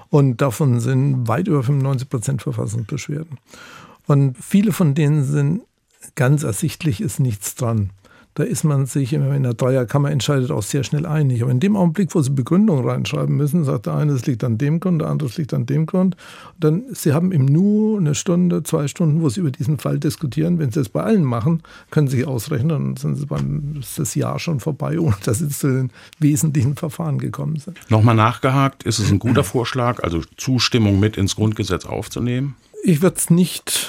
Und 0.09 0.41
davon 0.41 0.81
sind 0.81 1.29
weit 1.29 1.49
über 1.49 1.63
95 1.63 2.09
Prozent 2.09 2.43
Verfassungsbeschwerden. 2.43 3.39
Und 4.07 4.39
viele 4.39 4.73
von 4.73 4.95
denen 4.95 5.23
sind 5.25 5.63
ganz 6.15 6.45
ersichtlich, 6.45 7.03
ist 7.03 7.21
nichts 7.21 7.57
dran 7.57 7.91
da 8.35 8.45
ist 8.45 8.65
man 8.65 8.87
sich 8.87 9.13
immer 9.13 9.35
in 9.35 9.43
der 9.43 9.55
Dreierkammer 9.55 10.11
entscheidet 10.11 10.51
auch 10.51 10.63
sehr 10.63 10.85
schnell 10.85 11.05
einig. 11.05 11.43
Aber 11.43 11.51
in 11.51 11.61
dem 11.61 11.77
Augenblick, 11.77 12.15
wo 12.15 12.23
sie 12.23 12.31
Begründung 12.31 12.87
reinschreiben 12.89 13.37
müssen, 13.37 13.65
sagt 13.65 13.87
der 13.87 13.95
eine, 13.95 14.13
es 14.13 14.27
liegt 14.27 14.43
an 14.43 14.57
dem 14.57 14.81
Grund, 14.81 15.03
der 15.03 15.09
andere, 15.09 15.29
es 15.29 15.37
liegt 15.37 15.53
an 15.53 15.67
dem 15.67 15.85
Grund. 15.85 16.17
dann, 16.59 16.85
sie 16.93 17.13
haben 17.13 17.31
im 17.31 17.45
Nu 17.45 17.99
eine 17.99 18.15
Stunde, 18.15 18.63
zwei 18.63 18.89
Stunden, 18.89 19.21
wo 19.21 19.29
sie 19.29 19.41
über 19.41 19.51
diesen 19.51 19.79
Fall 19.79 19.99
diskutieren. 19.99 20.59
Wenn 20.59 20.73
sie 20.73 20.81
das 20.81 20.89
bei 20.89 21.03
allen 21.03 21.25
machen, 21.25 21.63
können 21.91 22.09
sie 22.09 22.19
sich 22.19 22.27
ausrechnen, 22.27 22.69
dann 22.69 22.97
sind 22.97 23.17
sie 23.17 23.27
beim, 23.27 23.77
ist 23.81 23.99
das 23.99 24.15
Jahr 24.15 24.39
schon 24.39 24.61
vorbei, 24.61 24.99
ohne 24.99 25.17
dass 25.25 25.41
sie 25.41 25.49
zu 25.49 25.69
den 25.69 25.91
wesentlichen 26.19 26.77
Verfahren 26.77 27.19
gekommen 27.19 27.57
sind. 27.57 27.79
Nochmal 27.91 28.15
nachgehakt, 28.15 28.85
ist 28.85 28.99
es 28.99 29.11
ein 29.11 29.19
guter 29.19 29.45
Vorschlag, 29.45 30.03
also 30.03 30.23
Zustimmung 30.39 30.99
mit 30.99 31.19
ins 31.19 31.37
Grundgesetz 31.37 31.85
aufzunehmen? 31.85 32.57
Ich 32.83 33.03
würde 33.03 33.17
es 33.17 33.31
nicht 33.31 33.89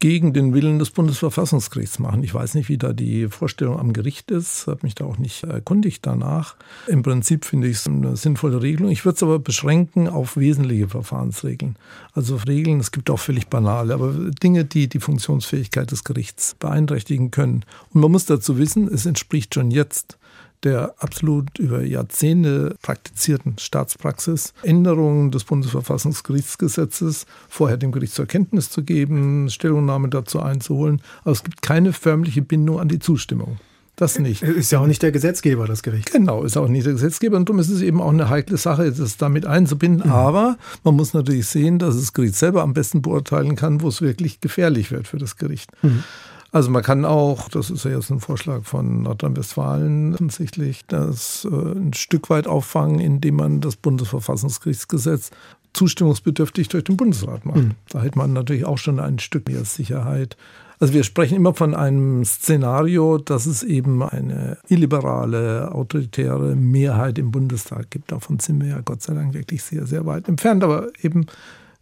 gegen 0.00 0.32
den 0.32 0.54
Willen 0.54 0.78
des 0.78 0.90
Bundesverfassungsgerichts 0.90 1.98
machen. 1.98 2.22
Ich 2.22 2.32
weiß 2.32 2.54
nicht, 2.54 2.68
wie 2.68 2.78
da 2.78 2.92
die 2.92 3.28
Vorstellung 3.28 3.78
am 3.78 3.92
Gericht 3.92 4.30
ist, 4.30 4.66
habe 4.68 4.80
mich 4.82 4.94
da 4.94 5.04
auch 5.04 5.18
nicht 5.18 5.42
erkundigt 5.42 6.06
danach. 6.06 6.54
Im 6.86 7.02
Prinzip 7.02 7.44
finde 7.44 7.68
ich 7.68 7.78
es 7.78 7.86
eine 7.88 8.16
sinnvolle 8.16 8.62
Regelung. 8.62 8.92
Ich 8.92 9.04
würde 9.04 9.16
es 9.16 9.22
aber 9.22 9.38
beschränken 9.40 10.08
auf 10.08 10.36
wesentliche 10.36 10.88
Verfahrensregeln. 10.88 11.76
Also 12.12 12.36
Regeln, 12.36 12.78
es 12.78 12.92
gibt 12.92 13.10
auch 13.10 13.18
völlig 13.18 13.48
banale, 13.48 13.94
aber 13.94 14.12
Dinge, 14.12 14.64
die 14.64 14.88
die 14.88 15.00
Funktionsfähigkeit 15.00 15.90
des 15.90 16.04
Gerichts 16.04 16.54
beeinträchtigen 16.58 17.32
können. 17.32 17.64
Und 17.92 18.00
man 18.00 18.12
muss 18.12 18.26
dazu 18.26 18.56
wissen, 18.56 18.86
es 18.86 19.04
entspricht 19.04 19.54
schon 19.54 19.72
jetzt 19.72 20.18
der 20.64 20.94
absolut 20.98 21.58
über 21.58 21.82
Jahrzehnte 21.82 22.76
praktizierten 22.82 23.58
Staatspraxis, 23.58 24.54
Änderungen 24.62 25.30
des 25.30 25.44
Bundesverfassungsgerichtsgesetzes 25.44 27.26
vorher 27.48 27.76
dem 27.76 27.92
Gericht 27.92 28.14
zur 28.14 28.26
Kenntnis 28.26 28.70
zu 28.70 28.82
geben, 28.82 29.50
Stellungnahme 29.50 30.08
dazu 30.08 30.40
einzuholen. 30.40 31.00
Aber 31.22 31.32
es 31.32 31.44
gibt 31.44 31.62
keine 31.62 31.92
förmliche 31.92 32.42
Bindung 32.42 32.80
an 32.80 32.88
die 32.88 32.98
Zustimmung. 32.98 33.58
Das 33.98 34.16
nicht. 34.20 34.42
Ist 34.42 34.70
ja 34.70 34.78
auch 34.78 34.86
nicht 34.86 35.02
der 35.02 35.10
Gesetzgeber, 35.10 35.66
das 35.66 35.82
Gericht. 35.82 36.12
Genau, 36.12 36.44
ist 36.44 36.56
auch 36.56 36.68
nicht 36.68 36.86
der 36.86 36.92
Gesetzgeber. 36.92 37.36
Und 37.36 37.48
darum 37.48 37.58
ist 37.58 37.68
es 37.68 37.82
eben 37.82 38.00
auch 38.00 38.10
eine 38.10 38.28
heikle 38.28 38.56
Sache, 38.56 38.92
das 38.92 39.16
damit 39.16 39.44
einzubinden. 39.44 40.06
Mhm. 40.06 40.12
Aber 40.12 40.56
man 40.84 40.94
muss 40.94 41.14
natürlich 41.14 41.46
sehen, 41.46 41.80
dass 41.80 41.96
das 41.96 42.12
Gericht 42.12 42.36
selber 42.36 42.62
am 42.62 42.74
besten 42.74 43.02
beurteilen 43.02 43.56
kann, 43.56 43.80
wo 43.80 43.88
es 43.88 44.00
wirklich 44.00 44.40
gefährlich 44.40 44.92
wird 44.92 45.08
für 45.08 45.18
das 45.18 45.36
Gericht. 45.36 45.72
Mhm. 45.82 46.04
Also 46.50 46.70
man 46.70 46.82
kann 46.82 47.04
auch, 47.04 47.48
das 47.48 47.70
ist 47.70 47.84
ja 47.84 47.90
jetzt 47.90 48.10
ein 48.10 48.20
Vorschlag 48.20 48.64
von 48.64 49.02
Nordrhein-Westfalen 49.02 50.14
offensichtlich, 50.14 50.86
das 50.86 51.46
äh, 51.50 51.54
ein 51.54 51.92
Stück 51.92 52.30
weit 52.30 52.46
auffangen, 52.46 53.00
indem 53.00 53.36
man 53.36 53.60
das 53.60 53.76
Bundesverfassungsgerichtsgesetz 53.76 55.30
zustimmungsbedürftig 55.74 56.68
durch 56.68 56.84
den 56.84 56.96
Bundesrat 56.96 57.44
macht. 57.44 57.58
Mhm. 57.58 57.74
Da 57.90 58.02
hätte 58.02 58.18
man 58.18 58.32
natürlich 58.32 58.64
auch 58.64 58.78
schon 58.78 58.98
ein 58.98 59.18
Stück 59.18 59.48
mehr 59.48 59.64
Sicherheit. 59.64 60.36
Also 60.80 60.94
wir 60.94 61.02
sprechen 61.02 61.36
immer 61.36 61.54
von 61.54 61.74
einem 61.74 62.24
Szenario, 62.24 63.18
dass 63.18 63.46
es 63.46 63.62
eben 63.62 64.02
eine 64.02 64.58
illiberale, 64.68 65.72
autoritäre 65.72 66.54
Mehrheit 66.54 67.18
im 67.18 67.32
Bundestag 67.32 67.90
gibt. 67.90 68.12
Davon 68.12 68.38
sind 68.38 68.62
wir 68.62 68.68
ja 68.68 68.80
Gott 68.80 69.02
sei 69.02 69.14
Dank 69.14 69.34
wirklich 69.34 69.62
sehr, 69.62 69.86
sehr 69.86 70.06
weit 70.06 70.28
entfernt. 70.28 70.62
Aber 70.62 70.88
eben 71.02 71.26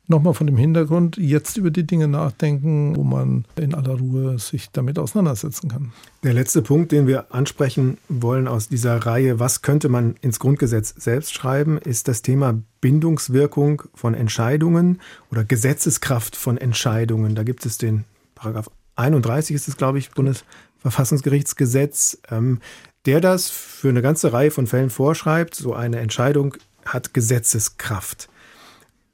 nochmal 0.09 0.34
von 0.34 0.46
dem 0.46 0.57
Hintergrund 0.57 1.16
jetzt 1.16 1.57
über 1.57 1.70
die 1.70 1.86
Dinge 1.86 2.09
nachdenken, 2.09 2.96
wo 2.96 3.02
man 3.02 3.44
in 3.57 3.74
aller 3.74 3.98
Ruhe 3.98 4.38
sich 4.38 4.70
damit 4.70 4.98
auseinandersetzen 4.98 5.68
kann. 5.68 5.92
Der 6.22 6.34
letzte 6.34 6.62
Punkt, 6.62 6.92
den 6.92 7.07
wir 7.07 7.34
ansprechen 7.34 7.98
wollen 8.09 8.48
aus 8.48 8.68
dieser 8.68 8.96
Reihe, 8.96 9.40
was 9.40 9.62
könnte 9.62 9.88
man 9.88 10.16
ins 10.20 10.38
Grundgesetz 10.38 10.94
selbst 10.96 11.34
schreiben, 11.34 11.78
ist 11.78 12.09
das 12.09 12.22
Thema 12.22 12.61
Bindungswirkung 12.80 13.82
von 13.94 14.14
Entscheidungen 14.14 15.00
oder 15.30 15.44
Gesetzeskraft 15.44 16.36
von 16.36 16.59
Entscheidungen. 16.59 17.34
Da 17.34 17.42
gibt 17.42 17.66
es 17.66 17.78
den 17.78 18.04
Paragraph 18.34 18.70
31 18.96 19.54
ist 19.54 19.68
es, 19.68 19.76
glaube 19.76 19.98
ich, 19.98 20.11
Bundesverfassungsgerichtsgesetz, 20.11 22.18
ähm, 22.30 22.61
der 23.04 23.20
das 23.20 23.50
für 23.50 23.90
eine 23.90 24.02
ganze 24.02 24.32
Reihe 24.32 24.50
von 24.50 24.66
Fällen 24.66 24.90
vorschreibt. 24.90 25.54
So 25.54 25.74
eine 25.74 26.00
Entscheidung 26.00 26.57
hat 26.84 27.14
Gesetzeskraft. 27.14 28.28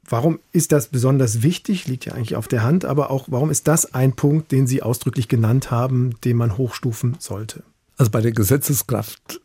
Warum 0.07 0.39
ist 0.51 0.71
das 0.71 0.87
besonders 0.87 1.43
wichtig? 1.43 1.87
Liegt 1.87 2.05
ja 2.05 2.13
eigentlich 2.13 2.35
auf 2.35 2.47
der 2.47 2.63
Hand, 2.63 2.85
aber 2.85 3.09
auch 3.09 3.27
warum 3.29 3.49
ist 3.49 3.67
das 3.67 3.93
ein 3.93 4.13
Punkt, 4.13 4.51
den 4.51 4.67
Sie 4.67 4.83
ausdrücklich 4.83 5.27
genannt 5.27 5.71
haben, 5.71 6.15
den 6.23 6.37
man 6.37 6.57
hochstufen 6.57 7.15
sollte? 7.19 7.63
Also 7.97 8.11
bei 8.11 8.21
der 8.21 8.31
Gesetzeskraft 8.31 9.39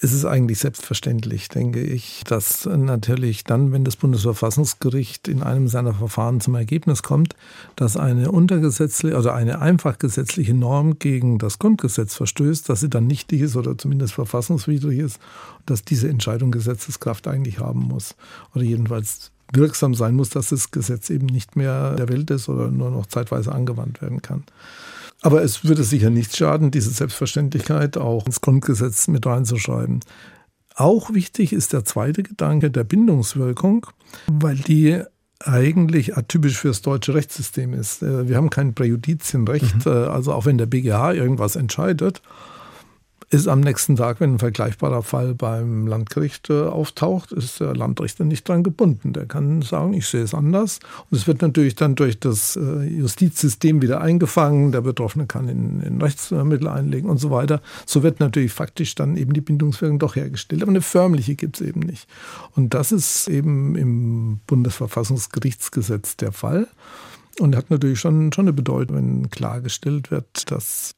ist 0.00 0.12
es 0.12 0.24
eigentlich 0.24 0.58
selbstverständlich, 0.58 1.48
denke 1.48 1.80
ich, 1.80 2.24
dass 2.26 2.66
natürlich 2.66 3.44
dann, 3.44 3.72
wenn 3.72 3.84
das 3.84 3.96
Bundesverfassungsgericht 3.96 5.28
in 5.28 5.42
einem 5.42 5.66
seiner 5.66 5.94
Verfahren 5.94 6.40
zum 6.40 6.54
Ergebnis 6.56 7.02
kommt, 7.02 7.34
dass 7.74 7.96
eine 7.96 8.30
untergesetzliche, 8.30 9.16
also 9.16 9.30
eine 9.30 9.60
einfach 9.60 9.98
gesetzliche 9.98 10.52
Norm 10.52 10.98
gegen 10.98 11.38
das 11.38 11.58
Grundgesetz 11.58 12.14
verstößt, 12.16 12.68
dass 12.68 12.80
sie 12.80 12.90
dann 12.90 13.06
nichtig 13.06 13.40
ist 13.40 13.56
oder 13.56 13.78
zumindest 13.78 14.12
verfassungswidrig 14.12 14.98
ist, 14.98 15.20
dass 15.64 15.82
diese 15.82 16.08
Entscheidung 16.08 16.50
Gesetzeskraft 16.50 17.26
eigentlich 17.26 17.60
haben 17.60 17.80
muss 17.80 18.14
oder 18.54 18.64
jedenfalls 18.64 19.30
wirksam 19.54 19.94
sein 19.94 20.14
muss, 20.14 20.30
dass 20.30 20.48
das 20.48 20.70
Gesetz 20.70 21.10
eben 21.10 21.26
nicht 21.26 21.56
mehr 21.56 21.94
der 21.94 22.08
Welt 22.08 22.30
ist 22.30 22.48
oder 22.48 22.70
nur 22.70 22.90
noch 22.90 23.06
zeitweise 23.06 23.52
angewandt 23.52 24.02
werden 24.02 24.22
kann. 24.22 24.44
Aber 25.22 25.42
es 25.42 25.64
würde 25.64 25.84
sicher 25.84 26.10
nichts 26.10 26.36
schaden, 26.36 26.70
diese 26.70 26.90
Selbstverständlichkeit 26.90 27.96
auch 27.96 28.26
ins 28.26 28.40
Grundgesetz 28.40 29.08
mit 29.08 29.24
reinzuschreiben. 29.24 30.00
Auch 30.76 31.14
wichtig 31.14 31.52
ist 31.52 31.72
der 31.72 31.84
zweite 31.84 32.22
Gedanke 32.22 32.70
der 32.70 32.84
Bindungswirkung, 32.84 33.86
weil 34.26 34.56
die 34.56 35.00
eigentlich 35.40 36.16
atypisch 36.16 36.58
für 36.58 36.68
das 36.68 36.82
deutsche 36.82 37.14
Rechtssystem 37.14 37.74
ist. 37.74 38.02
Äh, 38.02 38.28
wir 38.28 38.36
haben 38.36 38.50
kein 38.50 38.74
Präjudizienrecht, 38.74 39.86
mhm. 39.86 39.92
Äh, 39.92 40.06
also 40.06 40.32
auch 40.32 40.46
wenn 40.46 40.58
der 40.58 40.66
BGH 40.66 41.12
irgendwas 41.12 41.56
entscheidet, 41.56 42.22
ist 43.34 43.48
am 43.48 43.60
nächsten 43.60 43.96
Tag, 43.96 44.20
wenn 44.20 44.34
ein 44.34 44.38
vergleichbarer 44.38 45.02
Fall 45.02 45.34
beim 45.34 45.88
Landgericht 45.88 46.50
äh, 46.50 46.62
auftaucht, 46.62 47.32
ist 47.32 47.58
der 47.58 47.74
Landrichter 47.74 48.24
nicht 48.24 48.48
dran 48.48 48.62
gebunden. 48.62 49.12
Der 49.12 49.26
kann 49.26 49.60
sagen, 49.60 49.92
ich 49.92 50.06
sehe 50.06 50.22
es 50.22 50.34
anders. 50.34 50.78
Und 51.10 51.18
es 51.18 51.26
wird 51.26 51.42
natürlich 51.42 51.74
dann 51.74 51.96
durch 51.96 52.20
das 52.20 52.56
äh, 52.56 52.84
Justizsystem 52.84 53.82
wieder 53.82 54.00
eingefangen. 54.00 54.70
Der 54.70 54.82
Betroffene 54.82 55.26
kann 55.26 55.48
in, 55.48 55.80
in 55.82 56.00
Rechtsmittel 56.00 56.68
einlegen 56.68 57.10
und 57.10 57.18
so 57.18 57.30
weiter. 57.30 57.60
So 57.86 58.04
wird 58.04 58.20
natürlich 58.20 58.52
faktisch 58.52 58.94
dann 58.94 59.16
eben 59.16 59.32
die 59.32 59.40
Bindungswirkung 59.40 59.98
doch 59.98 60.14
hergestellt. 60.14 60.62
Aber 60.62 60.70
eine 60.70 60.80
förmliche 60.80 61.34
gibt 61.34 61.60
es 61.60 61.66
eben 61.66 61.80
nicht. 61.80 62.06
Und 62.54 62.72
das 62.72 62.92
ist 62.92 63.26
eben 63.26 63.74
im 63.74 64.40
Bundesverfassungsgerichtsgesetz 64.46 66.16
der 66.16 66.30
Fall. 66.30 66.68
Und 67.40 67.56
hat 67.56 67.68
natürlich 67.68 67.98
schon, 67.98 68.32
schon 68.32 68.44
eine 68.44 68.52
Bedeutung, 68.52 68.96
wenn 68.96 69.30
klargestellt 69.30 70.12
wird, 70.12 70.52
dass 70.52 70.94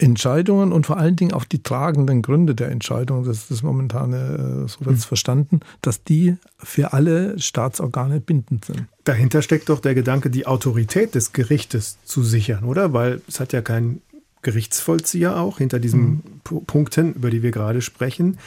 Entscheidungen 0.00 0.72
und 0.72 0.86
vor 0.86 0.96
allen 0.96 1.16
Dingen 1.16 1.32
auch 1.32 1.44
die 1.44 1.62
tragenden 1.62 2.22
Gründe 2.22 2.54
der 2.54 2.70
Entscheidung, 2.70 3.24
das 3.24 3.38
ist 3.38 3.50
das 3.50 3.62
momentane, 3.62 4.64
äh, 4.64 4.68
so 4.68 4.84
wird 4.84 4.96
es 4.96 5.04
mhm. 5.04 5.08
verstanden, 5.08 5.60
dass 5.82 6.04
die 6.04 6.36
für 6.58 6.92
alle 6.92 7.38
Staatsorgane 7.38 8.20
bindend 8.20 8.64
sind. 8.64 8.86
Dahinter 9.04 9.42
steckt 9.42 9.68
doch 9.68 9.80
der 9.80 9.94
Gedanke, 9.94 10.30
die 10.30 10.46
Autorität 10.46 11.14
des 11.14 11.32
Gerichtes 11.32 11.98
zu 12.04 12.22
sichern, 12.22 12.64
oder? 12.64 12.92
Weil 12.92 13.20
es 13.28 13.40
hat 13.40 13.52
ja 13.52 13.62
kein 13.62 14.00
Gerichtsvollzieher 14.42 15.38
auch 15.38 15.58
hinter 15.58 15.78
diesen 15.78 16.22
mhm. 16.50 16.64
Punkten, 16.66 17.14
über 17.14 17.30
die 17.30 17.42
wir 17.42 17.50
gerade 17.50 17.82
sprechen. 17.82 18.38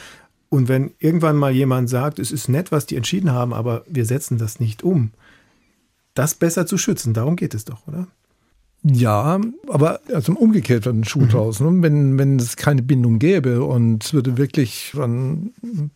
Und 0.48 0.68
wenn 0.68 0.92
irgendwann 0.98 1.36
mal 1.36 1.52
jemand 1.52 1.88
sagt, 1.88 2.18
es 2.18 2.32
ist 2.32 2.48
nett, 2.48 2.72
was 2.72 2.86
die 2.86 2.96
entschieden 2.96 3.32
haben, 3.32 3.52
aber 3.52 3.84
wir 3.88 4.04
setzen 4.04 4.38
das 4.38 4.60
nicht 4.60 4.82
um, 4.82 5.10
das 6.14 6.34
besser 6.34 6.66
zu 6.66 6.78
schützen, 6.78 7.14
darum 7.14 7.36
geht 7.36 7.54
es 7.54 7.64
doch, 7.64 7.86
oder? 7.86 8.08
Ja, 8.86 9.40
aber 9.68 10.00
also 10.12 10.34
umgekehrt 10.34 10.86
ein 10.86 11.04
Schuh 11.04 11.20
mhm. 11.20 11.28
draus. 11.30 11.60
Ne? 11.60 11.70
Wenn, 11.80 12.18
wenn 12.18 12.38
es 12.38 12.56
keine 12.56 12.82
Bindung 12.82 13.18
gäbe 13.18 13.64
und 13.64 14.04
es 14.04 14.12
würde 14.12 14.36
wirklich 14.36 14.92
an 14.98 15.52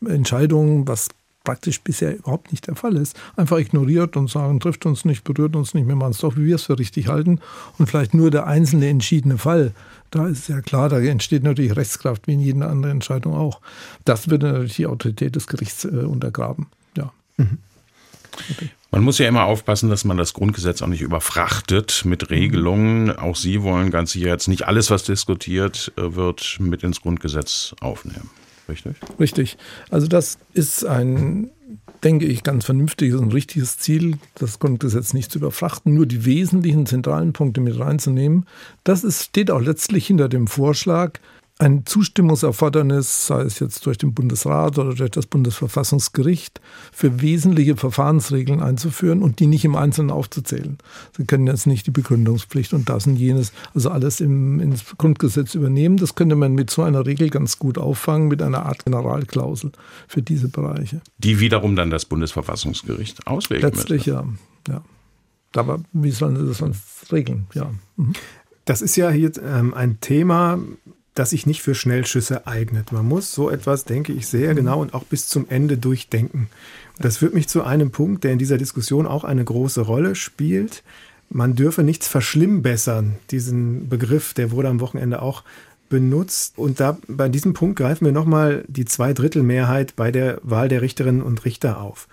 Entscheidungen, 0.07 0.89
was 0.89 1.09
praktisch 1.45 1.83
bisher 1.83 2.17
überhaupt 2.17 2.51
nicht 2.51 2.67
der 2.67 2.77
Fall 2.77 2.97
ist, 2.97 3.19
einfach 3.37 3.59
ignoriert 3.59 4.17
und 4.17 4.31
sagen, 4.31 4.59
trifft 4.59 4.87
uns 4.87 5.05
nicht, 5.05 5.23
berührt 5.25 5.55
uns 5.55 5.75
nicht, 5.75 5.87
wir 5.87 5.97
machen 5.97 6.11
es 6.13 6.19
doch, 6.19 6.37
wie 6.37 6.47
wir 6.47 6.57
es 6.57 6.65
für 6.65 6.79
richtig 6.79 7.09
halten 7.09 7.41
und 7.79 7.89
vielleicht 7.89 8.15
nur 8.15 8.31
der 8.31 8.47
einzelne 8.47 8.89
entschiedene 8.89 9.39
Fall. 9.39 9.73
Da 10.11 10.27
ist 10.27 10.49
ja 10.49 10.63
klar, 10.63 10.89
da 10.89 10.99
entsteht 10.99 11.43
natürlich 11.43 11.77
Rechtskraft 11.77 12.27
wie 12.27 12.35
in 12.35 12.41
jeder 12.41 12.71
anderen 12.71 12.97
Entscheidung 12.97 13.35
auch. 13.35 13.61
Das 14.05 14.29
würde 14.31 14.47
natürlich 14.47 14.77
die 14.77 14.87
Autorität 14.87 15.37
des 15.37 15.47
Gerichts 15.47 15.85
äh, 15.85 15.89
untergraben. 15.89 16.67
Ja. 16.97 17.13
Mhm. 17.37 17.59
Man 18.91 19.05
muss 19.05 19.19
ja 19.19 19.29
immer 19.29 19.45
aufpassen, 19.45 19.91
dass 19.91 20.05
man 20.05 20.17
das 20.17 20.33
Grundgesetz 20.33 20.81
auch 20.81 20.87
nicht 20.87 21.03
überfrachtet 21.03 22.03
mit 22.05 22.31
Regelungen. 22.31 23.11
Auch 23.17 23.37
Sie 23.37 23.63
wollen 23.63 23.91
ganz 23.91 24.13
sicher 24.13 24.29
jetzt 24.29 24.49
nicht 24.49 24.67
alles, 24.67 24.91
was 24.91 25.05
diskutiert 25.05 25.93
äh, 25.97 26.15
wird, 26.15 26.57
mit 26.61 26.83
ins 26.83 27.03
Grundgesetz 27.03 27.75
aufnehmen. 27.81 28.31
Richtig? 28.69 28.97
Richtig. 29.19 29.59
Also 29.91 30.07
das 30.07 30.39
ist 30.53 30.85
ein, 30.85 31.51
denke 32.03 32.27
ich, 32.27 32.43
ganz 32.43 32.65
vernünftiges 32.65 33.21
und 33.21 33.33
richtiges 33.33 33.79
Ziel, 33.79 34.19
das 34.35 34.59
Grundgesetz 34.59 35.15
nicht 35.15 35.33
zu 35.33 35.39
überfrachten, 35.39 35.95
nur 35.95 36.07
die 36.07 36.25
wesentlichen 36.25 36.87
zentralen 36.87 37.33
Punkte 37.33 37.61
mit 37.61 37.79
reinzunehmen. 37.79 38.47
Das 38.85 39.05
ist, 39.05 39.25
steht 39.25 39.51
auch 39.51 39.61
letztlich 39.61 40.07
hinter 40.07 40.29
dem 40.29 40.47
Vorschlag, 40.47 41.19
ein 41.59 41.85
Zustimmungserfordernis, 41.87 43.27
sei 43.27 43.43
es 43.43 43.59
jetzt 43.59 43.85
durch 43.85 43.99
den 43.99 44.15
Bundesrat 44.15 44.79
oder 44.79 44.95
durch 44.95 45.11
das 45.11 45.27
Bundesverfassungsgericht, 45.27 46.61
für 46.93 47.21
wesentliche 47.21 47.77
Verfahrensregeln 47.77 48.63
einzuführen 48.63 49.23
und 49.23 49.41
die 49.41 49.47
nicht 49.47 49.65
im 49.65 49.75
Einzelnen 49.75 50.11
aufzuzählen. 50.11 50.79
Sie 51.17 51.25
können 51.25 51.49
jetzt 51.49 51.67
nicht 51.67 51.87
die 51.87 51.91
Begründungspflicht 51.91 52.73
und 52.75 52.89
das 52.89 53.09
und 53.09 53.17
jenes, 53.17 53.53
also 53.75 53.91
alles 53.91 54.21
im, 54.21 54.61
ins 54.61 54.85
Grundgesetz 54.99 55.57
übernehmen. 55.57 55.97
Das 55.97 56.15
könnte 56.15 56.37
man 56.37 56.55
mit 56.55 56.71
so 56.71 56.83
einer 56.83 57.05
Regel 57.07 57.29
ganz 57.29 57.59
gut 57.59 57.77
auffangen, 57.77 58.29
mit 58.29 58.41
einer 58.41 58.65
Art 58.65 58.85
Generalklausel 58.85 59.73
für 60.07 60.23
diese 60.23 60.49
Bereiche. 60.49 61.01
Die 61.19 61.41
wiederum 61.41 61.75
dann 61.75 61.91
das 61.91 62.05
Bundesverfassungsgericht 62.05 63.27
auslegen 63.27 63.69
Letztlich 63.69 64.07
müsste. 64.07 64.11
ja, 64.11 64.25
ja. 64.69 64.83
Aber 65.57 65.81
wie 65.93 66.11
sollen 66.11 66.37
sie 66.37 66.47
das 66.47 66.59
sonst 66.59 67.11
regeln? 67.11 67.47
Ja. 67.55 67.71
Mhm. 67.97 68.13
Das 68.65 68.83
ist 68.83 68.97
ja 68.97 69.11
hier 69.11 69.33
ähm, 69.43 69.73
ein 69.73 69.99
Thema, 70.01 70.59
das 71.19 71.31
sich 71.31 71.47
nicht 71.47 71.63
für 71.63 71.75
Schnellschüsse 71.75 72.47
eignet. 72.47 72.93
Man 72.93 73.07
muss 73.07 73.33
so 73.33 73.51
etwas, 73.51 73.85
denke 73.85 74.13
ich, 74.13 74.27
sehr 74.27 74.53
mhm. 74.53 74.57
genau 74.57 74.81
und 74.81 74.95
auch 74.95 75.05
bis 75.05 75.27
zum 75.27 75.47
Ende 75.49 75.77
durchdenken. 75.79 76.49
Das 76.99 77.19
führt 77.19 77.35
mich 77.35 77.49
zu 77.49 77.63
einem 77.63 77.91
Punkt, 77.91 78.25
der 78.25 78.33
in 78.33 78.39
dieser 78.39 78.59
Diskussion 78.59 79.07
auch 79.07 79.25
eine 79.25 79.45
große 79.45 79.81
Rolle 79.81 80.15
spielt. 80.15 80.83
Man 81.31 81.55
dürfe 81.55 81.83
nichts 81.83 82.09
verschlimmbessern. 82.09 83.17
Diesen 83.31 83.89
Begriff, 83.89 84.35
der 84.35 84.51
wurde 84.51 84.69
am 84.69 84.81
Wochenende 84.81 85.23
auch 85.23 85.45
benutzt. 85.89 86.57
Und 86.57 86.81
da 86.81 86.99
bei 87.07 87.29
diesem 87.29 87.53
Punkt 87.53 87.79
greifen 87.79 88.05
wir 88.05 88.13
nochmal 88.13 88.65
die 88.69 88.85
Zweidrittelmehrheit 88.85 89.97
bei 89.97 90.11
der 90.11 90.41
Wahl 90.43 90.69
der 90.69 90.83
Richterinnen 90.83 91.23
und 91.23 91.45
Richter 91.45 91.81
auf. 91.81 92.09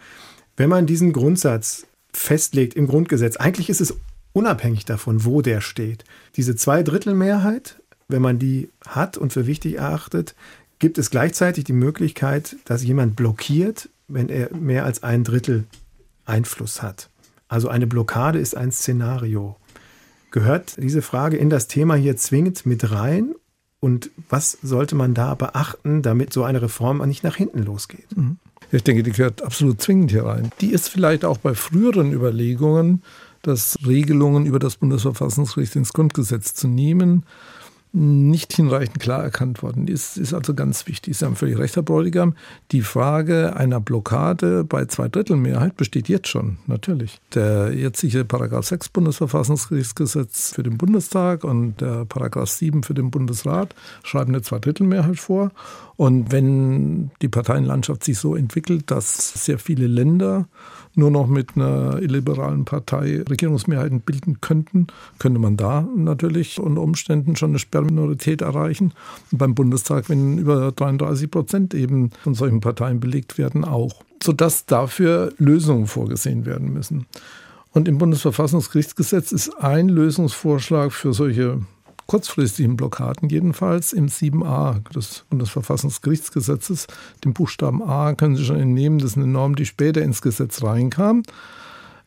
Wenn 0.58 0.70
man 0.70 0.86
diesen 0.86 1.14
Grundsatz 1.14 1.86
festlegt 2.14 2.76
im 2.76 2.88
Grundgesetz, 2.88 3.38
eigentlich 3.38 3.70
ist 3.70 3.82
es 3.82 3.96
unabhängig 4.34 4.86
davon, 4.86 5.26
wo 5.26 5.42
der 5.42 5.62
steht. 5.62 6.04
Diese 6.36 6.56
Zweidrittelmehrheit 6.56 7.78
wenn 8.08 8.22
man 8.22 8.40
die 8.40 8.70
hat 8.86 9.18
und 9.18 9.34
für 9.34 9.48
wichtig 9.48 9.78
erachtet, 9.78 10.36
gibt 10.80 10.98
es 10.98 11.10
gleichzeitig 11.10 11.64
die 11.64 11.74
Möglichkeit, 11.74 12.58
dass 12.66 12.84
jemand 12.84 13.16
blockiert, 13.16 13.90
wenn 14.08 14.30
er 14.30 14.54
mehr 14.54 14.86
als 14.86 15.04
ein 15.04 15.24
Drittel 15.24 15.66
Einfluss 16.26 16.82
hat. 16.82 17.10
Also 17.48 17.70
eine 17.70 17.88
Blockade 17.88 18.40
ist 18.40 18.56
ein 18.56 18.72
Szenario. 18.72 19.56
Gehört 20.32 20.76
diese 20.82 21.02
Frage 21.02 21.38
in 21.38 21.50
das 21.50 21.68
Thema 21.68 21.96
hier 21.96 22.18
zwingend 22.18 22.66
mit 22.66 22.92
rein? 22.92 23.36
Und 23.80 24.10
was 24.30 24.58
sollte 24.64 24.96
man 24.96 25.14
da 25.14 25.36
beachten, 25.36 26.02
damit 26.02 26.34
so 26.34 26.44
eine 26.44 26.62
Reform 26.62 27.08
nicht 27.08 27.24
nach 27.24 27.36
hinten 27.36 27.64
losgeht? 27.64 28.18
Mhm. 28.18 28.38
Ich 28.72 28.84
denke, 28.84 29.04
die 29.04 29.12
gehört 29.12 29.44
absolut 29.44 29.82
zwingend 29.82 30.12
hier 30.12 30.26
rein. 30.26 30.52
Die 30.60 30.72
ist 30.72 30.90
vielleicht 30.90 31.24
auch 31.24 31.38
bei 31.38 31.54
früheren 31.54 32.12
Überlegungen, 32.12 33.04
dass 33.44 33.78
Regelungen 33.86 34.46
über 34.48 34.58
das 34.58 34.78
Bundesverfassungsgericht 34.78 35.76
ins 35.76 35.94
Grundgesetz 35.94 36.56
zu 36.56 36.68
nehmen, 36.68 37.26
nicht 37.96 38.52
hinreichend 38.54 39.00
klar 39.00 39.24
erkannt 39.24 39.64
worden 39.64 39.88
ist, 39.88 40.18
ist 40.18 40.34
also 40.34 40.54
ganz 40.54 40.86
wichtig. 40.86 41.18
Sie 41.18 41.26
haben 41.26 41.38
völlig 41.38 41.58
recht, 41.58 41.78
Herr 41.78 41.84
Bräutigam. 41.84 42.36
Die 42.72 42.82
Frage 42.82 43.56
einer 43.56 43.80
Blockade 43.80 44.66
bei 44.66 44.86
Zweidrittelmehrheit 44.86 45.78
besteht 45.78 46.10
jetzt 46.10 46.28
schon, 46.28 46.58
natürlich. 46.68 47.22
Der 47.34 47.74
jetzige 47.74 48.26
Paragraph 48.26 48.66
6 48.66 48.90
Bundesverfassungsgerichtsgesetz 48.90 50.54
für 50.54 50.64
den 50.64 50.78
Bundestag 50.78 51.46
und 51.46 51.80
der 51.80 52.04
Paragraph 52.04 52.50
7 52.50 52.84
für 52.84 52.94
den 52.94 53.12
Bundesrat 53.12 53.74
schreiben 54.04 54.34
eine 54.34 54.42
Zweidrittelmehrheit 54.42 55.18
vor. 55.18 55.52
Und 55.98 56.32
wenn 56.32 57.12
die 57.22 57.30
Parteienlandschaft 57.30 58.04
sich 58.04 58.18
so 58.18 58.36
entwickelt, 58.36 58.92
dass 58.92 59.46
sehr 59.46 59.60
viele 59.60 59.88
Länder 59.88 60.48
nur 60.94 61.12
noch 61.12 61.28
mit 61.28 61.56
einer 61.56 62.02
illiberalen 62.02 62.66
Partei 62.66 63.24
Regierungsmehrheiten 63.30 64.02
bilden 64.02 64.42
könnten, 64.42 64.88
könnte 65.20 65.40
man 65.40 65.58
da 65.58 65.88
natürlich 65.96 66.60
unter 66.60 66.82
Umständen 66.82 67.36
schon 67.36 67.52
eine 67.52 67.60
Sperrminorität 67.60 68.42
erreichen. 68.42 68.94
Und 69.32 69.38
beim 69.38 69.56
Bundestag, 69.56 70.10
wenn 70.10 70.38
über 70.38 70.72
33 70.72 71.32
Prozent 71.32 71.74
eben 71.74 72.12
von 72.24 72.34
solchen 72.34 72.62
Parteien 72.62 73.00
belegt 73.00 73.38
werden, 73.38 73.64
auch. 73.64 74.04
Sodass 74.24 74.66
dafür 74.66 75.34
Lösungen 75.38 75.88
vorgesehen 75.88 76.46
werden 76.46 76.74
müssen. 76.74 77.06
Und 77.72 77.88
im 77.88 77.98
Bundesverfassungsgerichtsgesetz 77.98 79.34
ist 79.34 79.50
ein 79.62 79.90
Lösungsvorschlag 79.90 80.94
für 80.94 81.14
solche 81.14 81.60
kurzfristigen 82.08 82.76
Blockaden 82.76 83.30
jedenfalls 83.30 83.94
im 83.94 84.08
7a 84.08 84.88
des 84.94 85.26
Bundesverfassungsgerichtsgesetzes, 85.30 86.88
dem 87.24 87.34
Buchstaben 87.34 87.82
A, 87.84 88.14
können 88.14 88.36
Sie 88.36 88.46
schon 88.46 88.60
entnehmen, 88.60 89.00
das 89.00 89.12
ist 89.12 89.18
eine 89.18 89.28
Norm, 89.28 89.56
die 89.56 89.66
später 89.66 90.02
ins 90.02 90.22
Gesetz 90.22 90.64
reinkam. 90.64 91.24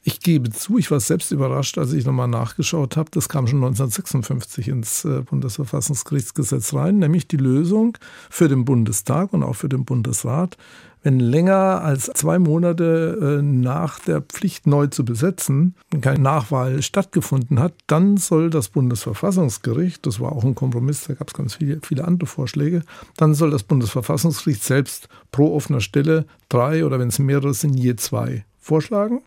Ich 0.04 0.20
gebe 0.20 0.50
zu, 0.50 0.78
ich 0.78 0.90
war 0.90 1.00
selbst 1.00 1.32
überrascht, 1.32 1.76
als 1.76 1.92
ich 1.92 2.06
nochmal 2.06 2.28
nachgeschaut 2.28 2.96
habe. 2.96 3.10
Das 3.10 3.28
kam 3.28 3.46
schon 3.46 3.58
1956 3.58 4.68
ins 4.68 5.04
äh, 5.04 5.22
Bundesverfassungsgerichtsgesetz 5.22 6.72
rein, 6.72 6.98
nämlich 6.98 7.28
die 7.28 7.36
Lösung 7.36 7.98
für 8.30 8.48
den 8.48 8.64
Bundestag 8.64 9.32
und 9.32 9.42
auch 9.42 9.56
für 9.56 9.68
den 9.68 9.84
Bundesrat, 9.84 10.56
wenn 11.02 11.20
länger 11.20 11.82
als 11.82 12.10
zwei 12.14 12.38
Monate 12.38 13.38
äh, 13.38 13.42
nach 13.42 13.98
der 14.00 14.20
Pflicht 14.20 14.66
neu 14.66 14.88
zu 14.88 15.04
besetzen 15.04 15.74
keine 16.00 16.20
Nachwahl 16.20 16.82
stattgefunden 16.82 17.60
hat, 17.60 17.74
dann 17.86 18.16
soll 18.16 18.50
das 18.50 18.68
Bundesverfassungsgericht, 18.68 20.06
das 20.06 20.20
war 20.20 20.32
auch 20.32 20.44
ein 20.44 20.54
Kompromiss, 20.54 21.04
da 21.06 21.14
gab 21.14 21.28
es 21.28 21.34
ganz 21.34 21.54
viele, 21.54 21.80
viele 21.82 22.04
andere 22.04 22.26
Vorschläge, 22.26 22.82
dann 23.16 23.34
soll 23.34 23.50
das 23.50 23.62
Bundesverfassungsgericht 23.62 24.62
selbst 24.62 25.08
pro 25.32 25.54
offener 25.54 25.80
Stelle 25.80 26.26
drei 26.48 26.84
oder 26.84 26.98
wenn 26.98 27.08
es 27.08 27.18
mehrere 27.18 27.54
sind, 27.54 27.74
je 27.74 27.96
zwei 27.96 28.44
vorschlagen. 28.60 29.22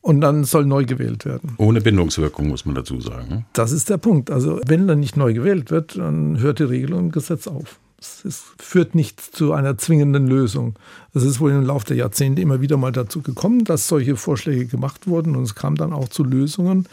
Und 0.00 0.20
dann 0.20 0.44
soll 0.44 0.66
neu 0.66 0.84
gewählt 0.84 1.24
werden. 1.24 1.54
Ohne 1.56 1.80
Bindungswirkung, 1.80 2.48
muss 2.48 2.66
man 2.66 2.74
dazu 2.74 3.00
sagen. 3.00 3.46
Das 3.54 3.72
ist 3.72 3.88
der 3.88 3.96
Punkt. 3.96 4.30
Also 4.30 4.60
wenn 4.66 4.86
dann 4.86 5.00
nicht 5.00 5.16
neu 5.16 5.32
gewählt 5.32 5.70
wird, 5.70 5.96
dann 5.96 6.38
hört 6.40 6.58
die 6.58 6.64
Regelung 6.64 7.06
im 7.06 7.10
Gesetz 7.10 7.46
auf. 7.46 7.80
Es 8.24 8.42
führt 8.58 8.94
nicht 8.94 9.20
zu 9.20 9.52
einer 9.52 9.78
zwingenden 9.78 10.26
Lösung. 10.26 10.78
Es 11.14 11.22
ist 11.22 11.40
wohl 11.40 11.52
im 11.52 11.64
Laufe 11.64 11.86
der 11.86 11.96
Jahrzehnte 11.96 12.42
immer 12.42 12.60
wieder 12.60 12.76
mal 12.76 12.92
dazu 12.92 13.22
gekommen, 13.22 13.64
dass 13.64 13.88
solche 13.88 14.16
Vorschläge 14.16 14.66
gemacht 14.66 15.06
wurden 15.06 15.36
und 15.36 15.44
es 15.44 15.54
kam 15.54 15.76
dann 15.76 15.92
auch 15.92 16.08
zu 16.08 16.24
Lösungen. 16.24 16.86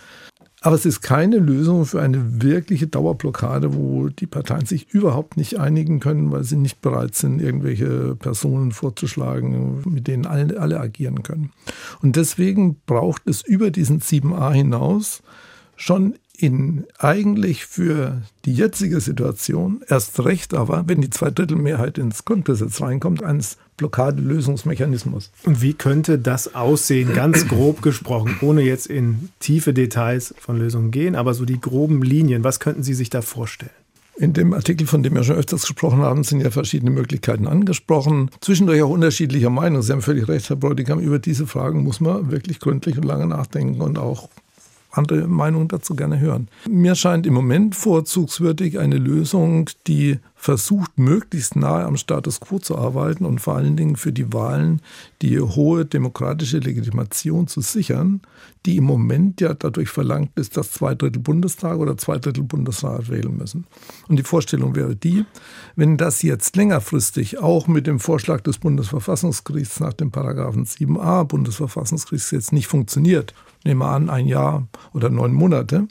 Aber 0.64 0.76
es 0.76 0.86
ist 0.86 1.02
keine 1.02 1.38
Lösung 1.38 1.86
für 1.86 2.04
eine 2.04 2.44
wirkliche 2.44 2.86
Dauerblockade, 2.86 3.74
wo 3.74 4.10
die 4.10 4.28
Parteien 4.28 4.68
sich 4.68 4.92
überhaupt 4.92 5.36
nicht 5.36 5.60
einigen 5.60 6.00
können, 6.00 6.32
weil 6.32 6.44
sie 6.44 6.56
nicht 6.56 6.82
bereit 6.82 7.16
sind, 7.16 7.42
irgendwelche 7.42 8.16
Personen 8.16 8.72
vorzuschlagen, 8.72 9.82
mit 9.86 10.08
denen 10.08 10.28
alle, 10.28 10.60
alle 10.60 10.80
agieren 10.80 11.24
können. 11.24 11.52
Und 12.04 12.16
deswegen 12.16 12.80
braucht 12.86 13.24
es 13.26 13.42
über 13.42 13.72
diesen 13.72 14.02
7a 14.02 14.52
hinaus 14.52 15.24
schon 15.76 16.14
in 16.42 16.86
eigentlich 16.98 17.66
für 17.66 18.22
die 18.46 18.54
jetzige 18.54 19.00
Situation, 19.00 19.82
erst 19.88 20.24
recht 20.24 20.54
aber, 20.54 20.84
wenn 20.88 21.02
die 21.02 21.10
Zweidrittelmehrheit 21.10 21.98
ins 21.98 22.26
Grundgesetz 22.26 22.82
reinkommt, 22.82 23.24
eines 23.24 23.58
Blockadelösungsmechanismus. 23.78 25.32
Und 25.44 25.62
wie 25.62 25.74
könnte 25.74 26.18
das 26.18 26.56
aussehen, 26.56 27.14
ganz 27.14 27.48
grob 27.50 27.82
gesprochen, 27.82 28.38
ohne 28.42 28.62
jetzt 28.62 28.88
in 28.88 29.30
tiefe 29.40 29.74
Details 29.74 30.34
von 30.40 30.58
Lösungen 30.58 30.92
gehen, 30.92 31.16
aber 31.16 31.34
so 31.34 31.46
die 31.46 31.62
groben 31.62 32.02
Linien, 32.02 32.44
was 32.44 32.60
könnten 32.60 32.84
Sie 32.84 32.94
sich 32.94 33.10
da 33.10 33.22
vorstellen? 33.22 33.72
In 34.18 34.34
dem 34.34 34.54
Artikel, 34.54 34.86
von 34.88 35.04
dem 35.04 35.16
wir 35.16 35.24
schon 35.24 35.38
öfters 35.38 35.62
gesprochen 35.62 36.02
haben, 36.02 36.24
sind 36.24 36.42
ja 36.42 36.52
verschiedene 36.52 36.92
Möglichkeiten 36.92 37.48
angesprochen. 37.48 38.30
Zwischendurch 38.42 38.82
auch 38.82 38.90
unterschiedlicher 38.90 39.50
Meinung. 39.50 39.82
Sie 39.82 39.92
haben 39.92 40.02
völlig 40.02 40.28
recht, 40.28 40.50
Herr 40.50 40.58
Bräutigam, 40.58 41.00
über 41.00 41.18
diese 41.18 41.48
Fragen 41.48 41.84
muss 41.84 42.02
man 42.02 42.30
wirklich 42.30 42.60
gründlich 42.60 42.98
und 42.98 43.06
lange 43.06 43.26
nachdenken 43.26 43.82
und 43.82 43.98
auch 43.98 44.30
andere 44.92 45.28
Meinungen 45.28 45.68
dazu 45.68 45.96
gerne 45.96 46.20
hören. 46.20 46.48
Mir 46.70 46.96
scheint 46.96 47.26
im 47.26 47.34
Moment 47.34 47.76
vorzugswürdig 47.76 48.80
eine 48.80 48.98
Lösung, 48.98 49.70
die 49.88 50.20
versucht, 50.42 50.98
möglichst 50.98 51.56
nahe 51.56 51.86
am 51.86 51.98
Status 51.98 52.40
quo 52.40 52.58
zu 52.58 52.76
arbeiten 52.76 53.26
und 53.26 53.40
vor 53.42 53.58
allen 53.58 53.78
Dingen 53.78 53.96
für 53.96 54.12
die 54.12 54.34
Wahlen 54.34 54.82
die 55.22 55.40
hohe 55.40 55.86
demokratische 55.86 56.58
Legitimation 56.58 57.46
zu 57.46 57.62
sichern, 57.62 58.22
die 58.66 58.78
im 58.78 58.86
Moment 58.86 59.40
ja 59.40 59.54
dadurch 59.54 59.90
verlangt 59.90 60.32
ist, 60.34 60.58
dass 60.58 60.72
zwei 60.72 60.96
Drittel 60.96 61.22
Bundestag 61.22 61.78
oder 61.78 61.96
zwei 61.96 62.18
Drittel 62.18 62.44
Bundesrat 62.44 63.08
wählen 63.10 63.38
müssen. 63.38 63.68
Und 64.08 64.18
die 64.18 64.24
Vorstellung 64.24 64.76
wäre 64.76 64.96
die, 64.96 65.26
wenn 65.76 65.98
das 65.98 66.24
jetzt 66.24 66.56
längerfristig 66.56 67.38
auch 67.38 67.68
mit 67.68 67.86
dem 67.86 68.00
Vorschlag 68.00 68.42
des 68.42 68.58
Bundesverfassungsgerichts 68.58 69.80
nach 69.80 69.94
dem 69.94 70.10
Paragraphen 70.10 70.66
7a 70.66 71.24
Bundesverfassungsgerichtsgesetz 71.24 72.52
nicht 72.52 72.66
funktioniert, 72.66 73.36
nehmen 73.64 73.82
wir 73.82 73.90
an, 73.90 74.10
ein 74.10 74.26
Jahr 74.26 74.68
oder 74.92 75.12
neun 75.12 75.34
Monate, 75.34 75.88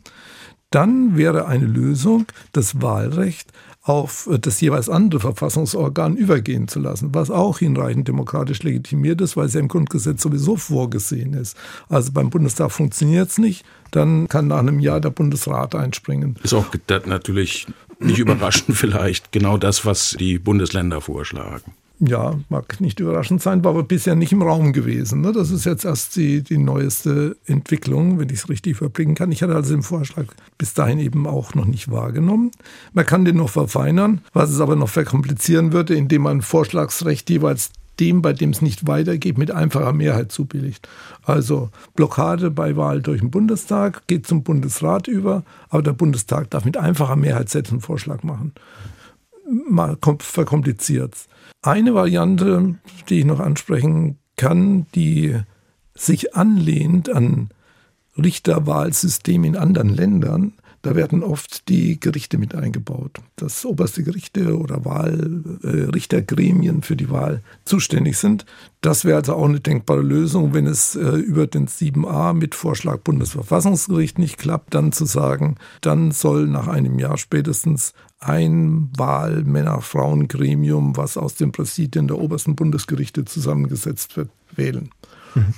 dann 0.71 1.17
wäre 1.17 1.47
eine 1.47 1.67
Lösung, 1.67 2.27
das 2.53 2.81
Wahlrecht 2.81 3.53
auf 3.91 4.29
das 4.41 4.61
jeweils 4.61 4.89
andere 4.89 5.21
Verfassungsorgan 5.21 6.17
übergehen 6.17 6.69
zu 6.69 6.79
lassen, 6.79 7.13
was 7.13 7.29
auch 7.29 7.59
hinreichend 7.59 8.07
demokratisch 8.07 8.63
legitimiert 8.63 9.21
ist, 9.21 9.37
weil 9.37 9.47
es 9.47 9.55
ja 9.55 9.61
im 9.61 9.67
Grundgesetz 9.67 10.23
sowieso 10.23 10.57
vorgesehen 10.57 11.35
ist. 11.35 11.57
Also 11.89 12.13
beim 12.13 12.31
Bundestag 12.31 12.71
funktioniert 12.71 13.31
es 13.31 13.39
nicht, 13.39 13.65
dann 13.91 14.29
kann 14.29 14.47
nach 14.47 14.61
einem 14.61 14.79
Jahr 14.79 15.01
der 15.01 15.11
Bundesrat 15.11 15.75
einspringen. 15.75 16.37
Ist 16.45 16.55
auch 16.55 16.67
natürlich 17.07 17.67
nicht 17.99 18.19
überraschend 18.19 18.77
vielleicht 18.77 19.33
genau 19.33 19.59
das, 19.59 19.85
was 19.85 20.17
die 20.19 20.39
Bundesländer 20.39 21.01
vorschlagen 21.01 21.73
ja, 22.01 22.39
mag 22.49 22.81
nicht 22.81 22.99
überraschend 22.99 23.43
sein, 23.43 23.63
war 23.63 23.73
aber 23.73 23.83
bisher 23.83 24.15
nicht 24.15 24.33
im 24.33 24.43
Raum 24.43 24.73
gewesen. 24.73 25.21
Ne? 25.21 25.33
Das 25.33 25.51
ist 25.51 25.67
jetzt 25.67 25.85
erst 25.85 26.17
die, 26.17 26.43
die 26.43 26.57
neueste 26.57 27.37
Entwicklung, 27.45 28.19
wenn 28.19 28.31
ich 28.31 28.37
es 28.37 28.49
richtig 28.49 28.79
überblicken 28.79 29.15
kann. 29.15 29.31
Ich 29.33 29.43
hatte 29.43 29.55
also 29.55 29.75
den 29.75 29.83
Vorschlag 29.83 30.25
bis 30.57 30.73
dahin 30.73 30.99
eben 30.99 31.27
auch 31.27 31.55
noch 31.55 31.67
nicht 31.67 31.91
wahrgenommen. 31.91 32.53
Man 32.95 33.05
kann 33.05 33.27
den 33.27 33.37
noch 33.37 33.51
verfeinern, 33.51 34.23
was 34.33 34.49
es 34.51 34.61
aber 34.61 34.77
noch 34.77 34.89
verkomplizieren 34.89 35.75
würde, 35.75 35.95
indem 35.95 36.23
man 36.23 36.41
Vorschlagsrecht 36.41 37.29
jeweils 37.29 37.71
dem, 38.01 38.23
bei 38.23 38.33
dem 38.33 38.51
es 38.51 38.63
nicht 38.63 38.87
weitergeht, 38.87 39.37
mit 39.37 39.51
einfacher 39.51 39.93
Mehrheit 39.93 40.33
zubilligt. 40.33 40.89
Also 41.23 41.69
Blockade 41.97 42.51
bei 42.51 42.77
Wahl 42.77 43.03
durch 43.03 43.21
den 43.21 43.31
Bundestag 43.31 44.07
geht 44.07 44.27
zum 44.27 44.43
Bundesrat 44.43 45.07
über, 45.07 45.45
aber 45.69 45.83
der 45.83 45.93
Bundestag 45.93 46.49
darf 46.49 46.65
mit 46.65 46.79
einfacher 46.79 47.17
Mehrheit 47.17 47.51
selbst 47.51 47.73
einen 47.73 47.83
Vorschlag 47.83 48.23
machen. 48.23 48.55
Mal 49.69 49.99
verkompliziert. 50.21 51.15
Eine 51.63 51.95
Variante, 51.95 52.77
die 53.09 53.21
ich 53.21 53.25
noch 53.27 53.41
ansprechen 53.41 54.19
kann, 54.37 54.87
die 54.95 55.37
sich 55.95 56.35
anlehnt 56.35 57.11
an 57.11 57.51
Richterwahlsystem 58.17 59.45
in 59.45 59.57
anderen 59.57 59.91
Ländern, 59.91 60.55
da 60.83 60.97
werden 60.97 61.23
oft 61.23 61.69
die 61.69 62.01
Gerichte 62.01 62.39
mit 62.39 62.55
eingebaut. 62.55 63.19
Dass 63.37 63.67
oberste 63.67 64.03
Gerichte 64.03 64.59
oder 64.59 64.85
Wahlrichtergremien 64.85 66.79
äh, 66.79 66.83
für 66.83 66.97
die 66.97 67.11
Wahl 67.11 67.43
zuständig 67.65 68.17
sind. 68.17 68.47
Das 68.81 69.05
wäre 69.05 69.19
also 69.19 69.35
auch 69.35 69.45
eine 69.45 69.61
denkbare 69.61 70.01
Lösung, 70.01 70.55
wenn 70.55 70.67
es 70.67 70.97
äh, 70.97 71.03
über 71.03 71.47
den 71.47 71.69
7a 71.69 72.33
mit 72.33 72.55
Vorschlag 72.55 73.01
Bundesverfassungsgericht 73.01 74.19
nicht 74.19 74.39
klappt, 74.39 74.75
dann 74.75 74.93
zu 74.93 75.05
sagen, 75.05 75.57
dann 75.83 76.13
soll 76.13 76.47
nach 76.47 76.67
einem 76.67 76.99
Jahr 76.99 77.19
spätestens 77.19 77.93
ein 78.19 78.91
Wahl-Männer-Frauen-Gremium, 78.97 80.97
was 80.97 81.19
aus 81.19 81.35
den 81.35 81.53
Präsidien 81.53 82.09
der 82.09 82.19
obersten 82.19 82.57
Bundesgerichte 82.57 83.25
zusammengesetzt 83.25 84.17
wird, 84.17 84.31
wählen. 84.55 84.91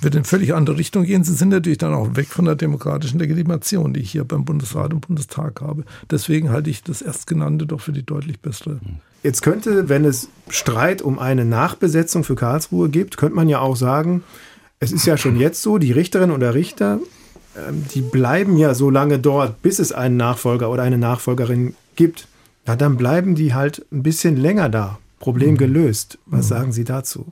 Wird 0.01 0.15
in 0.15 0.23
völlig 0.23 0.53
andere 0.53 0.77
Richtung 0.77 1.03
gehen. 1.03 1.23
Sie 1.23 1.33
sind 1.33 1.49
natürlich 1.49 1.77
dann 1.77 1.93
auch 1.93 2.15
weg 2.15 2.27
von 2.27 2.45
der 2.45 2.55
demokratischen 2.55 3.19
Legitimation, 3.19 3.93
die 3.93 4.01
ich 4.01 4.11
hier 4.11 4.23
beim 4.23 4.45
Bundesrat 4.45 4.93
und 4.93 5.07
Bundestag 5.07 5.61
habe. 5.61 5.83
Deswegen 6.09 6.49
halte 6.49 6.69
ich 6.69 6.83
das 6.83 7.01
Erstgenannte 7.01 7.65
doch 7.65 7.81
für 7.81 7.91
die 7.91 8.05
deutlich 8.05 8.39
bessere. 8.39 8.79
Jetzt 9.23 9.41
könnte, 9.41 9.89
wenn 9.89 10.05
es 10.05 10.29
Streit 10.49 11.01
um 11.01 11.17
eine 11.17 11.45
Nachbesetzung 11.45 12.23
für 12.23 12.35
Karlsruhe 12.35 12.89
gibt, 12.89 13.17
könnte 13.17 13.35
man 13.35 13.49
ja 13.49 13.59
auch 13.59 13.75
sagen, 13.75 14.23
es 14.79 14.91
ist 14.91 15.05
ja 15.05 15.17
schon 15.17 15.39
jetzt 15.39 15.61
so, 15.61 15.77
die 15.77 15.93
Richterinnen 15.93 16.35
oder 16.35 16.53
Richter, 16.53 16.99
ähm, 17.55 17.85
die 17.93 18.01
bleiben 18.01 18.57
ja 18.57 18.73
so 18.73 18.89
lange 18.89 19.19
dort, 19.19 19.61
bis 19.61 19.79
es 19.79 19.91
einen 19.91 20.17
Nachfolger 20.17 20.69
oder 20.69 20.83
eine 20.83 20.97
Nachfolgerin 20.97 21.75
gibt. 21.95 22.27
Ja, 22.67 22.75
dann 22.75 22.97
bleiben 22.97 23.35
die 23.35 23.53
halt 23.53 23.85
ein 23.91 24.03
bisschen 24.03 24.37
länger 24.37 24.69
da. 24.69 24.99
Problem 25.19 25.51
mhm. 25.51 25.57
gelöst. 25.57 26.19
Was 26.25 26.45
mhm. 26.45 26.49
sagen 26.49 26.71
Sie 26.73 26.83
dazu? 26.83 27.31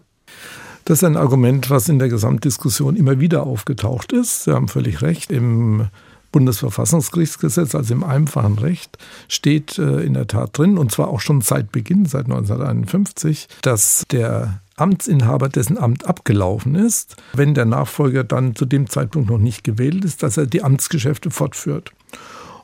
Das 0.85 0.99
ist 0.99 1.03
ein 1.03 1.17
Argument, 1.17 1.69
was 1.69 1.89
in 1.89 1.99
der 1.99 2.09
Gesamtdiskussion 2.09 2.95
immer 2.95 3.19
wieder 3.19 3.43
aufgetaucht 3.43 4.11
ist. 4.13 4.45
Sie 4.45 4.51
haben 4.51 4.67
völlig 4.67 5.01
recht. 5.01 5.31
Im 5.31 5.87
Bundesverfassungsgerichtsgesetz, 6.31 7.75
also 7.75 7.93
im 7.93 8.03
einfachen 8.03 8.57
Recht, 8.57 8.97
steht 9.27 9.77
äh, 9.77 10.01
in 10.01 10.13
der 10.13 10.27
Tat 10.27 10.57
drin, 10.57 10.77
und 10.77 10.91
zwar 10.91 11.09
auch 11.09 11.19
schon 11.19 11.41
seit 11.41 11.71
Beginn, 11.71 12.05
seit 12.05 12.25
1951, 12.25 13.47
dass 13.61 14.03
der 14.11 14.61
Amtsinhaber, 14.77 15.49
dessen 15.49 15.77
Amt 15.77 16.05
abgelaufen 16.05 16.75
ist, 16.75 17.17
wenn 17.33 17.53
der 17.53 17.65
Nachfolger 17.65 18.23
dann 18.23 18.55
zu 18.55 18.65
dem 18.65 18.89
Zeitpunkt 18.89 19.29
noch 19.29 19.37
nicht 19.37 19.63
gewählt 19.63 20.05
ist, 20.05 20.23
dass 20.23 20.37
er 20.37 20.47
die 20.47 20.63
Amtsgeschäfte 20.63 21.29
fortführt. 21.29 21.91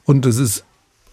Und 0.05 0.26
es 0.26 0.38
ist 0.38 0.63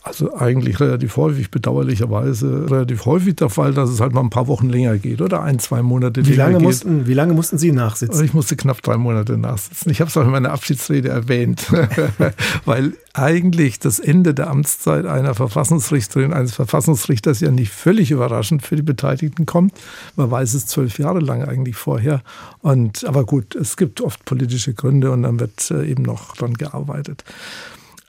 also 0.04 0.36
eigentlich 0.36 0.80
relativ 0.80 1.16
häufig, 1.16 1.50
bedauerlicherweise 1.50 2.70
relativ 2.70 3.06
häufig 3.06 3.36
der 3.36 3.48
Fall, 3.48 3.72
dass 3.72 3.88
es 3.88 4.00
halt 4.00 4.12
mal 4.12 4.20
ein 4.20 4.28
paar 4.28 4.48
Wochen 4.48 4.68
länger 4.68 4.98
geht 4.98 5.22
oder 5.22 5.42
ein, 5.42 5.58
zwei 5.58 5.82
Monate 5.82 6.26
wie 6.26 6.34
lange 6.34 6.58
geht. 6.58 6.62
Mussten, 6.62 7.06
wie 7.06 7.14
lange 7.14 7.32
mussten 7.32 7.56
Sie 7.56 7.72
nachsitzen? 7.72 8.22
Ich 8.22 8.34
musste 8.34 8.54
knapp 8.54 8.82
drei 8.82 8.98
Monate 8.98 9.38
nachsitzen. 9.38 9.90
Ich 9.90 10.02
habe 10.02 10.10
es 10.10 10.16
auch 10.18 10.24
in 10.24 10.30
meiner 10.30 10.52
Abschiedsrede 10.52 11.08
erwähnt, 11.08 11.72
weil 12.66 12.92
eigentlich 13.14 13.78
das 13.78 13.98
Ende 13.98 14.34
der 14.34 14.50
Amtszeit 14.50 15.06
einer 15.06 15.34
Verfassungsrichterin, 15.34 16.34
eines 16.34 16.54
Verfassungsrichters 16.54 17.40
ja 17.40 17.50
nicht 17.50 17.72
völlig 17.72 18.10
überraschend 18.10 18.60
für 18.60 18.76
die 18.76 18.82
Beteiligten 18.82 19.46
kommt. 19.46 19.72
Man 20.16 20.30
weiß 20.30 20.52
es 20.52 20.66
zwölf 20.66 20.98
Jahre 20.98 21.20
lang 21.20 21.44
eigentlich 21.44 21.76
vorher. 21.76 22.22
Und, 22.60 23.06
aber 23.06 23.24
gut, 23.24 23.54
es 23.54 23.78
gibt 23.78 24.02
oft 24.02 24.26
politische 24.26 24.74
Gründe 24.74 25.12
und 25.12 25.22
dann 25.22 25.40
wird 25.40 25.70
äh, 25.70 25.86
eben 25.86 26.02
noch 26.02 26.36
dran 26.36 26.52
gearbeitet. 26.52 27.24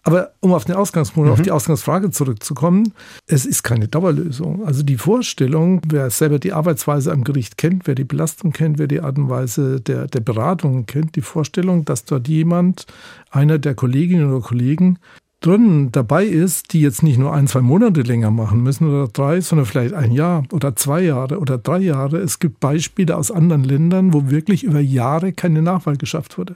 Aber 0.05 0.33
um 0.39 0.53
auf 0.53 0.65
den 0.65 0.75
Ausgangspunkt, 0.75 1.27
mhm. 1.27 1.33
auf 1.33 1.41
die 1.41 1.49
Ausgangsfrage 1.51 2.11
zurückzukommen, 2.11 2.93
es 3.25 3.45
ist 3.47 3.63
keine 3.63 3.87
Dauerlösung. 3.87 4.63
Also 4.63 4.83
die 4.83 4.97
Vorstellung, 4.97 5.81
wer 5.87 6.11
selber 6.11 6.37
die 6.37 6.53
Arbeitsweise 6.53 7.11
am 7.11 7.23
Gericht 7.23 7.57
kennt, 7.57 7.87
wer 7.87 7.95
die 7.95 8.03
Belastung 8.03 8.51
kennt, 8.51 8.77
wer 8.77 8.85
die 8.85 9.01
Art 9.01 9.17
und 9.17 9.29
Weise 9.29 9.81
der, 9.81 10.05
der 10.05 10.19
Beratungen 10.19 10.85
kennt, 10.85 11.15
die 11.15 11.21
Vorstellung, 11.21 11.85
dass 11.85 12.05
dort 12.05 12.27
jemand, 12.27 12.85
einer 13.31 13.57
der 13.57 13.73
Kolleginnen 13.73 14.31
oder 14.31 14.45
Kollegen, 14.45 14.99
drin 15.41 15.91
dabei 15.91 16.25
ist, 16.25 16.73
die 16.73 16.81
jetzt 16.81 17.01
nicht 17.01 17.17
nur 17.17 17.33
ein, 17.33 17.47
zwei 17.47 17.61
Monate 17.61 18.01
länger 18.01 18.29
machen 18.29 18.61
müssen 18.61 18.87
oder 18.87 19.07
drei, 19.07 19.41
sondern 19.41 19.65
vielleicht 19.65 19.95
ein 19.95 20.11
Jahr 20.11 20.43
oder 20.51 20.75
zwei 20.75 21.01
Jahre 21.01 21.39
oder 21.39 21.57
drei 21.57 21.79
Jahre. 21.79 22.17
Es 22.17 22.37
gibt 22.37 22.59
Beispiele 22.59 23.17
aus 23.17 23.31
anderen 23.31 23.63
Ländern, 23.63 24.13
wo 24.13 24.29
wirklich 24.29 24.63
über 24.63 24.79
Jahre 24.79 25.33
keine 25.33 25.63
Nachwahl 25.63 25.97
geschafft 25.97 26.37
wurde 26.37 26.55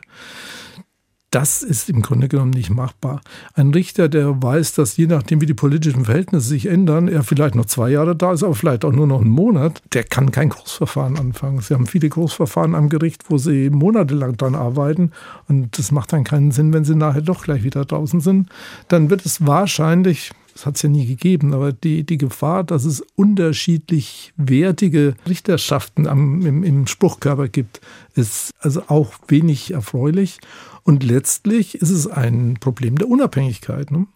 das 1.32 1.62
ist 1.62 1.90
im 1.90 2.02
Grunde 2.02 2.28
genommen 2.28 2.52
nicht 2.52 2.70
machbar. 2.72 3.22
Ein 3.54 3.72
Richter, 3.72 4.10
der 4.10 4.42
weiß, 4.42 4.74
dass 4.74 4.98
je 4.98 5.06
nachdem, 5.06 5.42
wie 5.42 5.46
die 5.46 5.54
politischen 5.54 6.06
Verhältnisse 6.06 6.48
sich 6.48 6.66
ändern, 6.66 7.08
er 7.08 7.24
vielleicht 7.24 7.56
noch 7.56 7.66
zwei 7.66 7.90
Jahre 7.90 8.16
da 8.16 8.34
ist, 8.34 8.44
aber 8.44 8.56
vielleicht 8.56 8.84
auch 8.84 8.92
nur 8.92 9.06
noch 9.06 9.22
einen 9.22 9.30
Monat, 9.30 9.82
der 9.94 10.04
kann 10.04 10.32
kein 10.32 10.50
Großverfahren 10.50 11.20
anfangen. 11.20 11.62
Sie 11.62 11.74
haben 11.74 11.86
viele 11.86 12.10
Großverfahren 12.10 12.74
am 12.74 12.90
Gericht, 12.90 13.30
wo 13.30 13.38
sie 13.38 13.70
monatelang 13.70 14.38
dran 14.38 14.56
arbeiten 14.56 15.12
und 15.48 15.78
das 15.78 15.92
macht 15.92 16.14
dann 16.14 16.24
keinen 16.24 16.52
Sinn, 16.52 16.74
wenn 16.74 16.86
sie 16.86 16.96
nachher 16.96 17.22
doch 17.22 17.44
gleich 17.44 17.64
wieder 17.64 17.86
draußen 17.86 18.22
sind. 18.22 18.50
Dann 18.88 19.10
wird 19.10 19.26
es 19.26 19.46
wahrscheinlich 19.46 20.32
Das 20.60 20.66
hat 20.66 20.76
es 20.76 20.82
ja 20.82 20.90
nie 20.90 21.06
gegeben, 21.06 21.54
aber 21.54 21.72
die, 21.72 22.04
die 22.04 22.18
Gefahr, 22.18 22.66
dass 22.66 22.84
es 22.84 23.00
unterschiedlich 23.16 24.34
wertige 24.36 25.16
Richterschaften 25.26 26.06
am, 26.06 26.46
im, 26.46 26.66
im 26.66 26.86
Spruchkörper 26.86 27.48
gibt, 27.48 27.80
ist 28.14 28.52
also 28.60 28.84
auch 28.88 29.14
wenig 29.30 29.72
erfreulich. 29.72 30.40
Und 30.84 31.06
letztlich 31.06 31.76
ist 31.76 31.92
es 31.92 32.08
ein 32.08 32.58
Problem 32.60 32.98
der 32.98 33.08
Unabhängigkeit. 33.08 33.90
Ne? 33.90 34.08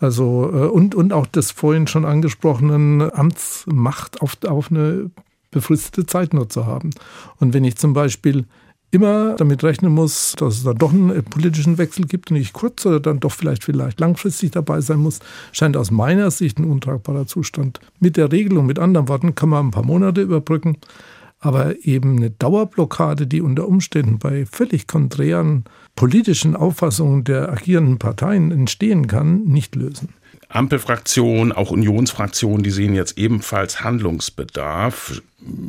Also, 0.00 0.50
äh, 0.52 0.66
und, 0.66 0.96
und 0.96 1.12
auch 1.12 1.26
des 1.26 1.52
vorhin 1.52 1.86
schon 1.86 2.04
angesprochenen 2.04 3.08
Amtsmacht 3.14 4.22
auf, 4.22 4.36
auf 4.44 4.72
eine 4.72 5.08
befristete 5.52 6.04
Zeit 6.04 6.34
nur 6.34 6.48
zu 6.48 6.66
haben. 6.66 6.90
Und 7.36 7.54
wenn 7.54 7.62
ich 7.62 7.76
zum 7.76 7.92
Beispiel 7.92 8.46
immer 8.92 9.34
damit 9.36 9.64
rechnen 9.64 9.92
muss, 9.92 10.34
dass 10.36 10.58
es 10.58 10.64
da 10.64 10.74
doch 10.74 10.92
einen 10.92 11.24
politischen 11.24 11.78
Wechsel 11.78 12.06
gibt 12.06 12.30
und 12.30 12.36
ich 12.36 12.52
kurz 12.52 12.84
oder 12.86 13.00
dann 13.00 13.20
doch 13.20 13.32
vielleicht 13.32 13.64
vielleicht 13.64 13.98
langfristig 13.98 14.52
dabei 14.52 14.80
sein 14.82 14.98
muss, 14.98 15.18
scheint 15.50 15.76
aus 15.76 15.90
meiner 15.90 16.30
Sicht 16.30 16.58
ein 16.58 16.66
untragbarer 16.66 17.26
Zustand. 17.26 17.80
Mit 17.98 18.16
der 18.16 18.30
Regelung, 18.30 18.66
mit 18.66 18.78
anderen 18.78 19.08
Worten, 19.08 19.34
kann 19.34 19.48
man 19.48 19.66
ein 19.66 19.70
paar 19.70 19.84
Monate 19.84 20.20
überbrücken, 20.20 20.76
aber 21.40 21.84
eben 21.84 22.18
eine 22.18 22.30
Dauerblockade, 22.30 23.26
die 23.26 23.40
unter 23.40 23.66
Umständen 23.66 24.18
bei 24.18 24.44
völlig 24.44 24.86
konträren 24.86 25.64
politischen 25.96 26.54
Auffassungen 26.54 27.24
der 27.24 27.50
agierenden 27.50 27.98
Parteien 27.98 28.52
entstehen 28.52 29.06
kann, 29.06 29.44
nicht 29.44 29.74
lösen. 29.74 30.10
Ampelfraktion, 30.52 31.52
auch 31.52 31.70
Unionsfraktionen, 31.70 32.62
die 32.62 32.70
sehen 32.70 32.94
jetzt 32.94 33.16
ebenfalls 33.16 33.82
Handlungsbedarf. 33.82 35.22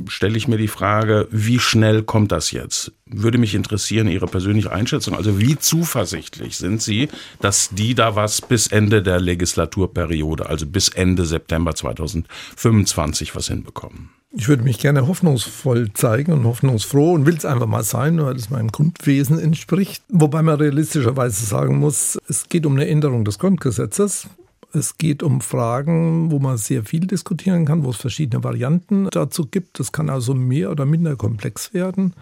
Stelle 0.08 0.38
ich 0.38 0.48
mir 0.48 0.58
die 0.58 0.68
Frage, 0.68 1.28
wie 1.32 1.58
schnell 1.58 2.04
kommt 2.04 2.32
das 2.32 2.52
jetzt? 2.52 2.92
Würde 3.06 3.38
mich 3.38 3.56
interessieren, 3.56 4.08
Ihre 4.08 4.28
persönliche 4.28 4.72
Einschätzung. 4.72 5.16
Also 5.16 5.40
wie 5.40 5.58
zuversichtlich 5.58 6.58
sind 6.58 6.82
Sie, 6.82 7.10
dass 7.42 7.70
die 7.72 7.96
da 7.96 8.16
was 8.16 8.42
bis 8.42 8.68
Ende 8.68 9.02
der 9.02 9.20
Legislaturperiode, 9.20 10.48
also 10.48 10.68
bis 10.68 10.90
Ende 10.90 11.26
September 11.26 11.74
2025 11.74 13.36
was 13.36 13.48
hinbekommen? 13.48 14.10
Ich 14.36 14.48
würde 14.48 14.64
mich 14.64 14.80
gerne 14.80 15.08
hoffnungsvoll 15.08 15.94
zeigen 15.94 16.34
und 16.34 16.44
hoffnungsfroh 16.44 17.14
und 17.14 17.28
will 17.28 17.38
es 17.38 17.46
einfach 17.46 17.68
mal 17.68 17.84
sein, 17.84 18.20
weil 18.20 18.36
es 18.36 18.50
meinem 18.50 18.72
Grundwesen 18.72 19.40
entspricht. 19.40 20.04
Wobei 20.10 20.42
man 20.42 20.56
realistischerweise 20.56 21.46
sagen 21.46 21.78
muss, 21.78 22.18
es 22.28 22.50
geht 22.50 22.66
um 22.66 22.74
eine 22.74 22.88
Änderung 22.88 23.26
des 23.26 23.38
Grundgesetzes. 23.38 24.28
Es 24.74 24.98
geht 24.98 25.22
um 25.22 25.40
Fragen, 25.40 26.32
wo 26.32 26.40
man 26.40 26.58
sehr 26.58 26.84
viel 26.84 27.06
diskutieren 27.06 27.66
kann, 27.66 27.84
wo 27.84 27.92
es 27.92 27.98
verschiedene 27.98 28.44
Varianten 28.44 29.08
dazu 29.12 29.46
gibt. 29.46 29.80
Das 29.80 29.92
kann 29.92 30.10
also 30.10 30.34
mehr 30.34 30.72
oder 30.72 30.86
minder 30.86 31.16
komplex 31.16 31.74
werden. 31.74 32.14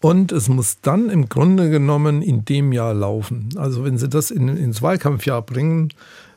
Und 0.00 0.30
es 0.30 0.48
muss 0.48 0.80
dann 0.82 1.08
im 1.08 1.28
Grunde 1.28 1.70
genommen 1.70 2.22
in 2.22 2.44
dem 2.44 2.72
Jahr 2.72 2.94
laufen. 2.94 3.48
Also 3.56 3.84
wenn 3.84 3.98
Sie 3.98 4.08
das 4.08 4.30
in, 4.30 4.48
ins 4.48 4.82
Wahlkampfjahr 4.82 5.42
bringen, 5.42 5.88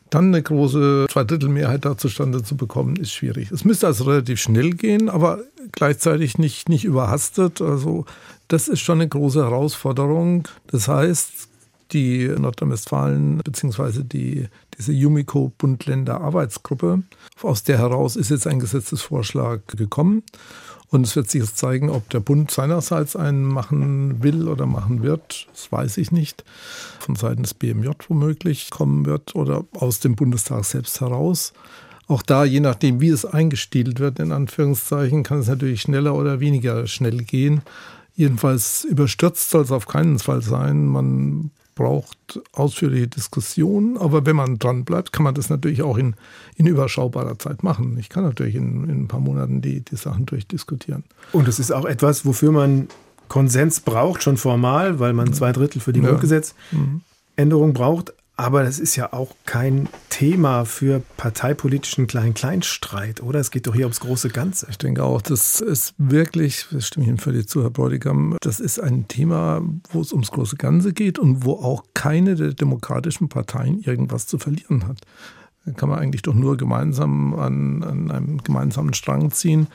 dann 0.10 0.28
eine 0.28 0.42
große 0.42 1.08
Zweidrittelmehrheit 1.10 1.86
da 1.86 1.98
zustande 1.98 2.44
zu 2.44 2.58
bekommen, 2.58 2.96
ist 2.96 3.12
schwierig. 3.12 3.52
Es 3.52 3.64
müsste 3.64 3.88
also 3.88 4.06
relativ 4.06 4.40
schnell 4.40 4.72
gehen, 4.72 5.10
aber 5.10 5.40
gleichzeitig 5.72 6.38
nicht, 6.38 6.70
nicht 6.70 6.86
überhastet. 6.86 7.62
Also 7.62 8.06
das 8.48 8.68
ist 8.68 8.80
schon 8.80 9.00
eine 9.00 9.08
große 9.08 9.42
Herausforderung. 9.42 10.48
Das 10.68 10.88
heißt, 10.88 11.50
die 11.94 12.28
Nordrhein-Westfalen 12.28 13.38
bzw. 13.38 14.04
Die, 14.04 14.48
diese 14.82 14.94
Yumiko-Bund-Länder-Arbeitsgruppe. 14.94 17.04
Aus 17.44 17.62
der 17.64 17.78
heraus 17.78 18.16
ist 18.16 18.32
jetzt 18.32 18.48
ein 18.48 18.60
Gesetzesvorschlag 18.60 19.68
gekommen. 19.68 20.24
Und 20.88 21.06
es 21.06 21.16
wird 21.16 21.30
sich 21.30 21.42
jetzt 21.42 21.58
zeigen, 21.58 21.92
ob 21.92 22.10
der 22.10 22.20
Bund 22.20 22.50
seinerseits 22.52 23.16
einen 23.16 23.46
machen 23.46 24.24
will 24.24 24.48
oder 24.48 24.66
machen 24.66 25.04
wird. 25.04 25.46
Das 25.52 25.72
weiß 25.72 25.98
ich 25.98 26.12
nicht. 26.12 26.44
Von 27.00 27.16
Seiten 27.16 27.44
des 27.44 27.54
BMJ 27.54 27.90
womöglich 28.10 28.72
kommen 28.72 29.06
wird 29.06 29.36
oder 29.36 29.66
aus 29.74 30.00
dem 30.00 30.16
Bundestag 30.16 30.66
selbst 30.66 31.00
heraus. 31.00 31.54
Auch 32.08 32.24
da, 32.24 32.44
je 32.44 32.60
nachdem, 32.60 33.00
wie 33.00 33.10
es 33.10 33.24
eingestielt 33.24 34.00
wird, 34.00 34.18
in 34.20 34.32
Anführungszeichen, 34.32 35.22
kann 35.24 35.38
es 35.40 35.48
natürlich 35.48 35.82
schneller 35.82 36.16
oder 36.16 36.40
weniger 36.40 36.88
schnell 36.88 37.20
gehen. 37.20 37.62
Jedenfalls 38.16 38.84
überstürzt 38.84 39.52
soll 39.52 39.62
es 39.62 39.72
auf 39.72 39.88
keinen 39.88 40.18
Fall 40.20 40.42
sein. 40.42 40.88
Man 40.88 41.52
braucht 41.76 42.40
ausführliche 42.54 43.08
Diskussionen, 43.08 43.98
aber 43.98 44.26
wenn 44.26 44.36
man 44.36 44.60
dran 44.60 44.86
bleibt, 44.86 45.14
kann 45.14 45.24
man 45.24 45.36
das 45.36 45.50
natürlich 45.50 45.82
auch 45.82 45.98
in, 45.98 46.16
in 46.56 46.68
überschaubarer 46.68 47.40
Zeit 47.40 47.64
machen. 47.64 47.98
Ich 47.98 48.10
kann 48.10 48.24
natürlich 48.24 48.56
in, 48.56 48.84
in 48.90 49.04
ein 49.04 49.08
paar 49.08 49.20
Monaten 49.20 49.62
die, 49.62 49.82
die 49.82 49.96
Sachen 49.96 50.26
durchdiskutieren. 50.26 51.04
Und 51.32 51.48
es 51.48 51.60
ist 51.60 51.72
auch 51.72 51.86
etwas, 51.86 52.26
wofür 52.26 52.52
man 52.52 52.88
Konsens 53.28 53.80
braucht, 53.80 54.24
schon 54.24 54.38
formal, 54.38 55.00
weil 55.00 55.14
man 55.14 55.34
zwei 55.34 55.54
Drittel 55.54 55.80
für 55.80 55.94
die 55.94 56.02
ja. 56.02 56.10
Grundgesetzänderung 56.10 57.74
braucht. 57.74 58.14
Aber 58.42 58.64
das 58.64 58.80
ist 58.80 58.96
ja 58.96 59.14
auch 59.14 59.36
kein 59.46 59.88
Thema 60.10 60.66
für 60.66 61.04
parteipolitischen 61.16 62.08
Klein-Kleinstreit, 62.08 63.22
oder? 63.22 63.40
Es 63.40 63.52
geht 63.52 63.68
doch 63.68 63.76
hier 63.76 63.86
ums 63.86 64.00
große 64.00 64.30
Ganze. 64.30 64.66
Ich 64.72 64.80
denke 64.80 65.04
auch, 65.04 65.22
das 65.22 65.62
ist 65.62 65.94
wirklich, 66.00 66.66
das 66.72 66.88
stimme 66.88 67.04
ich 67.04 67.10
Ihnen 67.10 67.20
völlig 67.20 67.48
zu, 67.48 67.62
Herr 67.62 67.70
Bräutigam, 67.70 68.38
das 68.42 68.60
ist 68.60 68.80
ein 68.80 69.08
Thema, 69.08 69.62
wo 69.92 70.02
es 70.02 70.12
ums 70.12 70.32
große 70.32 70.56
Ganze 70.56 70.92
geht 70.92 71.20
und 71.20 71.46
wo 71.46 71.54
auch 71.54 71.84
keine 71.94 72.34
der 72.34 72.54
demokratischen 72.54 73.30
Parteien 73.30 73.80
irgendwas 73.84 74.26
zu 74.26 74.40
verlieren 74.40 74.88
hat. 74.88 74.98
Da 75.68 75.74
kann 75.74 75.90
man 75.90 76.00
eigentlich 76.00 76.24
doch 76.24 76.34
nur 76.34 76.58
gemeinsam 76.58 77.36
an, 77.36 77.84
an 77.84 78.10
einem 78.10 78.44
gemeinsamen 78.44 78.96
Strang 78.96 79.30
ziehen. 79.30 79.68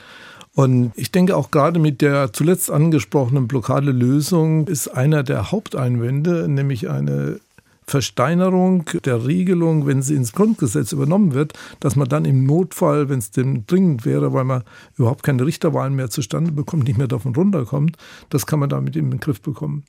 Und 0.55 0.91
ich 0.97 1.11
denke 1.13 1.37
auch 1.37 1.51
gerade 1.51 1.79
mit 1.79 2.01
der 2.01 2.33
zuletzt 2.33 2.69
angesprochenen 2.69 3.47
Blockadelösung 3.47 4.67
ist 4.67 4.89
einer 4.89 5.23
der 5.23 5.51
Haupteinwände, 5.51 6.49
nämlich 6.49 6.89
eine 6.89 7.39
Versteinerung 7.87 8.85
der 9.05 9.25
Regelung, 9.25 9.87
wenn 9.87 10.01
sie 10.01 10.15
ins 10.15 10.33
Grundgesetz 10.33 10.91
übernommen 10.91 11.33
wird, 11.33 11.53
dass 11.79 11.95
man 11.95 12.09
dann 12.09 12.25
im 12.25 12.45
Notfall, 12.45 13.07
wenn 13.07 13.19
es 13.19 13.31
denn 13.31 13.65
dringend 13.65 14.05
wäre, 14.05 14.33
weil 14.33 14.43
man 14.43 14.63
überhaupt 14.97 15.23
keine 15.23 15.45
Richterwahlen 15.45 15.95
mehr 15.95 16.09
zustande 16.09 16.51
bekommt, 16.51 16.83
nicht 16.83 16.97
mehr 16.97 17.07
davon 17.07 17.33
runterkommt, 17.33 17.95
das 18.29 18.45
kann 18.45 18.59
man 18.59 18.69
damit 18.69 18.97
in 18.97 19.09
den 19.09 19.21
Griff 19.21 19.41
bekommen. 19.41 19.85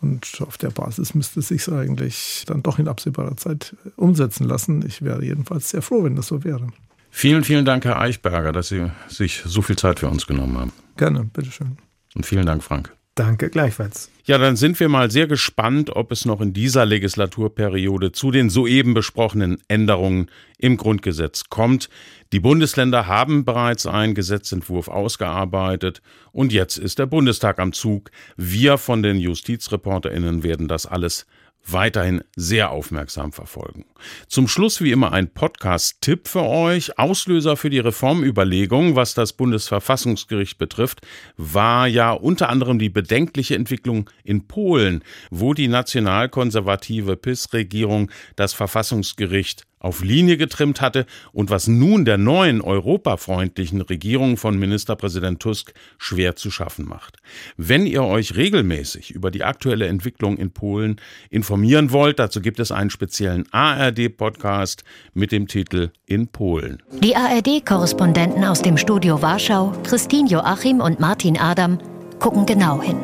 Und 0.00 0.42
auf 0.46 0.58
der 0.58 0.70
Basis 0.70 1.14
müsste 1.14 1.40
es 1.40 1.48
sich 1.48 1.70
eigentlich 1.72 2.44
dann 2.46 2.62
doch 2.62 2.78
in 2.78 2.88
absehbarer 2.88 3.36
Zeit 3.36 3.76
umsetzen 3.96 4.44
lassen. 4.44 4.84
Ich 4.84 5.02
wäre 5.02 5.24
jedenfalls 5.24 5.70
sehr 5.70 5.82
froh, 5.82 6.04
wenn 6.04 6.16
das 6.16 6.26
so 6.26 6.42
wäre. 6.44 6.66
Vielen, 7.10 7.44
vielen 7.44 7.64
Dank, 7.64 7.84
Herr 7.84 7.98
Eichberger, 7.98 8.52
dass 8.52 8.68
Sie 8.68 8.90
sich 9.08 9.42
so 9.46 9.62
viel 9.62 9.76
Zeit 9.76 10.00
für 10.00 10.08
uns 10.08 10.26
genommen 10.26 10.58
haben. 10.58 10.72
Gerne, 10.96 11.24
bitteschön. 11.24 11.78
Und 12.14 12.26
vielen 12.26 12.44
Dank, 12.44 12.62
Frank. 12.62 12.95
Danke, 13.16 13.48
gleichfalls. 13.48 14.10
Ja, 14.26 14.36
dann 14.36 14.56
sind 14.56 14.78
wir 14.78 14.90
mal 14.90 15.10
sehr 15.10 15.26
gespannt, 15.26 15.88
ob 15.88 16.12
es 16.12 16.26
noch 16.26 16.42
in 16.42 16.52
dieser 16.52 16.84
Legislaturperiode 16.84 18.12
zu 18.12 18.30
den 18.30 18.50
soeben 18.50 18.92
besprochenen 18.92 19.56
Änderungen 19.68 20.30
im 20.58 20.76
Grundgesetz 20.76 21.44
kommt. 21.48 21.88
Die 22.34 22.40
Bundesländer 22.40 23.06
haben 23.06 23.46
bereits 23.46 23.86
einen 23.86 24.14
Gesetzentwurf 24.14 24.88
ausgearbeitet 24.88 26.02
und 26.30 26.52
jetzt 26.52 26.76
ist 26.76 26.98
der 26.98 27.06
Bundestag 27.06 27.58
am 27.58 27.72
Zug. 27.72 28.10
Wir 28.36 28.76
von 28.76 29.02
den 29.02 29.16
Justizreporterinnen 29.16 30.42
werden 30.42 30.68
das 30.68 30.84
alles 30.84 31.24
weiterhin 31.66 32.22
sehr 32.36 32.70
aufmerksam 32.70 33.32
verfolgen. 33.32 33.84
Zum 34.28 34.48
Schluss 34.48 34.80
wie 34.80 34.92
immer 34.92 35.12
ein 35.12 35.32
Podcast-Tipp 35.32 36.28
für 36.28 36.42
euch. 36.42 36.98
Auslöser 36.98 37.56
für 37.56 37.70
die 37.70 37.78
Reformüberlegung, 37.78 38.94
was 38.94 39.14
das 39.14 39.32
Bundesverfassungsgericht 39.32 40.58
betrifft, 40.58 41.00
war 41.36 41.86
ja 41.86 42.12
unter 42.12 42.48
anderem 42.48 42.78
die 42.78 42.90
bedenkliche 42.90 43.56
Entwicklung 43.56 44.08
in 44.22 44.46
Polen, 44.46 45.02
wo 45.30 45.54
die 45.54 45.68
nationalkonservative 45.68 47.16
PIS-Regierung 47.16 48.10
das 48.36 48.52
Verfassungsgericht 48.52 49.66
auf 49.78 50.02
Linie 50.02 50.36
getrimmt 50.36 50.80
hatte 50.80 51.06
und 51.32 51.50
was 51.50 51.68
nun 51.68 52.04
der 52.04 52.18
neuen 52.18 52.60
europafreundlichen 52.60 53.80
Regierung 53.80 54.36
von 54.36 54.58
Ministerpräsident 54.58 55.40
Tusk 55.40 55.72
schwer 55.98 56.36
zu 56.36 56.50
schaffen 56.50 56.88
macht. 56.88 57.18
Wenn 57.56 57.86
ihr 57.86 58.02
euch 58.02 58.36
regelmäßig 58.36 59.10
über 59.10 59.30
die 59.30 59.44
aktuelle 59.44 59.86
Entwicklung 59.86 60.36
in 60.36 60.50
Polen 60.50 60.96
informieren 61.30 61.92
wollt, 61.92 62.18
dazu 62.18 62.40
gibt 62.40 62.60
es 62.60 62.72
einen 62.72 62.90
speziellen 62.90 63.44
ARD-Podcast 63.52 64.84
mit 65.14 65.32
dem 65.32 65.46
Titel 65.46 65.90
In 66.06 66.28
Polen. 66.28 66.82
Die 67.02 67.14
ARD-Korrespondenten 67.14 68.44
aus 68.44 68.62
dem 68.62 68.76
Studio 68.76 69.20
Warschau, 69.20 69.72
Christine 69.84 70.28
Joachim 70.28 70.80
und 70.80 71.00
Martin 71.00 71.38
Adam, 71.38 71.78
gucken 72.18 72.46
genau 72.46 72.80
hin. 72.80 72.96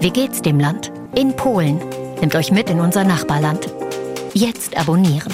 Wie 0.00 0.10
geht's 0.10 0.42
dem 0.42 0.60
Land? 0.60 0.92
In 1.14 1.34
Polen. 1.36 1.80
Nimmt 2.20 2.34
euch 2.34 2.50
mit 2.50 2.70
in 2.70 2.80
unser 2.80 3.04
Nachbarland. 3.04 3.68
Jetzt 4.34 4.76
abonnieren. 4.76 5.32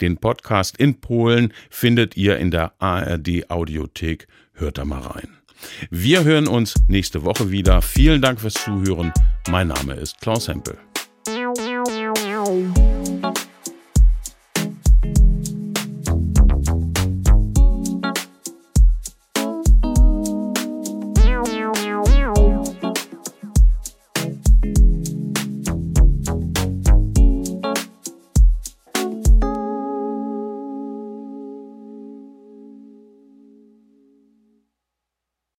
Den 0.00 0.16
Podcast 0.16 0.76
in 0.76 1.00
Polen 1.00 1.52
findet 1.68 2.16
ihr 2.16 2.38
in 2.38 2.50
der 2.50 2.72
ARD 2.80 3.48
Audiothek. 3.48 4.26
Hört 4.54 4.78
da 4.78 4.84
mal 4.84 5.00
rein. 5.00 5.36
Wir 5.90 6.24
hören 6.24 6.48
uns 6.48 6.74
nächste 6.88 7.22
Woche 7.24 7.50
wieder. 7.50 7.82
Vielen 7.82 8.20
Dank 8.22 8.40
fürs 8.40 8.54
Zuhören. 8.54 9.12
Mein 9.50 9.68
Name 9.68 9.94
ist 9.94 10.20
Klaus 10.20 10.48
Hempel. 10.48 10.78